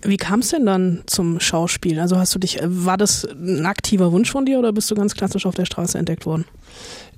Wie 0.03 0.17
kam 0.17 0.41
es 0.41 0.49
denn 0.49 0.67
dann 0.67 1.03
zum 1.07 1.41
Schauspiel? 1.41 1.99
Also 1.99 2.19
hast 2.19 2.35
du 2.35 2.39
dich, 2.39 2.59
war 2.63 2.97
das 2.97 3.25
ein 3.25 3.65
aktiver 3.65 4.13
Wunsch 4.13 4.31
von 4.31 4.45
dir 4.45 4.59
oder 4.59 4.73
bist 4.73 4.91
du 4.91 4.95
ganz 4.95 5.15
klassisch 5.15 5.47
auf 5.47 5.55
der 5.55 5.65
Straße 5.65 5.99
entdeckt 5.99 6.27
worden? 6.27 6.45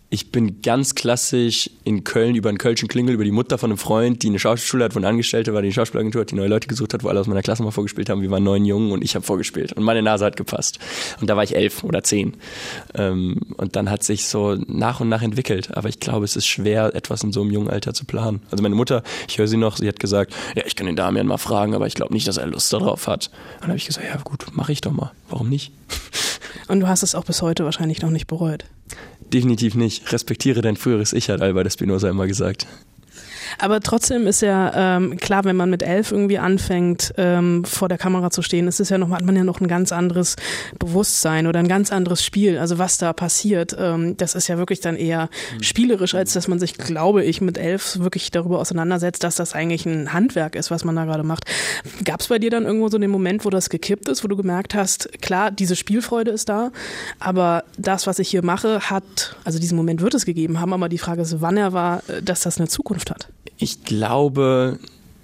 Ich 0.09 0.31
bin 0.31 0.63
ganz 0.63 0.95
klassisch 0.95 1.69
in 1.83 2.05
Köln 2.05 2.37
über 2.37 2.49
einen 2.49 2.59
Kölschen 2.59 2.87
Klingel, 2.87 3.15
über 3.15 3.25
die 3.25 3.33
Mutter 3.33 3.59
von 3.59 3.71
einem 3.71 3.79
Freund, 3.79 4.23
die 4.23 4.29
eine 4.29 4.39
Schauspielschule 4.39 4.85
hat, 4.85 4.95
wo 4.95 4.99
eine 4.99 5.09
Angestellte 5.09 5.53
war, 5.53 5.63
die 5.63 5.67
eine 5.67 5.75
Schauspielagentur 5.75 6.21
hat, 6.21 6.31
die 6.31 6.37
neue 6.37 6.47
Leute 6.47 6.69
gesucht 6.69 6.95
hat, 6.95 7.03
wo 7.03 7.09
alle 7.09 7.19
aus 7.19 7.27
meiner 7.27 7.43
Klasse 7.43 7.65
mal 7.65 7.73
vorgespielt 7.73 8.09
haben. 8.09 8.23
Wir 8.23 8.31
waren 8.31 8.45
neun 8.45 8.65
Jungen 8.65 8.93
und 8.93 9.03
ich 9.03 9.17
habe 9.17 9.27
vorgespielt. 9.27 9.73
Und 9.73 9.83
meine 9.83 10.03
Nase 10.03 10.25
hat 10.25 10.37
gepasst. 10.37 10.79
Und 11.21 11.29
da 11.29 11.37
war 11.37 11.43
ich 11.43 11.57
elf 11.57 11.83
oder 11.83 12.05
zehn. 12.05 12.37
Ähm, 12.95 13.41
und 13.57 13.75
dann 13.75 13.91
hat 13.91 14.05
sich 14.05 14.27
so 14.27 14.57
nach 14.69 15.01
und 15.01 15.09
nach 15.09 15.23
entwickelt. 15.23 15.77
Aber 15.77 15.89
ich 15.89 15.99
glaube, 15.99 16.25
es 16.25 16.37
ist 16.37 16.47
schwer, 16.47 16.95
etwas 16.95 17.25
in 17.25 17.33
so 17.33 17.43
einem 17.43 17.51
jungen 17.51 17.69
Alter 17.69 17.93
zu 17.93 18.05
planen. 18.05 18.43
Also 18.51 18.63
meine 18.63 18.77
Mutter, 18.77 19.03
ich 19.29 19.39
höre 19.39 19.49
sie 19.49 19.57
noch, 19.57 19.77
sie 19.77 19.89
hat 19.89 19.99
gesagt, 19.99 20.33
ja, 20.55 20.63
ich 20.67 20.77
kann 20.77 20.87
den 20.87 20.97
Damian 20.97 21.27
mal 21.27 21.39
fragen, 21.39 21.75
aber 21.75 21.89
ich 21.89 21.95
glaube 21.95 22.15
nicht, 22.15 22.29
dass 22.29 22.37
er 22.37 22.47
Lust 22.47 22.73
darauf 22.73 23.09
hat. 23.09 23.31
Und 23.55 23.63
dann 23.63 23.69
habe 23.71 23.79
ich 23.79 23.87
gesagt, 23.87 24.07
ja 24.07 24.17
gut, 24.23 24.47
mache 24.53 24.71
ich 24.71 24.81
doch 24.81 24.93
mal. 24.93 25.11
Warum 25.29 25.49
nicht? 25.49 25.73
Und 26.69 26.81
du 26.81 26.89
hast 26.89 27.03
es 27.03 27.15
auch 27.15 27.25
bis 27.25 27.43
heute 27.43 27.65
wahrscheinlich 27.65 28.03
noch 28.03 28.11
nicht 28.11 28.27
bereut. 28.27 28.65
Definitiv 29.33 29.75
nicht. 29.75 30.13
Respektiere 30.13 30.63
dein 30.63 30.77
früheres 30.77 31.13
Ich, 31.13 31.31
hat 31.31 31.41
Albert 31.41 31.73
Spinoza 31.73 32.09
immer 32.09 32.27
gesagt. 32.27 32.67
Aber 33.59 33.81
trotzdem 33.81 34.27
ist 34.27 34.43
ja 34.43 34.97
ähm, 34.97 35.17
klar, 35.17 35.45
wenn 35.45 35.57
man 35.57 35.71
mit 35.71 35.83
elf 35.83 36.13
irgendwie 36.13 36.39
anfängt, 36.39 37.15
ähm, 37.17 37.65
vor 37.65 37.89
der 37.89 37.99
Kamera 37.99 38.31
zu 38.31 38.43
stehen, 38.43 38.69
ist 38.69 38.81
es 38.81 38.89
ja 38.89 38.99
noch, 38.99 39.11
hat 39.11 39.25
man 39.25 39.37
ja 39.37 39.45
noch 39.45 39.61
ein 39.61 39.69
ganz 39.69 39.93
anderes 39.93 40.37
Bewusstsein 40.79 41.47
oder 41.47 41.61
ein 41.61 41.69
ganz 41.69 41.93
anderes 41.93 42.25
Spiel. 42.25 42.59
Also 42.59 42.79
was 42.79 42.99
da 42.99 43.13
passiert, 43.13 43.77
ähm, 43.79 44.17
das 44.17 44.35
ist 44.35 44.49
ja 44.49 44.59
wirklich 44.59 44.81
dann 44.81 44.97
eher 44.97 45.29
mhm. 45.57 45.63
spielerisch, 45.63 46.15
als 46.15 46.33
dass 46.33 46.49
man 46.49 46.59
sich, 46.59 46.75
glaube 46.75 47.25
ich, 47.25 47.41
mit 47.41 47.59
elf 47.59 47.99
wirklich 47.99 48.31
darüber 48.31 48.59
auseinandersetzt, 48.59 49.25
dass 49.25 49.37
das 49.37 49.55
eigentlich 49.55 49.87
ein 49.87 50.13
Handwerk 50.13 50.55
ist, 50.57 50.71
was 50.71 50.85
man 50.85 50.97
da 50.97 51.05
gerade 51.05 51.23
macht. 51.23 51.45
Gab 52.05 52.21
es 52.21 52.29
bei 52.29 52.39
dir 52.39 52.51
dann 52.51 52.65
irgendwo 52.65 52.89
so 52.89 52.99
den 52.99 53.11
Moment, 53.11 53.45
wo 53.45 53.51
das 53.51 53.71
gekippt 53.71 54.09
ist, 54.09 54.25
wo 54.25 54.29
du 54.29 54.37
gemerkt 54.37 54.75
hast, 54.75 55.11
klar, 55.21 55.51
diese 55.51 55.77
Spielfreude 55.77 56.31
ist 56.31 56.49
da, 56.49 56.71
aber 57.19 57.65
das, 57.79 58.07
was 58.07 58.19
ich 58.19 58.29
hier 58.29 58.45
mache, 58.45 58.81
hat, 58.91 59.37
also 59.45 59.59
diesen 59.59 59.77
Moment 59.77 60.01
wird 60.01 60.15
es 60.15 60.25
gegeben 60.25 60.61
haben, 60.61 60.73
aber 60.73 60.89
die 60.89 60.99
Frage 60.99 61.23
ist, 61.23 61.41
wann 61.41 61.57
er 61.57 61.73
war, 61.73 62.03
äh, 62.09 62.23
dass 62.23 62.41
das 62.41 62.59
eine 62.59 62.69
Zukunft 62.69 63.11
hat. 63.11 63.29
Ich 63.59 63.85
glaube, 63.85 64.79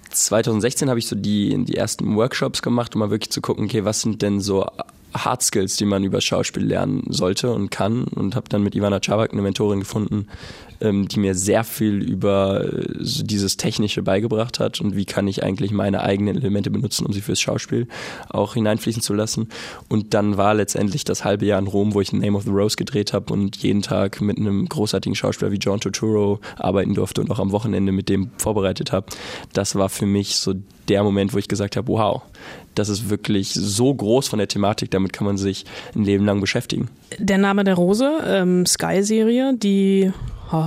2016 0.09 0.89
habe 0.89 0.99
ich 0.99 1.07
so 1.07 1.15
die, 1.15 1.63
die 1.65 1.75
ersten 1.75 2.15
Workshops 2.15 2.61
gemacht, 2.61 2.95
um 2.95 2.99
mal 2.99 3.09
wirklich 3.09 3.31
zu 3.31 3.41
gucken, 3.41 3.65
okay, 3.65 3.85
was 3.85 4.01
sind 4.01 4.21
denn 4.21 4.41
so 4.41 4.67
Hard 5.13 5.43
Skills, 5.43 5.77
die 5.77 5.85
man 5.85 6.03
über 6.03 6.21
Schauspiel 6.21 6.63
lernen 6.63 7.03
sollte 7.09 7.51
und 7.51 7.69
kann 7.69 8.03
und 8.05 8.35
habe 8.35 8.49
dann 8.49 8.63
mit 8.63 8.75
Ivana 8.75 8.99
Czabak 8.99 9.31
eine 9.31 9.41
Mentorin 9.41 9.79
gefunden, 9.79 10.27
ähm, 10.81 11.07
die 11.07 11.19
mir 11.19 11.35
sehr 11.35 11.63
viel 11.63 12.01
über 12.01 12.65
äh, 12.65 12.85
dieses 12.99 13.57
Technische 13.57 14.01
beigebracht 14.01 14.59
hat 14.59 14.81
und 14.81 14.95
wie 14.95 15.05
kann 15.05 15.27
ich 15.27 15.43
eigentlich 15.43 15.71
meine 15.71 16.01
eigenen 16.01 16.35
Elemente 16.35 16.69
benutzen, 16.69 17.05
um 17.05 17.13
sie 17.13 17.21
fürs 17.21 17.39
Schauspiel 17.39 17.87
auch 18.29 18.55
hineinfließen 18.55 19.01
zu 19.01 19.13
lassen. 19.13 19.49
Und 19.87 20.13
dann 20.13 20.37
war 20.37 20.53
letztendlich 20.53 21.03
das 21.03 21.23
halbe 21.23 21.45
Jahr 21.45 21.59
in 21.59 21.67
Rom, 21.67 21.93
wo 21.93 22.01
ich 22.01 22.11
Name 22.11 22.37
of 22.37 22.43
the 22.43 22.49
Rose 22.49 22.75
gedreht 22.75 23.13
habe 23.13 23.31
und 23.33 23.57
jeden 23.57 23.81
Tag 23.81 24.21
mit 24.21 24.37
einem 24.37 24.67
großartigen 24.67 25.15
Schauspieler 25.15 25.51
wie 25.51 25.57
John 25.57 25.79
Turturro 25.79 26.39
arbeiten 26.57 26.93
durfte 26.93 27.21
und 27.21 27.31
auch 27.31 27.39
am 27.39 27.51
Wochenende 27.51 27.91
mit 27.91 28.09
dem 28.09 28.31
vorbereitet 28.37 28.91
habe. 28.91 29.07
Das 29.53 29.75
war 29.75 29.89
für 29.89 30.05
mich 30.05 30.35
so 30.35 30.53
der 30.89 31.03
Moment, 31.03 31.33
wo 31.33 31.37
ich 31.37 31.47
gesagt 31.47 31.77
habe, 31.77 31.87
wow, 31.87 32.21
das 32.75 32.89
ist 32.89 33.09
wirklich 33.09 33.53
so 33.53 33.93
groß 33.93 34.27
von 34.27 34.39
der 34.39 34.47
Thematik, 34.47 34.91
damit 34.91 35.13
kann 35.13 35.25
man 35.25 35.37
sich 35.37 35.65
ein 35.95 36.03
Leben 36.03 36.25
lang 36.25 36.41
beschäftigen. 36.41 36.89
Der 37.17 37.37
Name 37.37 37.63
der 37.63 37.75
Rose, 37.75 38.09
ähm, 38.25 38.65
Sky-Serie, 38.65 39.53
die 39.55 40.11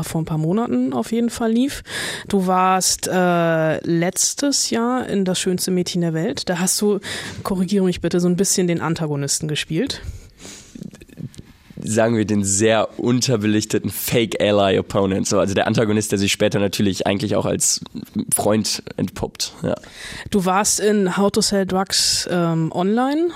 vor 0.03 0.21
ein 0.21 0.25
paar 0.25 0.39
Monaten 0.39 0.93
auf 0.93 1.13
jeden 1.13 1.31
Fall 1.31 1.53
lief. 1.53 1.85
Du 2.27 2.49
warst 2.49 3.07
äh, 3.07 3.79
letztes 3.87 4.71
Jahr 4.71 5.09
in 5.09 5.25
Das 5.25 5.39
schönste 5.39 5.71
Mädchen 5.71 6.01
der 6.01 6.13
Welt. 6.13 6.49
Da 6.49 6.59
hast 6.59 6.81
du, 6.81 6.99
korrigiere 7.45 7.85
mich 7.85 8.01
bitte, 8.01 8.19
so 8.19 8.29
ein 8.29 8.37
bisschen 8.37 8.67
den 8.67 8.81
Antagonisten 8.81 9.47
gespielt 9.47 10.03
sagen 11.87 12.17
wir, 12.17 12.25
den 12.25 12.45
sehr 12.45 12.99
unterbelichteten 12.99 13.91
Fake 13.91 14.41
Ally 14.41 14.79
Opponent. 14.79 15.27
So, 15.27 15.39
also 15.39 15.55
der 15.55 15.67
Antagonist, 15.67 16.13
der 16.13 16.19
sich 16.19 16.33
später 16.33 16.59
natürlich 16.59 17.07
eigentlich 17.07 17.37
auch 17.37 17.47
als 17.47 17.81
Freund 18.35 18.83
entpuppt. 18.97 19.53
Ja. 19.63 19.75
Du 20.31 20.45
warst 20.45 20.81
in 20.81 21.17
How 21.17 21.31
to 21.31 21.41
Sell 21.41 21.67
Drugs 21.67 22.29
ähm, 22.31 22.73
online. 22.73 23.29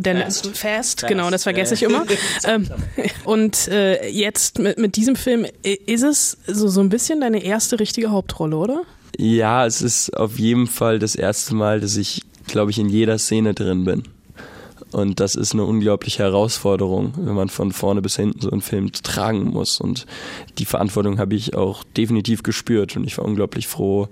Der 0.00 0.24
Fast. 0.24 0.46
Fast, 0.46 0.58
Fast, 0.58 1.06
genau, 1.06 1.30
das 1.30 1.44
vergesse 1.44 1.72
ich 1.72 1.82
immer. 1.82 2.04
ähm, 2.44 2.68
und 3.24 3.68
äh, 3.68 4.08
jetzt 4.10 4.58
mit, 4.58 4.78
mit 4.78 4.96
diesem 4.96 5.16
Film, 5.16 5.46
ist 5.62 6.02
es 6.02 6.36
so, 6.46 6.68
so 6.68 6.80
ein 6.80 6.90
bisschen 6.90 7.22
deine 7.22 7.42
erste 7.42 7.80
richtige 7.80 8.10
Hauptrolle, 8.10 8.56
oder? 8.56 8.82
Ja, 9.16 9.64
es 9.64 9.80
ist 9.80 10.14
auf 10.14 10.38
jeden 10.38 10.66
Fall 10.66 10.98
das 10.98 11.14
erste 11.14 11.54
Mal, 11.54 11.80
dass 11.80 11.96
ich, 11.96 12.22
glaube 12.46 12.70
ich, 12.70 12.78
in 12.78 12.90
jeder 12.90 13.18
Szene 13.18 13.54
drin 13.54 13.84
bin. 13.84 14.02
Und 14.92 15.20
das 15.20 15.34
ist 15.34 15.52
eine 15.52 15.64
unglaubliche 15.64 16.22
Herausforderung, 16.22 17.12
wenn 17.16 17.34
man 17.34 17.48
von 17.48 17.72
vorne 17.72 18.00
bis 18.02 18.16
hinten 18.16 18.40
so 18.40 18.50
einen 18.50 18.62
Film 18.62 18.92
tragen 18.92 19.50
muss. 19.50 19.80
Und 19.80 20.06
die 20.58 20.64
Verantwortung 20.64 21.18
habe 21.18 21.34
ich 21.34 21.54
auch 21.54 21.84
definitiv 21.96 22.42
gespürt. 22.42 22.96
Und 22.96 23.04
ich 23.04 23.18
war 23.18 23.24
unglaublich 23.24 23.66
froh, 23.66 24.08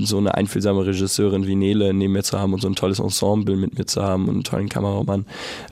so 0.00 0.18
eine 0.18 0.34
einfühlsame 0.34 0.86
Regisseurin 0.86 1.46
wie 1.46 1.54
Nele 1.54 1.92
neben 1.92 2.12
mir 2.12 2.22
zu 2.22 2.38
haben 2.38 2.54
und 2.54 2.60
so 2.60 2.68
ein 2.68 2.74
tolles 2.74 2.98
Ensemble 2.98 3.56
mit 3.56 3.78
mir 3.78 3.86
zu 3.86 4.02
haben 4.02 4.24
und 4.24 4.34
einen 4.34 4.44
tollen 4.44 4.68
Kameramann, 4.68 5.26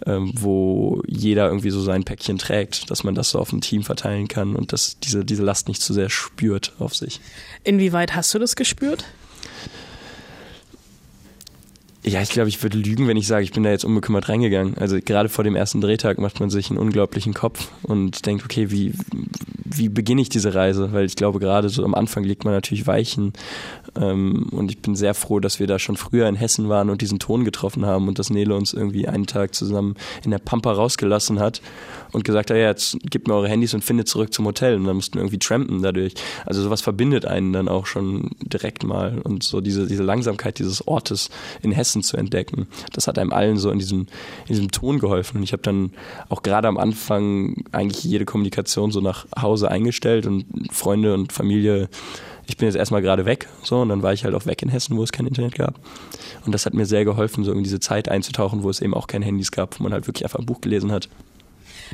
ähm, 0.07 0.33
wo 0.35 1.01
jeder 1.07 1.47
irgendwie 1.47 1.71
so 1.71 1.81
sein 1.81 2.05
Päckchen 2.05 2.39
trägt, 2.39 2.91
dass 2.91 3.05
man 3.05 3.15
das 3.15 3.31
so 3.31 3.39
auf 3.39 3.53
ein 3.53 3.61
Team 3.61 3.83
verteilen 3.83 4.29
kann 4.29 4.57
und 4.57 4.73
dass 4.73 4.99
diese, 5.01 5.25
diese 5.25 5.43
Last 5.43 5.69
nicht 5.69 5.83
zu 5.83 5.93
sehr 5.93 6.11
spürt 6.11 6.75
auf 6.79 6.95
sich. 6.95 7.21
Inwieweit 7.65 8.15
hast 8.15 8.35
du 8.35 8.39
das 8.39 8.57
gespürt? 8.57 9.05
Ja, 12.03 12.23
ich 12.23 12.31
glaube, 12.31 12.49
ich 12.49 12.63
würde 12.63 12.79
lügen, 12.79 13.09
wenn 13.09 13.19
ich 13.19 13.27
sage, 13.27 13.45
ich 13.45 13.53
bin 13.53 13.63
da 13.63 13.71
jetzt 13.71 13.85
unbekümmert 13.85 14.31
reingegangen. 14.31 14.75
Also 14.79 14.99
gerade 15.05 15.29
vor 15.29 15.45
dem 15.45 15.55
ersten 15.55 15.83
Drehtag 15.83 16.19
macht 16.19 16.41
man 16.41 16.49
sich 16.49 16.71
einen 16.71 16.79
unglaublichen 16.79 17.35
Kopf 17.35 17.69
und 17.83 18.25
denkt, 18.25 18.43
okay, 18.43 18.71
wie, 18.71 18.95
wie 19.67 19.91
beginne 19.91 20.23
ich 20.23 20.31
diese 20.31 20.55
Reise? 20.55 20.93
Weil 20.93 21.05
ich 21.05 21.15
glaube, 21.15 21.41
gerade 21.41 21.69
so 21.69 21.85
am 21.85 21.95
Anfang 21.95 22.25
legt 22.25 22.47
man 22.47 22.55
natürlich 22.55 22.87
Weichen. 22.87 23.35
Ähm, 24.01 24.49
und 24.51 24.71
ich 24.71 24.79
bin 24.79 24.97
sehr 24.97 25.13
froh, 25.13 25.41
dass 25.41 25.61
wir 25.61 25.67
da 25.67 25.79
schon 25.79 25.99
früher 25.99 26.27
in 26.27 26.37
Hessen 26.37 26.71
waren 26.71 26.89
und 26.89 27.03
diesen 27.03 27.19
Ton 27.19 27.45
getroffen 27.45 27.85
haben 27.85 28.09
und 28.09 28.19
dass 28.19 28.31
Nele 28.31 28.55
uns 28.55 28.73
irgendwie 28.73 29.07
einen 29.07 29.27
Tag 29.27 29.55
zusammen 29.55 29.95
in 30.25 30.31
der 30.31 30.39
Pampa 30.39 30.73
rausgelassen 30.73 31.39
hat 31.39 31.61
und 32.13 32.25
gesagt 32.25 32.51
hat, 32.51 32.57
ja, 32.57 32.69
jetzt 32.69 32.97
gebt 33.11 33.29
mir 33.29 33.35
eure 33.35 33.49
Handys 33.49 33.75
und 33.75 33.85
findet 33.85 34.09
zurück 34.09 34.33
zum 34.33 34.47
Hotel. 34.47 34.77
Und 34.77 34.85
dann 34.85 34.97
mussten 34.97 35.15
wir 35.15 35.21
irgendwie 35.21 35.39
trampen 35.39 35.83
dadurch. 35.83 36.15
Also 36.47 36.63
sowas 36.63 36.81
verbindet 36.81 37.27
einen 37.27 37.53
dann 37.53 37.69
auch 37.69 37.85
schon 37.85 38.31
direkt 38.41 38.85
mal. 38.85 39.19
Und 39.19 39.43
so 39.43 39.61
diese, 39.61 39.87
diese 39.87 40.03
Langsamkeit 40.03 40.59
dieses 40.59 40.87
Ortes 40.89 41.29
in 41.61 41.73
Hessen 41.73 41.90
zu 42.03 42.17
entdecken, 42.17 42.67
das 42.93 43.07
hat 43.07 43.19
einem 43.19 43.33
allen 43.33 43.59
so 43.59 43.71
in 43.71 43.79
diesem, 43.79 44.01
in 44.01 44.55
diesem 44.55 44.71
Ton 44.71 44.99
geholfen. 44.99 45.39
Und 45.39 45.43
ich 45.43 45.53
habe 45.53 45.63
dann 45.63 45.93
auch 46.29 46.43
gerade 46.43 46.69
am 46.69 46.79
Anfang 46.79 47.65
eigentlich 47.73 48.05
jede 48.05 48.25
Kommunikation 48.25 48.93
so 48.93 49.01
nach 49.01 49.27
Hause 49.41 49.71
eingestellt 49.71 50.27
und 50.27 50.47
Freunde 50.71 51.15
und 51.15 51.33
Familie 51.33 51.89
ich 52.51 52.57
bin 52.57 52.67
jetzt 52.67 52.77
erstmal 52.77 53.01
gerade 53.01 53.27
weg, 53.27 53.47
so, 53.63 53.81
und 53.81 53.91
dann 53.91 54.03
war 54.03 54.13
ich 54.13 54.25
halt 54.25 54.35
auch 54.35 54.45
weg 54.45 54.61
in 54.63 54.69
Hessen, 54.69 54.97
wo 54.97 55.05
es 55.05 55.13
kein 55.13 55.27
Internet 55.27 55.55
gab. 55.55 55.79
Und 56.45 56.53
das 56.53 56.67
hat 56.67 56.75
mir 56.75 56.85
sehr 56.85 57.05
geholfen, 57.05 57.45
so 57.45 57.53
in 57.53 57.63
diese 57.63 57.79
Zeit 57.79 58.09
einzutauchen, 58.09 58.65
wo 58.65 58.71
es 58.71 58.81
eben 58.81 58.93
auch 58.93 59.07
keine 59.07 59.25
Handys 59.25 59.53
gab, 59.53 59.79
wo 59.79 59.85
man 59.85 59.93
halt 59.93 60.09
wirklich 60.09 60.25
einfach 60.25 60.41
ein 60.41 60.47
Buch 60.47 60.61
gelesen 60.61 60.91
hat. 60.91 61.09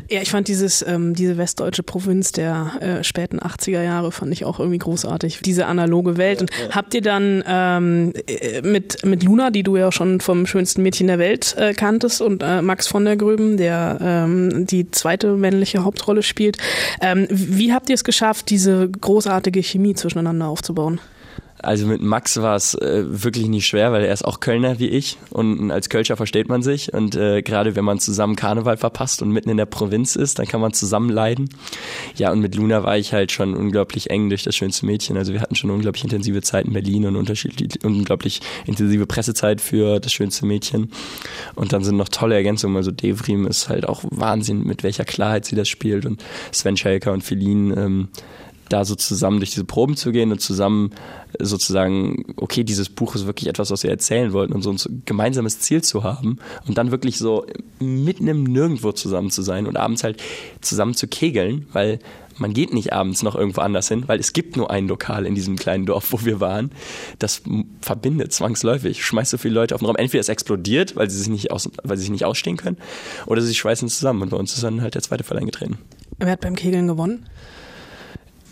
Ja, 0.09 0.21
ich 0.21 0.31
fand 0.31 0.49
dieses, 0.49 0.85
ähm, 0.87 1.15
diese 1.15 1.37
westdeutsche 1.37 1.83
Provinz 1.83 2.33
der 2.33 2.73
äh, 2.81 3.05
späten 3.05 3.41
80er 3.41 3.83
Jahre 3.83 4.13
fand 4.13 4.33
ich 4.33 4.45
auch 4.45 4.59
irgendwie 4.59 4.79
großartig. 4.79 5.41
Diese 5.45 5.67
analoge 5.67 6.17
Welt. 6.17 6.41
Und 6.41 6.51
habt 6.71 6.95
ihr 6.95 7.03
dann 7.03 7.43
ähm, 7.47 8.13
äh, 8.27 8.63
mit, 8.63 9.05
mit 9.05 9.23
Luna, 9.23 9.51
die 9.51 9.63
du 9.63 9.77
ja 9.77 9.91
schon 9.93 10.21
vom 10.21 10.47
schönsten 10.47 10.83
Mädchen 10.83 11.07
der 11.07 11.19
Welt 11.19 11.55
äh, 11.59 11.73
kanntest, 11.73 12.21
und 12.21 12.43
äh, 12.43 12.63
Max 12.63 12.87
von 12.87 13.05
der 13.05 13.17
Gröben, 13.17 13.57
der 13.57 13.99
ähm, 14.01 14.67
die 14.67 14.91
zweite 14.91 15.33
männliche 15.37 15.85
Hauptrolle 15.85 16.23
spielt, 16.23 16.59
ähm, 17.01 17.27
wie 17.31 17.73
habt 17.73 17.89
ihr 17.89 17.95
es 17.95 18.05
geschafft, 18.05 18.51
diese 18.51 18.89
großartige 18.89 19.63
Chemie 19.63 19.95
zwischeneinander 19.95 20.49
aufzubauen? 20.49 21.01
Also 21.67 21.89
mit 21.89 22.01
Max 22.01 22.41
war 22.41 22.55
es 22.55 22.75
äh, 22.75 23.03
wirklich 23.07 23.49
nicht 23.49 23.67
schwer, 23.67 23.91
weil 23.91 24.05
er 24.05 24.13
ist 24.13 24.25
auch 24.25 24.39
Kölner 24.39 24.79
wie 24.79 24.87
ich 24.87 25.19
und 25.31 25.73
als 25.73 25.89
Kölscher 25.89 26.17
versteht 26.17 26.49
man 26.49 26.63
sich 26.63 26.95
und 26.95 27.17
äh, 27.17 27.43
gerade 27.43 27.75
wenn 27.75 27.85
man 27.85 27.99
zusammen 27.99 28.37
Karneval 28.37 28.77
verpasst 28.77 29.21
und 29.21 29.33
mitten 29.33 29.51
in 29.51 29.57
der 29.57 29.67
Provinz 29.67 30.15
ist, 30.15 30.39
dann 30.39 30.47
kann 30.47 30.61
man 30.61 30.73
zusammen 30.73 31.11
leiden. 31.11 31.49
Ja 32.15 32.31
und 32.31 32.39
mit 32.39 32.55
Luna 32.55 32.85
war 32.85 32.97
ich 32.97 33.13
halt 33.13 33.33
schon 33.33 33.57
unglaublich 33.57 34.11
eng 34.11 34.29
durch 34.29 34.45
das 34.45 34.55
schönste 34.55 34.87
Mädchen. 34.87 35.17
Also 35.17 35.33
wir 35.33 35.41
hatten 35.41 35.57
schon 35.57 35.71
unglaublich 35.71 36.05
intensive 36.05 36.41
Zeit 36.41 36.67
in 36.67 36.73
Berlin 36.73 37.05
und 37.05 37.17
unterschiedlich 37.17 37.85
unglaublich 37.85 38.43
intensive 38.67 39.07
Pressezeit 39.07 39.61
für 39.61 39.99
das 39.99 40.13
schönste 40.13 40.47
Mädchen. 40.47 40.93
Und 41.57 41.73
dann 41.73 41.83
sind 41.83 41.97
noch 41.97 42.11
tolle 42.11 42.37
Ergänzungen. 42.37 42.77
Also 42.77 42.93
Devrim 42.93 43.45
ist 43.45 43.69
halt 43.69 43.89
auch 43.89 44.05
Wahnsinn, 44.13 44.63
mit 44.63 44.85
welcher 44.85 45.05
Klarheit 45.05 45.45
sie 45.45 45.57
das 45.57 45.69
spielt 45.69 46.07
und 46.07 46.23
Sven 46.53 46.77
Schelker 46.77 47.13
und 47.13 47.25
Feline 47.25 47.75
ähm, 47.75 48.09
da 48.69 48.85
so 48.85 48.95
zusammen 48.95 49.39
durch 49.39 49.51
diese 49.51 49.65
Proben 49.65 49.97
zu 49.97 50.13
gehen 50.13 50.33
und 50.33 50.41
zusammen 50.41 50.91
sozusagen, 51.39 52.25
okay, 52.37 52.65
dieses 52.65 52.89
Buch 52.89 53.15
ist 53.15 53.27
wirklich 53.27 53.49
etwas, 53.49 53.71
was 53.71 53.83
wir 53.83 53.91
erzählen 53.91 54.33
wollten 54.33 54.53
und 54.53 54.63
so 54.63 54.71
ein 54.71 55.03
gemeinsames 55.05 55.61
Ziel 55.61 55.83
zu 55.83 56.03
haben 56.03 56.39
und 56.67 56.79
dann 56.79 56.91
wirklich 56.91 57.19
so 57.19 57.47
mitten 57.79 58.27
im 58.29 58.45
Nirgendwo 58.45 58.93
zusammen 58.93 59.31
zu 59.31 59.43
sein 59.43 59.67
und 59.67 59.77
abends 59.77 60.03
halt 60.03 60.23
zusammen 60.61 60.95
zu 60.95 61.07
kegeln, 61.07 61.67
weil 61.73 61.99
man 62.39 62.53
geht 62.53 62.75
nicht 62.75 62.93
abends 62.93 63.23
noch 63.23 63.35
irgendwo 63.35 63.63
anders 63.63 63.89
hin, 63.89 64.05
weil 64.07 64.21
es 64.21 64.33
gibt 64.33 64.57
nur 64.57 64.71
ein 64.71 64.89
Lokal 64.89 65.27
in 65.27 65.35
diesem 65.35 65.57
kleinen 65.57 65.87
Dorf, 65.87 66.13
wo 66.13 66.25
wir 66.25 66.41
waren. 66.41 66.71
Das 67.19 67.43
verbindet 67.81 68.33
zwangsläufig. 68.33 69.05
Schmeißt 69.05 69.31
so 69.31 69.39
viele 69.39 69.55
Leute 69.55 69.75
auf 69.75 69.81
den 69.81 69.87
Raum. 69.87 69.97
Entweder 69.97 70.21
es 70.21 70.29
explodiert, 70.29 70.97
weil 70.97 71.09
sie 71.09 71.19
sich 71.19 71.29
nicht, 71.29 71.51
aus, 71.51 71.71
weil 71.83 71.97
sie 71.97 72.03
sich 72.03 72.11
nicht 72.11 72.25
ausstehen 72.25 72.57
können, 72.57 72.77
oder 73.27 73.41
sie 73.41 73.55
schweißen 73.55 73.89
zusammen. 73.89 74.23
Und 74.23 74.31
bei 74.31 74.37
uns 74.37 74.55
ist 74.55 74.63
dann 74.63 74.83
halt 74.83 74.95
der 74.95 75.03
zweite 75.03 75.25
Fall 75.25 75.39
eingetreten. 75.39 75.79
Wer 76.19 76.31
hat 76.31 76.41
beim 76.41 76.57
Kegeln 76.57 76.87
gewonnen? 76.87 77.27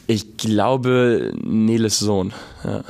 Ich 0.07 0.37
glaube, 0.37 1.33
Neles 1.43 1.99
Sohn. 1.99 2.33
Ja. 2.65 2.85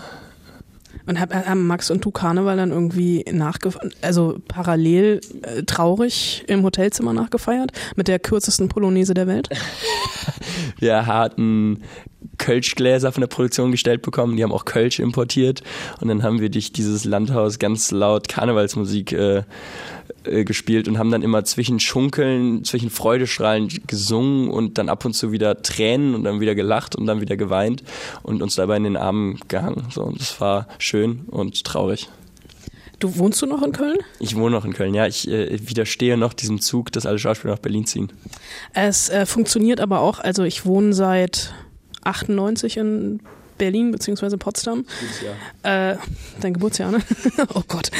Und 1.06 1.20
haben 1.20 1.66
Max 1.66 1.90
und 1.90 2.02
du 2.02 2.10
Karneval 2.10 2.56
dann 2.56 2.70
irgendwie 2.70 3.24
nachgefeiert, 3.30 3.94
also 4.00 4.38
parallel 4.48 5.20
äh, 5.42 5.62
traurig 5.64 6.44
im 6.46 6.62
Hotelzimmer 6.62 7.12
nachgefeiert 7.12 7.72
mit 7.94 8.08
der 8.08 8.18
kürzesten 8.18 8.70
Polonaise 8.70 9.12
der 9.12 9.26
Welt? 9.26 9.50
Wir 10.78 11.06
hatten 11.06 11.82
Kölschgläser 12.38 13.12
von 13.12 13.20
der 13.20 13.28
Produktion 13.28 13.70
gestellt 13.70 14.00
bekommen, 14.00 14.36
die 14.36 14.42
haben 14.42 14.52
auch 14.52 14.64
Kölsch 14.64 14.98
importiert 14.98 15.62
und 16.00 16.08
dann 16.08 16.22
haben 16.22 16.40
wir 16.40 16.48
durch 16.48 16.72
dieses 16.72 17.04
Landhaus 17.04 17.58
ganz 17.58 17.90
laut 17.90 18.28
Karnevalsmusik 18.28 19.12
äh, 19.12 19.42
äh, 20.24 20.44
gespielt 20.44 20.88
und 20.88 20.98
haben 20.98 21.10
dann 21.10 21.22
immer 21.22 21.44
zwischen 21.44 21.80
Schunkeln, 21.80 22.64
zwischen 22.64 22.90
Freudestrahlen 22.90 23.68
gesungen 23.86 24.50
und 24.50 24.78
dann 24.78 24.88
ab 24.88 25.04
und 25.04 25.14
zu 25.14 25.32
wieder 25.32 25.62
Tränen 25.62 26.14
und 26.14 26.24
dann 26.24 26.40
wieder 26.40 26.54
gelacht 26.54 26.96
und 26.96 27.06
dann 27.06 27.20
wieder 27.20 27.36
geweint 27.36 27.82
und 28.22 28.42
uns 28.42 28.54
dabei 28.54 28.76
in 28.76 28.84
den 28.84 28.96
Armen 28.96 29.38
gehangen. 29.48 29.86
So, 29.90 30.02
und 30.02 30.20
das 30.20 30.40
war 30.40 30.68
schön 30.78 31.22
und 31.26 31.64
traurig. 31.64 32.08
Du 33.00 33.18
wohnst 33.18 33.42
du 33.42 33.46
noch 33.46 33.62
in 33.62 33.72
Köln? 33.72 33.98
Ich 34.18 34.36
wohne 34.36 34.52
noch 34.52 34.64
in 34.64 34.72
Köln, 34.72 34.94
ja. 34.94 35.06
Ich 35.06 35.28
äh, 35.28 35.58
widerstehe 35.68 36.16
noch 36.16 36.32
diesem 36.32 36.60
Zug, 36.60 36.92
dass 36.92 37.06
alle 37.06 37.18
Schauspieler 37.18 37.54
nach 37.54 37.60
Berlin 37.60 37.86
ziehen. 37.86 38.12
Es 38.72 39.10
äh, 39.10 39.26
funktioniert 39.26 39.80
aber 39.80 40.00
auch, 40.00 40.20
also 40.20 40.44
ich 40.44 40.64
wohne 40.64 40.94
seit 40.94 41.52
98 42.04 42.76
in 42.76 43.20
Berlin 43.58 43.92
bzw. 43.92 44.36
Potsdam. 44.36 44.84
Äh, 45.62 45.96
dein 46.40 46.54
Geburtsjahr, 46.54 46.90
ne? 46.90 46.98
oh 47.54 47.62
Gott. 47.66 47.90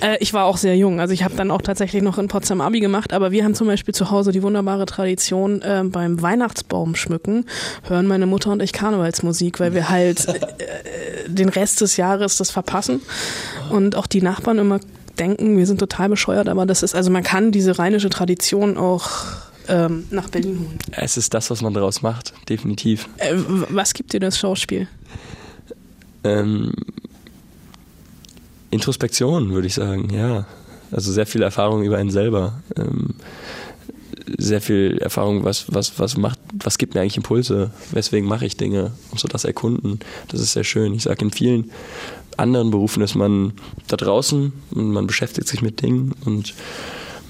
Äh, 0.00 0.16
ich 0.20 0.32
war 0.32 0.44
auch 0.46 0.56
sehr 0.56 0.76
jung. 0.76 1.00
Also 1.00 1.14
ich 1.14 1.22
habe 1.22 1.34
dann 1.36 1.50
auch 1.50 1.62
tatsächlich 1.62 2.02
noch 2.02 2.18
in 2.18 2.28
Potsdam 2.28 2.60
Abi 2.60 2.80
gemacht, 2.80 3.12
aber 3.12 3.32
wir 3.32 3.44
haben 3.44 3.54
zum 3.54 3.66
Beispiel 3.66 3.94
zu 3.94 4.10
Hause 4.10 4.32
die 4.32 4.42
wunderbare 4.42 4.86
Tradition, 4.86 5.62
äh, 5.62 5.82
beim 5.84 6.20
Weihnachtsbaum 6.22 6.94
schmücken, 6.94 7.46
hören 7.86 8.06
meine 8.06 8.26
Mutter 8.26 8.50
und 8.50 8.62
ich 8.62 8.72
Karnevalsmusik, 8.72 9.60
weil 9.60 9.74
wir 9.74 9.88
halt 9.88 10.26
äh, 10.28 11.28
den 11.28 11.48
Rest 11.48 11.80
des 11.80 11.96
Jahres 11.96 12.36
das 12.36 12.50
verpassen. 12.50 13.00
Und 13.70 13.96
auch 13.96 14.06
die 14.06 14.22
Nachbarn 14.22 14.58
immer 14.58 14.80
denken, 15.18 15.56
wir 15.56 15.66
sind 15.66 15.78
total 15.78 16.08
bescheuert, 16.08 16.48
aber 16.48 16.66
das 16.66 16.82
ist, 16.82 16.94
also 16.94 17.10
man 17.10 17.22
kann 17.22 17.52
diese 17.52 17.78
rheinische 17.78 18.10
Tradition 18.10 18.76
auch 18.76 19.10
ähm, 19.68 20.06
nach 20.10 20.28
Berlin 20.28 20.58
holen. 20.60 20.78
Es 20.92 21.16
ist 21.16 21.34
das, 21.34 21.50
was 21.50 21.62
man 21.62 21.74
daraus 21.74 22.02
macht, 22.02 22.32
definitiv. 22.48 23.08
Äh, 23.18 23.34
was 23.68 23.94
gibt 23.94 24.12
dir 24.12 24.20
das 24.20 24.38
Schauspiel? 24.38 24.88
Ähm, 26.24 26.72
Introspektion, 28.70 29.52
würde 29.52 29.66
ich 29.66 29.74
sagen, 29.74 30.10
ja. 30.10 30.46
Also 30.90 31.12
sehr 31.12 31.26
viel 31.26 31.42
Erfahrung 31.42 31.82
über 31.82 31.96
einen 31.96 32.10
selber. 32.10 32.62
Ähm, 32.76 33.14
sehr 34.38 34.60
viel 34.60 34.98
Erfahrung, 34.98 35.44
was, 35.44 35.72
was, 35.72 35.98
was 35.98 36.16
macht, 36.16 36.38
was 36.52 36.78
gibt 36.78 36.94
mir 36.94 37.00
eigentlich 37.00 37.16
Impulse, 37.16 37.70
weswegen 37.90 38.28
mache 38.28 38.46
ich 38.46 38.56
Dinge 38.56 38.92
und 39.10 39.18
so 39.20 39.28
das 39.28 39.44
erkunden. 39.44 40.00
Das 40.28 40.40
ist 40.40 40.52
sehr 40.52 40.64
schön. 40.64 40.94
Ich 40.94 41.04
sage 41.04 41.24
in 41.24 41.30
vielen 41.30 41.70
anderen 42.36 42.70
Berufen 42.70 43.02
ist 43.02 43.14
man 43.14 43.52
da 43.88 43.96
draußen 43.96 44.52
und 44.70 44.92
man 44.92 45.06
beschäftigt 45.06 45.48
sich 45.48 45.62
mit 45.62 45.82
Dingen 45.82 46.14
und 46.24 46.54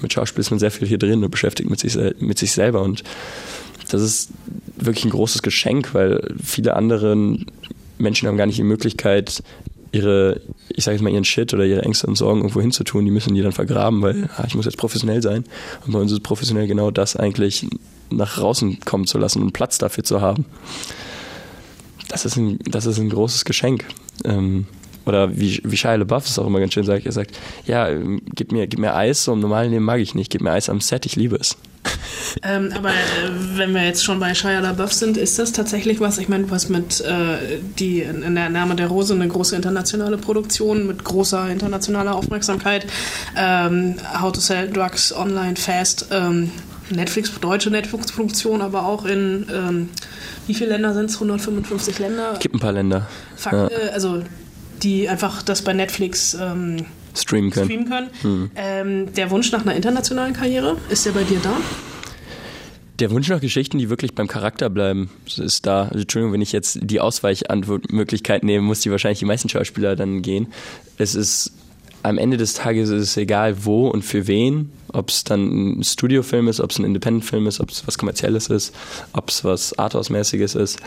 mit 0.01 0.13
Schauspiel 0.13 0.41
ist 0.41 0.51
man 0.51 0.59
sehr 0.59 0.71
viel 0.71 0.87
hier 0.87 0.97
drin 0.97 1.23
und 1.23 1.31
beschäftigt 1.31 1.69
mit 1.69 1.79
sich, 1.79 1.97
mit 2.19 2.37
sich 2.37 2.51
selber 2.51 2.81
und 2.81 3.03
das 3.89 4.01
ist 4.01 4.29
wirklich 4.77 5.05
ein 5.05 5.11
großes 5.11 5.41
Geschenk, 5.41 5.93
weil 5.93 6.35
viele 6.41 6.75
andere 6.75 7.37
Menschen 7.97 8.27
haben 8.27 8.37
gar 8.37 8.45
nicht 8.45 8.57
die 8.57 8.63
Möglichkeit, 8.63 9.43
ihre, 9.91 10.41
ich 10.69 10.83
sage 10.83 10.95
jetzt 10.95 11.03
mal, 11.03 11.11
ihren 11.11 11.23
Shit 11.23 11.53
oder 11.53 11.65
ihre 11.65 11.83
Ängste 11.83 12.07
und 12.07 12.15
Sorgen 12.15 12.39
irgendwo 12.39 12.61
hinzutun. 12.61 13.05
Die 13.05 13.11
müssen 13.11 13.35
die 13.35 13.41
dann 13.41 13.51
vergraben, 13.51 14.01
weil 14.01 14.29
ah, 14.37 14.43
ich 14.47 14.55
muss 14.55 14.65
jetzt 14.65 14.77
professionell 14.77 15.21
sein. 15.21 15.45
Und 15.85 15.93
bei 15.93 15.99
uns 15.99 16.11
ist 16.11 16.23
professionell 16.23 16.67
genau 16.67 16.91
das 16.91 17.15
eigentlich 17.15 17.67
nach 18.09 18.35
draußen 18.35 18.79
kommen 18.81 19.05
zu 19.05 19.17
lassen 19.17 19.41
und 19.41 19.53
Platz 19.53 19.77
dafür 19.77 20.03
zu 20.03 20.21
haben. 20.21 20.45
Das 22.09 22.25
ist 22.25 22.35
ein, 22.37 22.59
das 22.65 22.85
ist 22.85 22.97
ein 22.97 23.09
großes 23.09 23.45
Geschenk. 23.45 23.85
Ähm, 24.25 24.65
oder 25.05 25.37
wie, 25.37 25.61
wie 25.63 25.77
Shia 25.77 25.95
LaBeouf 25.95 26.25
es 26.25 26.39
auch 26.39 26.47
immer 26.47 26.59
ganz 26.59 26.73
schön 26.73 26.85
sagt, 26.85 27.05
er 27.05 27.11
sagt, 27.11 27.37
ja, 27.65 27.89
ähm, 27.89 28.21
gib 28.35 28.51
mir, 28.51 28.67
gib 28.67 28.79
mir 28.79 28.95
Eis, 28.95 29.23
so 29.23 29.33
im 29.33 29.39
normalen 29.39 29.71
Leben 29.71 29.85
mag 29.85 29.99
ich 29.99 30.15
nicht, 30.15 30.31
gib 30.31 30.41
mir 30.41 30.51
Eis 30.51 30.69
am 30.69 30.81
Set, 30.81 31.05
ich 31.05 31.15
liebe 31.15 31.35
es. 31.35 31.57
Ähm, 32.41 32.71
aber 32.75 32.89
äh, 32.89 32.93
wenn 33.55 33.73
wir 33.73 33.83
jetzt 33.83 34.03
schon 34.03 34.19
bei 34.19 34.33
Shia 34.33 34.59
LaBeouf 34.59 34.93
sind, 34.93 35.17
ist 35.17 35.37
das 35.39 35.51
tatsächlich 35.51 35.99
was, 35.99 36.17
ich 36.17 36.29
meine, 36.29 36.49
was 36.49 36.69
mit 36.69 37.01
äh, 37.01 37.59
die 37.79 38.01
in 38.01 38.35
der 38.35 38.49
Name 38.49 38.75
der 38.75 38.87
Rose 38.87 39.13
eine 39.13 39.27
große 39.27 39.55
internationale 39.55 40.17
Produktion 40.17 40.87
mit 40.87 41.03
großer 41.03 41.49
internationaler 41.49 42.15
Aufmerksamkeit, 42.15 42.87
ähm, 43.37 43.95
How 44.19 44.31
to 44.31 44.39
Sell 44.39 44.69
Drugs 44.69 45.15
Online 45.15 45.55
Fast, 45.55 46.07
ähm, 46.11 46.51
Netflix, 46.89 47.31
deutsche 47.39 47.69
Netflix-Produktion, 47.69 48.61
aber 48.61 48.85
auch 48.85 49.05
in, 49.05 49.47
ähm, 49.53 49.89
wie 50.47 50.53
viele 50.53 50.71
Länder 50.71 50.93
sind 50.93 51.09
es? 51.09 51.15
155 51.15 51.99
Länder? 51.99 52.37
Gibt 52.39 52.55
ein 52.55 52.59
paar 52.59 52.73
Länder. 52.73 53.07
Fakt, 53.35 53.71
ja. 53.71 53.77
äh, 53.77 53.89
also 53.89 54.23
die 54.81 55.07
einfach 55.07 55.41
das 55.43 55.61
bei 55.61 55.73
Netflix 55.73 56.33
ähm, 56.33 56.85
streamen 57.15 57.51
können. 57.51 57.65
Streamen 57.65 57.89
können. 57.89 58.09
Hm. 58.21 58.51
Ähm, 58.55 59.13
der 59.13 59.31
Wunsch 59.31 59.51
nach 59.51 59.61
einer 59.61 59.75
internationalen 59.75 60.33
Karriere, 60.33 60.77
ist 60.89 61.05
der 61.05 61.11
bei 61.11 61.23
dir 61.23 61.39
da? 61.41 61.55
Der 62.99 63.09
Wunsch 63.09 63.27
nach 63.27 63.41
Geschichten, 63.41 63.79
die 63.79 63.89
wirklich 63.89 64.13
beim 64.13 64.27
Charakter 64.27 64.69
bleiben, 64.69 65.09
ist 65.25 65.65
da. 65.65 65.83
Also, 65.85 66.01
Entschuldigung, 66.01 66.33
wenn 66.33 66.41
ich 66.41 66.51
jetzt 66.51 66.79
die 66.81 66.99
Ausweichantwortmöglichkeit 66.99 68.43
nehme, 68.43 68.63
muss 68.63 68.81
die 68.81 68.91
wahrscheinlich 68.91 69.19
die 69.19 69.25
meisten 69.25 69.49
Schauspieler 69.49 69.95
dann 69.95 70.21
gehen. 70.21 70.47
Es 70.97 71.15
ist 71.15 71.51
am 72.03 72.17
Ende 72.17 72.37
des 72.37 72.53
Tages 72.53 72.89
ist 72.89 73.01
es 73.01 73.17
egal, 73.17 73.65
wo 73.65 73.87
und 73.87 74.03
für 74.03 74.27
wen 74.27 74.71
ob 74.93 75.09
es 75.09 75.23
dann 75.23 75.79
ein 75.79 75.83
Studiofilm 75.83 76.47
ist, 76.47 76.59
ob 76.59 76.71
es 76.71 76.79
ein 76.79 76.85
Independent-Film 76.85 77.47
ist, 77.47 77.59
ob 77.59 77.69
es 77.69 77.85
was 77.87 77.97
Kommerzielles 77.97 78.47
ist, 78.47 78.73
ob 79.13 79.29
es 79.29 79.43
was 79.43 79.77
Arthouse-mäßiges 79.77 80.55
ist. 80.55 80.79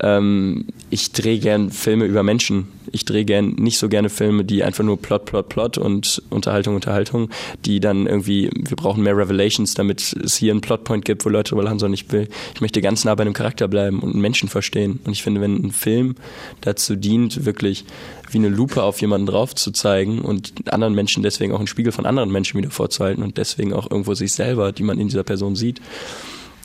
Ähm, 0.00 0.66
ich 0.90 1.12
drehe 1.12 1.38
gern 1.38 1.70
Filme 1.70 2.04
über 2.04 2.22
Menschen. 2.22 2.68
Ich 2.92 3.04
drehe 3.04 3.24
gern 3.24 3.54
nicht 3.56 3.78
so 3.78 3.88
gerne 3.88 4.08
Filme, 4.10 4.44
die 4.44 4.62
einfach 4.62 4.84
nur 4.84 5.00
Plot, 5.00 5.24
Plot, 5.24 5.48
Plot 5.48 5.78
und 5.78 6.22
Unterhaltung, 6.30 6.74
Unterhaltung, 6.74 7.30
die 7.64 7.80
dann 7.80 8.06
irgendwie, 8.06 8.50
wir 8.54 8.76
brauchen 8.76 9.02
mehr 9.02 9.16
Revelations, 9.16 9.74
damit 9.74 10.14
es 10.14 10.36
hier 10.36 10.52
einen 10.52 10.60
Plotpoint 10.60 11.04
gibt, 11.04 11.24
wo 11.24 11.28
Leute 11.28 11.50
drüber 11.50 11.64
lachen 11.64 11.78
sollen. 11.78 11.94
Ich 11.94 12.10
will, 12.12 12.28
ich 12.54 12.60
möchte 12.60 12.80
ganz 12.80 13.04
nah 13.04 13.14
bei 13.14 13.22
einem 13.22 13.32
Charakter 13.32 13.68
bleiben 13.68 14.00
und 14.00 14.12
einen 14.12 14.20
Menschen 14.20 14.48
verstehen. 14.48 15.00
Und 15.04 15.12
ich 15.12 15.22
finde, 15.22 15.40
wenn 15.40 15.56
ein 15.56 15.72
Film 15.72 16.14
dazu 16.60 16.94
dient, 16.94 17.44
wirklich 17.44 17.84
wie 18.36 18.46
eine 18.46 18.54
Lupe 18.54 18.82
auf 18.82 19.00
jemanden 19.00 19.26
drauf 19.26 19.54
zu 19.54 19.70
zeigen 19.70 20.20
und 20.20 20.70
anderen 20.70 20.94
Menschen 20.94 21.22
deswegen 21.22 21.54
auch 21.54 21.58
einen 21.58 21.66
Spiegel 21.66 21.90
von 21.90 22.04
anderen 22.04 22.30
Menschen 22.30 22.58
wieder 22.58 22.70
vorzuhalten 22.70 23.22
und 23.22 23.38
deswegen 23.38 23.72
auch 23.72 23.90
irgendwo 23.90 24.12
sich 24.12 24.34
selber, 24.34 24.72
die 24.72 24.82
man 24.82 24.98
in 24.98 25.08
dieser 25.08 25.22
Person 25.22 25.56
sieht, 25.56 25.80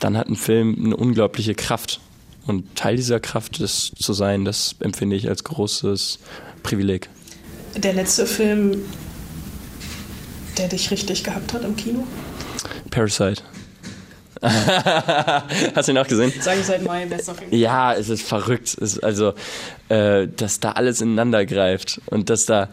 dann 0.01 0.17
hat 0.17 0.27
ein 0.27 0.35
Film 0.35 0.75
eine 0.83 0.97
unglaubliche 0.97 1.55
Kraft. 1.55 2.01
Und 2.45 2.75
Teil 2.75 2.97
dieser 2.97 3.19
Kraft 3.21 3.61
das 3.61 3.91
zu 3.97 4.11
sein, 4.11 4.43
das 4.43 4.75
empfinde 4.79 5.15
ich 5.15 5.29
als 5.29 5.45
großes 5.45 6.19
Privileg. 6.61 7.07
Der 7.77 7.93
letzte 7.93 8.25
Film, 8.25 8.79
der 10.57 10.67
dich 10.67 10.91
richtig 10.91 11.23
gehabt 11.23 11.53
hat 11.53 11.63
im 11.63 11.77
Kino? 11.77 12.03
Parasite. 12.89 13.43
Hast 15.75 15.87
du 15.87 15.91
ihn 15.91 15.97
auch 15.99 16.07
gesehen? 16.07 16.33
Sag 16.39 16.57
ich 16.59 16.65
seit 16.65 16.83
Mai, 16.83 17.07
Film. 17.07 17.35
Ja, 17.51 17.93
es 17.93 18.09
ist 18.09 18.23
verrückt. 18.23 18.75
Es 18.81 18.95
ist 18.95 19.03
also, 19.03 19.33
äh, 19.89 20.27
dass 20.27 20.59
da 20.59 20.71
alles 20.71 20.99
ineinander 20.99 21.45
greift 21.45 22.01
und 22.07 22.29
dass 22.29 22.45
da 22.45 22.69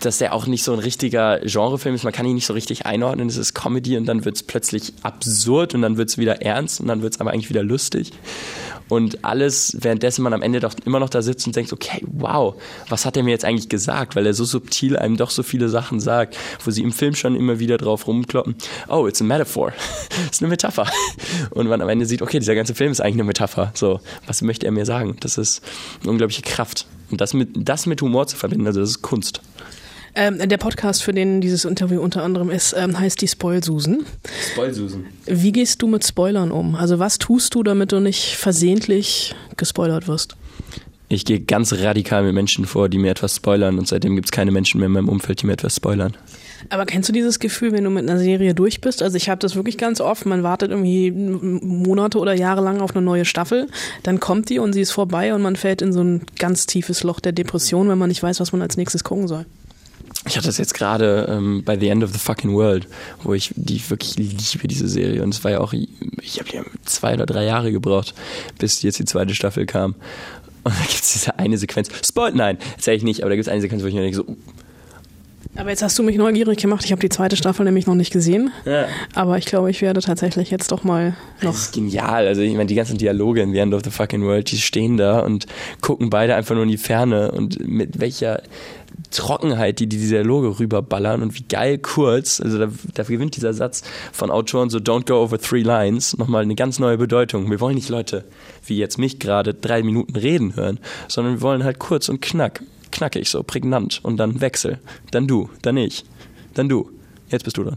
dass 0.00 0.18
der 0.18 0.34
auch 0.34 0.46
nicht 0.46 0.64
so 0.64 0.72
ein 0.72 0.78
richtiger 0.78 1.38
Genrefilm 1.40 1.94
ist. 1.94 2.02
Man 2.02 2.12
kann 2.12 2.26
ihn 2.26 2.34
nicht 2.34 2.46
so 2.46 2.54
richtig 2.54 2.86
einordnen. 2.86 3.28
Es 3.28 3.36
ist 3.36 3.54
Comedy 3.54 3.96
und 3.96 4.06
dann 4.06 4.24
wird 4.24 4.36
es 4.36 4.42
plötzlich 4.42 4.92
absurd 5.02 5.74
und 5.74 5.82
dann 5.82 5.96
wird 5.96 6.08
es 6.08 6.18
wieder 6.18 6.42
ernst 6.42 6.80
und 6.80 6.88
dann 6.88 7.02
wird 7.02 7.14
es 7.14 7.20
aber 7.20 7.30
eigentlich 7.30 7.50
wieder 7.50 7.62
lustig. 7.62 8.10
Und 8.90 9.24
alles, 9.24 9.76
währenddessen 9.80 10.22
man 10.22 10.34
am 10.34 10.42
Ende 10.42 10.60
doch 10.60 10.74
immer 10.84 11.00
noch 11.00 11.08
da 11.08 11.22
sitzt 11.22 11.46
und 11.46 11.56
denkt, 11.56 11.72
okay, 11.72 12.04
wow, 12.10 12.54
was 12.88 13.06
hat 13.06 13.16
er 13.16 13.22
mir 13.22 13.30
jetzt 13.30 13.44
eigentlich 13.44 13.68
gesagt? 13.68 14.16
Weil 14.16 14.26
er 14.26 14.34
so 14.34 14.44
subtil 14.44 14.98
einem 14.98 15.16
doch 15.16 15.30
so 15.30 15.42
viele 15.42 15.68
Sachen 15.68 16.00
sagt, 16.00 16.36
wo 16.64 16.70
sie 16.70 16.82
im 16.82 16.92
Film 16.92 17.14
schon 17.14 17.36
immer 17.36 17.58
wieder 17.60 17.78
drauf 17.78 18.06
rumkloppen. 18.06 18.56
Oh, 18.88 19.06
it's 19.06 19.20
a 19.20 19.24
metaphor. 19.24 19.72
ist 20.30 20.42
eine 20.42 20.50
Metapher. 20.50 20.86
Und 21.50 21.68
man 21.68 21.80
am 21.80 21.88
Ende 21.88 22.04
sieht, 22.04 22.20
okay, 22.20 22.40
dieser 22.40 22.56
ganze 22.56 22.74
Film 22.74 22.90
ist 22.90 23.00
eigentlich 23.00 23.14
eine 23.14 23.24
Metapher. 23.24 23.70
So, 23.74 24.00
was 24.26 24.42
möchte 24.42 24.66
er 24.66 24.72
mir 24.72 24.84
sagen? 24.84 25.16
Das 25.20 25.38
ist 25.38 25.62
eine 26.02 26.10
unglaubliche 26.10 26.42
Kraft. 26.42 26.86
Und 27.10 27.20
das 27.20 27.32
mit, 27.32 27.50
das 27.56 27.86
mit 27.86 28.02
Humor 28.02 28.26
zu 28.26 28.36
verbinden, 28.36 28.66
also 28.66 28.80
das 28.80 28.90
ist 28.90 29.02
Kunst. 29.02 29.40
Ähm, 30.14 30.48
der 30.48 30.56
Podcast, 30.56 31.02
für 31.02 31.12
den 31.12 31.40
dieses 31.40 31.64
Interview 31.64 32.00
unter 32.00 32.22
anderem 32.22 32.50
ist, 32.50 32.74
ähm, 32.76 32.98
heißt 32.98 33.20
die 33.20 33.28
Spoilsusen. 33.28 34.04
Spoilsusen. 34.52 35.06
Wie 35.26 35.52
gehst 35.52 35.82
du 35.82 35.86
mit 35.86 36.04
Spoilern 36.04 36.50
um? 36.50 36.74
Also 36.74 36.98
was 36.98 37.18
tust 37.18 37.54
du, 37.54 37.62
damit 37.62 37.92
du 37.92 38.00
nicht 38.00 38.36
versehentlich 38.36 39.34
gespoilert 39.56 40.08
wirst? 40.08 40.36
Ich 41.12 41.24
gehe 41.24 41.40
ganz 41.40 41.72
radikal 41.72 42.22
mit 42.22 42.34
Menschen 42.34 42.66
vor, 42.66 42.88
die 42.88 42.98
mir 42.98 43.10
etwas 43.10 43.34
spoilern 43.34 43.78
und 43.80 43.88
seitdem 43.88 44.14
gibt 44.14 44.26
es 44.26 44.30
keine 44.30 44.52
Menschen 44.52 44.78
mehr 44.78 44.86
in 44.86 44.92
meinem 44.92 45.08
Umfeld, 45.08 45.42
die 45.42 45.46
mir 45.46 45.54
etwas 45.54 45.74
spoilern. 45.74 46.16
Aber 46.68 46.86
kennst 46.86 47.08
du 47.08 47.12
dieses 47.12 47.40
Gefühl, 47.40 47.72
wenn 47.72 47.82
du 47.82 47.90
mit 47.90 48.08
einer 48.08 48.20
Serie 48.20 48.54
durch 48.54 48.80
bist? 48.80 49.02
Also 49.02 49.16
ich 49.16 49.28
habe 49.28 49.40
das 49.40 49.56
wirklich 49.56 49.76
ganz 49.76 50.00
oft. 50.00 50.24
Man 50.24 50.44
wartet 50.44 50.70
irgendwie 50.70 51.10
Monate 51.10 52.18
oder 52.18 52.34
Jahre 52.34 52.62
lang 52.62 52.80
auf 52.80 52.94
eine 52.94 53.04
neue 53.04 53.24
Staffel, 53.24 53.66
dann 54.04 54.20
kommt 54.20 54.50
die 54.50 54.60
und 54.60 54.72
sie 54.72 54.82
ist 54.82 54.92
vorbei 54.92 55.34
und 55.34 55.42
man 55.42 55.56
fällt 55.56 55.82
in 55.82 55.92
so 55.92 56.00
ein 56.00 56.22
ganz 56.38 56.66
tiefes 56.66 57.02
Loch 57.02 57.18
der 57.18 57.32
Depression, 57.32 57.88
wenn 57.88 57.98
man 57.98 58.08
nicht 58.08 58.22
weiß, 58.22 58.38
was 58.38 58.52
man 58.52 58.62
als 58.62 58.76
nächstes 58.76 59.02
gucken 59.02 59.26
soll 59.26 59.46
ich 60.30 60.36
hatte 60.36 60.46
das 60.46 60.58
jetzt 60.58 60.74
gerade 60.74 61.26
ähm, 61.28 61.62
bei 61.64 61.78
The 61.78 61.88
End 61.88 62.04
of 62.04 62.12
the 62.12 62.18
Fucking 62.18 62.54
World, 62.54 62.86
wo 63.22 63.34
ich 63.34 63.50
die 63.56 63.82
wirklich 63.90 64.16
liebe, 64.16 64.68
diese 64.68 64.88
Serie. 64.88 65.22
Und 65.24 65.34
es 65.34 65.42
war 65.42 65.50
ja 65.50 65.60
auch, 65.60 65.72
ich 65.72 66.38
habe 66.38 66.50
ja 66.52 66.62
zwei 66.84 67.14
oder 67.14 67.26
drei 67.26 67.44
Jahre 67.44 67.72
gebraucht, 67.72 68.14
bis 68.58 68.80
jetzt 68.82 69.00
die 69.00 69.04
zweite 69.04 69.34
Staffel 69.34 69.66
kam. 69.66 69.96
Und 70.62 70.74
da 70.74 70.80
gibt 70.82 71.02
es 71.02 71.12
diese 71.12 71.38
eine 71.38 71.58
Sequenz. 71.58 71.90
Spoil, 72.06 72.32
nein, 72.32 72.58
erzähl 72.76 72.96
ich 72.96 73.02
nicht, 73.02 73.22
aber 73.22 73.30
da 73.30 73.36
gibt 73.36 73.46
es 73.46 73.52
eine 73.52 73.60
Sequenz, 73.60 73.82
wo 73.82 73.86
ich 73.86 73.94
mir 73.94 74.02
denke 74.02 74.16
so. 74.16 74.36
Aber 75.56 75.70
jetzt 75.70 75.82
hast 75.82 75.98
du 75.98 76.04
mich 76.04 76.16
neugierig 76.16 76.58
gemacht. 76.58 76.84
Ich 76.84 76.92
habe 76.92 77.00
die 77.00 77.08
zweite 77.08 77.36
Staffel 77.36 77.64
nämlich 77.64 77.86
noch 77.86 77.96
nicht 77.96 78.12
gesehen. 78.12 78.52
Ja. 78.64 78.86
Aber 79.14 79.36
ich 79.36 79.46
glaube, 79.46 79.68
ich 79.70 79.82
werde 79.82 80.00
tatsächlich 80.00 80.50
jetzt 80.50 80.70
doch 80.70 80.84
mal 80.84 81.16
noch. 81.42 81.50
Das 81.50 81.62
ist 81.62 81.74
genial. 81.74 82.26
Also 82.28 82.42
ich 82.42 82.52
meine, 82.52 82.66
die 82.66 82.76
ganzen 82.76 82.98
Dialoge 82.98 83.42
in 83.42 83.52
The 83.52 83.58
End 83.58 83.74
of 83.74 83.82
the 83.82 83.90
Fucking 83.90 84.22
World, 84.22 84.50
die 84.50 84.58
stehen 84.58 84.96
da 84.96 85.20
und 85.20 85.46
gucken 85.80 86.08
beide 86.08 86.36
einfach 86.36 86.54
nur 86.54 86.62
in 86.62 86.70
die 86.70 86.78
Ferne 86.78 87.32
und 87.32 87.66
mit 87.66 88.00
welcher 88.00 88.42
Trockenheit, 89.10 89.80
die 89.80 89.86
diese 89.86 90.14
Dialoge 90.14 90.58
rüberballern 90.58 91.22
und 91.22 91.34
wie 91.34 91.44
geil 91.48 91.78
kurz, 91.78 92.40
also 92.40 92.58
da, 92.58 92.68
da 92.94 93.02
gewinnt 93.02 93.36
dieser 93.36 93.52
Satz 93.52 93.82
von 94.12 94.30
Autoren 94.30 94.70
so 94.70 94.78
Don't 94.78 95.06
go 95.06 95.22
over 95.22 95.38
three 95.38 95.62
lines 95.62 96.16
nochmal 96.16 96.42
eine 96.42 96.54
ganz 96.54 96.78
neue 96.78 96.98
Bedeutung. 96.98 97.50
Wir 97.50 97.60
wollen 97.60 97.74
nicht 97.74 97.88
Leute 97.88 98.24
wie 98.64 98.78
jetzt 98.78 98.98
mich 98.98 99.18
gerade 99.18 99.54
drei 99.54 99.82
Minuten 99.82 100.16
reden 100.16 100.56
hören, 100.56 100.78
sondern 101.08 101.34
wir 101.34 101.42
wollen 101.42 101.64
halt 101.64 101.78
kurz 101.78 102.08
und 102.08 102.20
knack, 102.20 102.62
knackig 102.92 103.28
so, 103.28 103.42
prägnant 103.42 104.00
und 104.02 104.16
dann 104.16 104.40
Wechsel. 104.40 104.78
Dann 105.10 105.26
du, 105.26 105.50
dann 105.62 105.76
ich, 105.76 106.04
dann 106.54 106.68
du. 106.68 106.90
Jetzt 107.30 107.44
bist 107.44 107.56
du 107.56 107.62
dran. 107.62 107.76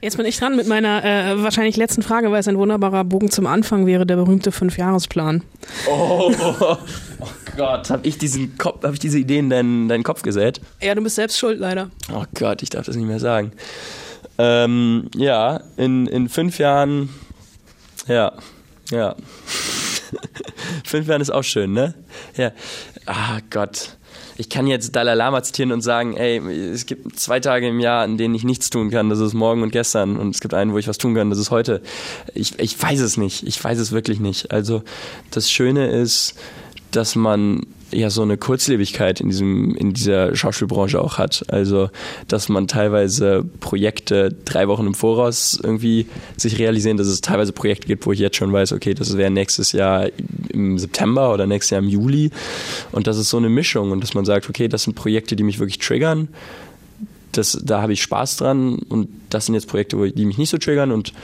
Jetzt 0.00 0.16
bin 0.16 0.26
ich 0.26 0.38
dran 0.38 0.54
mit 0.54 0.68
meiner 0.68 1.04
äh, 1.04 1.42
wahrscheinlich 1.42 1.76
letzten 1.76 2.02
Frage, 2.02 2.30
weil 2.30 2.38
es 2.38 2.46
ein 2.46 2.56
wunderbarer 2.56 3.02
Bogen 3.02 3.30
zum 3.32 3.48
Anfang 3.48 3.84
wäre, 3.84 4.06
der 4.06 4.14
berühmte 4.14 4.52
Fünfjahresplan. 4.52 5.42
Oh, 5.88 6.32
oh, 7.22 7.28
Gott, 7.56 7.90
habe 7.90 8.06
ich 8.06 8.18
diesen 8.18 8.56
Kopf, 8.58 8.82
habe 8.82 8.94
ich 8.94 9.00
diese 9.00 9.18
Idee 9.18 9.38
in 9.38 9.50
deinen, 9.50 9.88
deinen 9.88 10.04
Kopf 10.04 10.22
gesät? 10.22 10.60
Ja, 10.80 10.94
du 10.94 11.02
bist 11.02 11.16
selbst 11.16 11.38
schuld, 11.38 11.58
leider. 11.58 11.90
Oh 12.12 12.24
Gott, 12.34 12.62
ich 12.62 12.70
darf 12.70 12.86
das 12.86 12.96
nicht 12.96 13.06
mehr 13.06 13.20
sagen. 13.20 13.52
Ähm, 14.38 15.10
ja, 15.14 15.60
in, 15.76 16.06
in 16.06 16.28
fünf 16.28 16.58
Jahren, 16.58 17.10
ja, 18.06 18.32
ja. 18.90 19.14
fünf 20.84 21.06
Jahren 21.08 21.20
ist 21.20 21.30
auch 21.30 21.44
schön, 21.44 21.72
ne? 21.72 21.94
Ja. 22.36 22.52
Ah 23.06 23.40
Gott 23.50 23.96
ich 24.36 24.48
kann 24.48 24.66
jetzt 24.66 24.96
Dalai 24.96 25.14
Lama 25.14 25.42
zitieren 25.42 25.72
und 25.72 25.82
sagen, 25.82 26.16
ey, 26.16 26.38
es 26.38 26.86
gibt 26.86 27.18
zwei 27.18 27.40
Tage 27.40 27.68
im 27.68 27.80
Jahr, 27.80 28.02
an 28.02 28.16
denen 28.16 28.34
ich 28.34 28.44
nichts 28.44 28.70
tun 28.70 28.90
kann, 28.90 29.10
das 29.10 29.20
ist 29.20 29.34
morgen 29.34 29.62
und 29.62 29.72
gestern 29.72 30.16
und 30.16 30.34
es 30.34 30.40
gibt 30.40 30.54
einen, 30.54 30.72
wo 30.72 30.78
ich 30.78 30.88
was 30.88 30.98
tun 30.98 31.14
kann, 31.14 31.30
das 31.30 31.38
ist 31.38 31.50
heute. 31.50 31.82
Ich, 32.34 32.58
ich 32.58 32.80
weiß 32.80 33.00
es 33.00 33.16
nicht, 33.16 33.46
ich 33.46 33.62
weiß 33.62 33.78
es 33.78 33.92
wirklich 33.92 34.20
nicht. 34.20 34.50
Also 34.50 34.82
das 35.30 35.50
Schöne 35.50 35.90
ist, 35.90 36.34
dass 36.92 37.16
man 37.16 37.66
ja 37.90 38.10
so 38.10 38.22
eine 38.22 38.36
Kurzlebigkeit 38.36 39.20
in 39.20 39.28
diesem 39.28 39.74
in 39.74 39.92
dieser 39.92 40.34
Schauspielbranche 40.34 41.00
auch 41.00 41.18
hat. 41.18 41.44
Also 41.48 41.90
dass 42.28 42.48
man 42.48 42.68
teilweise 42.68 43.44
Projekte 43.60 44.34
drei 44.44 44.68
Wochen 44.68 44.86
im 44.86 44.94
Voraus 44.94 45.58
irgendwie 45.62 46.06
sich 46.36 46.58
realisieren, 46.58 46.96
dass 46.96 47.06
es 47.06 47.20
teilweise 47.20 47.52
Projekte 47.52 47.86
gibt, 47.86 48.06
wo 48.06 48.12
ich 48.12 48.18
jetzt 48.18 48.36
schon 48.36 48.52
weiß, 48.52 48.72
okay, 48.72 48.94
das 48.94 49.16
wäre 49.16 49.30
nächstes 49.30 49.72
Jahr 49.72 50.08
im 50.50 50.78
September 50.78 51.32
oder 51.32 51.46
nächstes 51.46 51.70
Jahr 51.70 51.82
im 51.82 51.88
Juli. 51.88 52.30
Und 52.92 53.06
das 53.06 53.18
ist 53.18 53.30
so 53.30 53.36
eine 53.36 53.48
Mischung 53.48 53.90
und 53.90 54.02
dass 54.02 54.14
man 54.14 54.24
sagt, 54.24 54.48
okay, 54.48 54.68
das 54.68 54.84
sind 54.84 54.94
Projekte, 54.94 55.36
die 55.36 55.42
mich 55.42 55.58
wirklich 55.58 55.78
triggern. 55.78 56.28
Das, 57.32 57.58
da 57.62 57.80
habe 57.80 57.94
ich 57.94 58.02
Spaß 58.02 58.36
dran 58.36 58.76
und 58.88 59.08
das 59.30 59.46
sind 59.46 59.54
jetzt 59.54 59.66
Projekte, 59.68 60.12
die 60.12 60.24
mich 60.24 60.38
nicht 60.38 60.50
so 60.50 60.58
triggern 60.58 60.92
und 60.92 61.14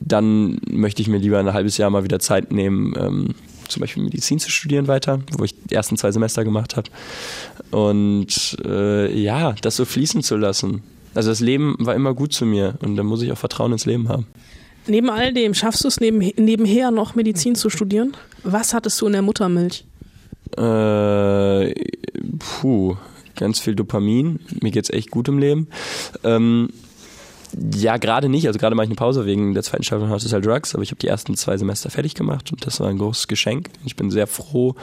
dann 0.00 0.58
möchte 0.66 1.02
ich 1.02 1.08
mir 1.08 1.18
lieber 1.18 1.38
ein 1.38 1.52
halbes 1.52 1.76
Jahr 1.76 1.90
mal 1.90 2.04
wieder 2.04 2.18
Zeit 2.18 2.52
nehmen, 2.52 2.94
ähm, 2.98 3.34
zum 3.68 3.80
Beispiel 3.80 4.02
Medizin 4.02 4.38
zu 4.38 4.50
studieren 4.50 4.88
weiter, 4.88 5.20
wo 5.36 5.44
ich 5.44 5.54
die 5.64 5.74
ersten 5.74 5.96
zwei 5.96 6.12
Semester 6.12 6.44
gemacht 6.44 6.76
habe. 6.76 6.90
Und 7.70 8.56
äh, 8.64 9.16
ja, 9.16 9.52
das 9.62 9.76
so 9.76 9.84
fließen 9.84 10.22
zu 10.22 10.36
lassen. 10.36 10.82
Also 11.14 11.30
das 11.30 11.40
Leben 11.40 11.76
war 11.78 11.94
immer 11.94 12.14
gut 12.14 12.32
zu 12.32 12.44
mir 12.44 12.74
und 12.80 12.96
da 12.96 13.02
muss 13.02 13.22
ich 13.22 13.30
auch 13.32 13.38
Vertrauen 13.38 13.72
ins 13.72 13.86
Leben 13.86 14.08
haben. 14.08 14.26
Neben 14.86 15.08
all 15.08 15.32
dem, 15.32 15.54
schaffst 15.54 15.84
du 15.84 15.88
es 15.88 16.00
neben, 16.00 16.18
nebenher 16.36 16.90
noch 16.90 17.14
Medizin 17.14 17.54
zu 17.54 17.70
studieren? 17.70 18.16
Was 18.42 18.74
hattest 18.74 19.00
du 19.00 19.06
in 19.06 19.12
der 19.12 19.22
Muttermilch? 19.22 19.84
Äh, 20.56 21.74
puh, 22.38 22.96
ganz 23.34 23.60
viel 23.60 23.74
Dopamin. 23.74 24.40
Mir 24.60 24.70
geht's 24.70 24.90
echt 24.90 25.10
gut 25.10 25.28
im 25.28 25.38
Leben. 25.38 25.68
Ähm, 26.22 26.68
ja, 27.74 27.96
gerade 27.98 28.28
nicht. 28.28 28.46
Also 28.46 28.58
gerade 28.58 28.74
mache 28.74 28.84
ich 28.84 28.90
eine 28.90 28.96
Pause 28.96 29.26
wegen 29.26 29.54
der 29.54 29.62
zweiten 29.62 29.82
Staffel 29.82 30.02
von 30.02 30.10
House 30.10 30.24
of 30.24 30.30
Sell 30.30 30.40
Drugs, 30.40 30.74
aber 30.74 30.82
ich 30.82 30.90
habe 30.90 30.98
die 30.98 31.08
ersten 31.08 31.36
zwei 31.36 31.56
Semester 31.56 31.90
fertig 31.90 32.14
gemacht 32.14 32.50
und 32.52 32.66
das 32.66 32.80
war 32.80 32.88
ein 32.88 32.98
großes 32.98 33.28
Geschenk. 33.28 33.70
Ich 33.84 33.96
bin 33.96 34.10
sehr 34.10 34.26
froh, 34.26 34.74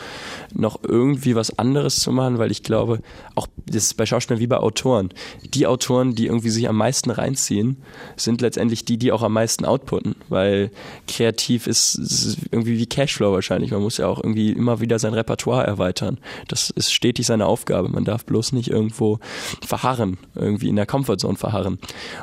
noch 0.54 0.80
irgendwie 0.84 1.36
was 1.36 1.58
anderes 1.58 2.00
zu 2.00 2.12
machen, 2.12 2.38
weil 2.38 2.52
ich 2.52 2.64
glaube, 2.64 3.02
auch 3.36 3.48
das 3.66 3.84
ist 3.84 3.98
bei 3.98 4.06
Schauspielern 4.06 4.40
wie 4.40 4.48
bei 4.48 4.58
Autoren. 4.58 5.10
Die 5.54 5.68
Autoren, 5.68 6.16
die 6.16 6.28
irgendwie 6.28 6.50
sich 6.50 6.70
am 6.70 6.78
meisten 6.78 7.12
reinziehen, 7.12 7.78
sind 8.16 8.42
letztendlich 8.42 8.86
die, 8.86 8.98
die 8.98 9.12
auch 9.12 9.24
am 9.24 9.34
meisten 9.34 9.66
outputten, 9.66 10.16
weil 10.30 10.72
kreativ 11.08 11.68
ist, 11.68 11.96
ist 11.96 12.38
irgendwie 12.52 12.78
wie 12.78 12.86
Cashflow 12.86 13.34
wahrscheinlich. 13.34 13.72
Man 13.72 13.82
muss 13.82 13.98
ja 13.98 14.08
auch 14.08 14.20
irgendwie 14.20 14.52
immer 14.52 14.80
wieder 14.80 15.00
sein 15.00 15.14
Repertoire 15.14 15.66
erweitern. 15.66 16.20
Das 16.48 16.70
ist 16.70 16.94
stetig 16.94 17.26
seine 17.26 17.46
Aufgabe. 17.46 17.90
Man 17.90 18.06
darf 18.06 18.26
bloß 18.26 18.54
nicht 18.54 18.70
irgendwo 18.70 19.20
verharren, 19.66 20.18
irgendwie 20.36 20.70
in 20.70 20.76
der 20.76 20.86
Comfortzone 20.86 21.38
verharren 21.38 21.80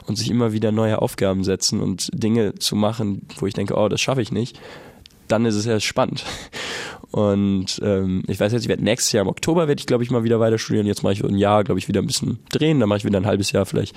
und 0.07 0.17
sich 0.17 0.31
immer 0.31 0.38
wieder 0.53 0.73
neue 0.73 1.01
Aufgaben 1.01 1.45
setzen 1.45 1.81
und 1.81 2.11
Dinge 2.13 2.55
zu 2.57 2.77
machen, 2.77 3.27
wo 3.39 3.47
ich 3.47 3.55
denke, 3.55 3.75
oh, 3.75 3.89
das 3.89 4.01
schaffe 4.01 4.23
ich 4.23 4.33
nicht, 4.33 4.59
dann 5.29 5.45
ist 5.45 5.55
es 5.55 5.67
erst 5.67 5.87
spannend. 5.87 6.25
Und 7.11 7.81
ähm, 7.83 8.23
ich 8.27 8.39
weiß 8.39 8.53
jetzt, 8.53 8.63
ich 8.63 8.69
werde 8.69 8.85
nächstes 8.85 9.13
Jahr 9.13 9.23
im 9.23 9.29
Oktober 9.29 9.67
werde 9.67 9.81
ich, 9.81 9.87
glaube 9.87 10.05
ich, 10.05 10.11
mal 10.11 10.25
wieder 10.25 10.41
weiter 10.41 10.59
studieren. 10.59 10.87
Jetzt 10.87 11.03
mache 11.03 11.15
ich 11.15 11.25
ein 11.25 11.39
Jahr, 11.39 11.65
glaube 11.65 11.79
ich, 11.79 11.89
wieder 11.89 12.03
ein 12.03 12.07
bisschen 12.07 12.39
drehen. 12.51 12.81
Dann 12.81 12.89
mache 12.89 12.99
ich 12.99 13.05
wieder 13.05 13.19
ein 13.19 13.27
halbes 13.27 13.51
Jahr 13.51 13.65
vielleicht 13.65 13.97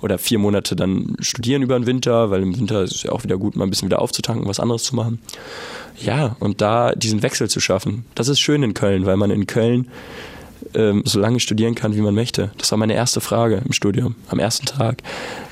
oder 0.00 0.16
vier 0.16 0.38
Monate 0.38 0.76
dann 0.76 1.16
studieren 1.18 1.62
über 1.62 1.78
den 1.78 1.86
Winter, 1.86 2.30
weil 2.30 2.42
im 2.42 2.56
Winter 2.56 2.82
ist 2.82 2.94
es 2.94 3.02
ja 3.02 3.10
auch 3.10 3.24
wieder 3.24 3.36
gut, 3.36 3.56
mal 3.56 3.64
ein 3.64 3.70
bisschen 3.70 3.88
wieder 3.88 4.00
aufzutanken, 4.00 4.46
was 4.48 4.60
anderes 4.60 4.84
zu 4.84 4.94
machen. 4.94 5.18
Ja, 6.00 6.36
und 6.38 6.60
da 6.60 6.92
diesen 6.92 7.22
Wechsel 7.22 7.50
zu 7.50 7.58
schaffen, 7.58 8.04
das 8.14 8.28
ist 8.28 8.40
schön 8.40 8.62
in 8.62 8.74
Köln, 8.74 9.06
weil 9.06 9.16
man 9.16 9.30
in 9.30 9.46
Köln 9.46 9.88
ähm, 10.74 11.02
so 11.04 11.18
lange 11.20 11.40
studieren 11.40 11.74
kann, 11.74 11.94
wie 11.96 12.00
man 12.00 12.14
möchte. 12.14 12.50
Das 12.58 12.70
war 12.70 12.78
meine 12.78 12.94
erste 12.94 13.20
Frage 13.20 13.62
im 13.64 13.72
Studium. 13.72 14.14
Am 14.28 14.38
ersten 14.38 14.66
Tag 14.66 15.02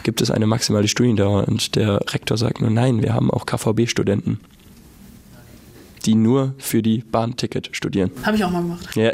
gibt 0.02 0.20
es 0.20 0.30
eine 0.30 0.46
maximale 0.46 0.88
Studiendauer 0.88 1.46
und 1.48 1.76
der 1.76 2.00
Rektor 2.12 2.36
sagt 2.36 2.60
nur, 2.60 2.70
nein, 2.70 3.02
wir 3.02 3.14
haben 3.14 3.30
auch 3.30 3.46
KVB-Studenten, 3.46 4.40
die 6.06 6.14
nur 6.14 6.54
für 6.58 6.82
die 6.82 6.98
Bahnticket 6.98 7.70
studieren. 7.72 8.10
Habe 8.22 8.36
ich 8.36 8.44
auch 8.44 8.50
mal 8.50 8.62
gemacht. 8.62 8.96
Ja. 8.96 9.12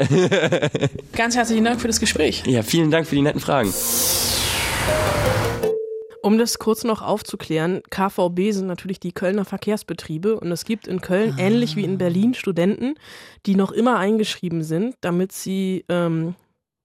Ganz 1.15 1.35
herzlichen 1.35 1.65
Dank 1.65 1.81
für 1.81 1.87
das 1.87 1.99
Gespräch. 1.99 2.43
ja, 2.45 2.63
vielen 2.63 2.91
Dank 2.91 3.07
für 3.07 3.15
die 3.15 3.21
netten 3.21 3.41
Fragen. 3.41 3.73
Um 6.27 6.37
das 6.37 6.59
kurz 6.59 6.83
noch 6.83 7.01
aufzuklären, 7.01 7.81
KVB 7.89 8.51
sind 8.51 8.67
natürlich 8.67 8.99
die 8.99 9.13
Kölner 9.13 9.45
Verkehrsbetriebe 9.45 10.37
und 10.37 10.51
es 10.51 10.65
gibt 10.65 10.85
in 10.85 10.99
Köln, 10.99 11.35
Ah. 11.37 11.41
ähnlich 11.41 11.77
wie 11.77 11.85
in 11.85 11.97
Berlin, 11.97 12.33
Studenten, 12.33 12.95
die 13.45 13.55
noch 13.55 13.71
immer 13.71 13.97
eingeschrieben 13.97 14.61
sind, 14.61 14.95
damit 14.99 15.31
sie 15.31 15.85
ähm, 15.87 16.35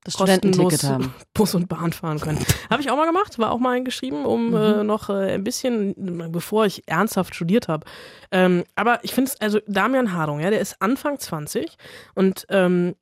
Das 0.05 0.15
Studententicket 0.15 0.85
haben. 0.85 1.13
Bus 1.35 1.57
und 1.57 1.69
Bahn 1.69 1.93
fahren 1.93 2.21
können. 2.21 2.39
Habe 2.71 2.83
ich 2.83 2.91
auch 2.93 2.97
mal 2.97 3.07
gemacht, 3.07 3.37
war 3.41 3.51
auch 3.51 3.59
mal 3.59 3.73
eingeschrieben, 3.77 4.25
um 4.25 4.51
Mhm. 4.51 4.55
äh, 4.55 4.85
noch 4.85 5.11
äh, 5.11 5.35
ein 5.35 5.43
bisschen, 5.43 6.31
bevor 6.31 6.67
ich 6.67 6.83
ernsthaft 6.87 7.35
studiert 7.35 7.67
habe. 7.67 7.85
Ähm, 8.31 8.63
aber 8.77 9.03
ich 9.03 9.13
finde 9.13 9.33
es, 9.33 9.41
also 9.41 9.59
Damian 9.67 10.13
Hardung, 10.13 10.39
ja, 10.39 10.51
der 10.51 10.61
ist 10.61 10.77
Anfang 10.81 11.19
20 11.19 11.77
und 12.15 12.47
ähm, 12.49 12.95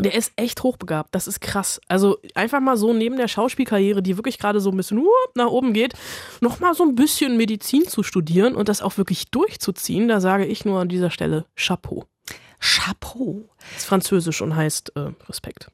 der 0.00 0.14
ist 0.14 0.32
echt 0.36 0.62
hochbegabt. 0.62 1.14
Das 1.14 1.26
ist 1.26 1.40
krass. 1.40 1.80
Also 1.88 2.18
einfach 2.34 2.60
mal 2.60 2.76
so 2.76 2.92
neben 2.92 3.16
der 3.16 3.28
Schauspielkarriere, 3.28 4.02
die 4.02 4.16
wirklich 4.16 4.38
gerade 4.38 4.60
so 4.60 4.70
ein 4.70 4.76
bisschen 4.76 4.98
uh, 4.98 5.08
nach 5.34 5.48
oben 5.48 5.72
geht, 5.72 5.94
noch 6.40 6.60
mal 6.60 6.74
so 6.74 6.84
ein 6.84 6.94
bisschen 6.94 7.36
Medizin 7.36 7.86
zu 7.86 8.02
studieren 8.02 8.54
und 8.54 8.68
das 8.68 8.82
auch 8.82 8.96
wirklich 8.96 9.30
durchzuziehen, 9.30 10.08
da 10.08 10.20
sage 10.20 10.46
ich 10.46 10.64
nur 10.64 10.80
an 10.80 10.88
dieser 10.88 11.10
Stelle 11.10 11.46
Chapeau. 11.56 12.04
Chapeau. 12.60 13.48
Ist 13.76 13.86
französisch 13.86 14.42
und 14.42 14.54
heißt 14.54 14.92
äh, 14.96 15.10
Respekt. 15.28 15.70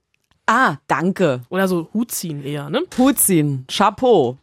Ah, 0.46 0.76
danke. 0.86 1.42
Oder 1.48 1.66
so 1.66 1.88
Hut 1.92 2.12
ziehen 2.12 2.44
eher, 2.44 2.70
ne? 2.70 2.82
Hut 2.96 3.18
ziehen. 3.18 3.66
Chapeau. 3.68 4.38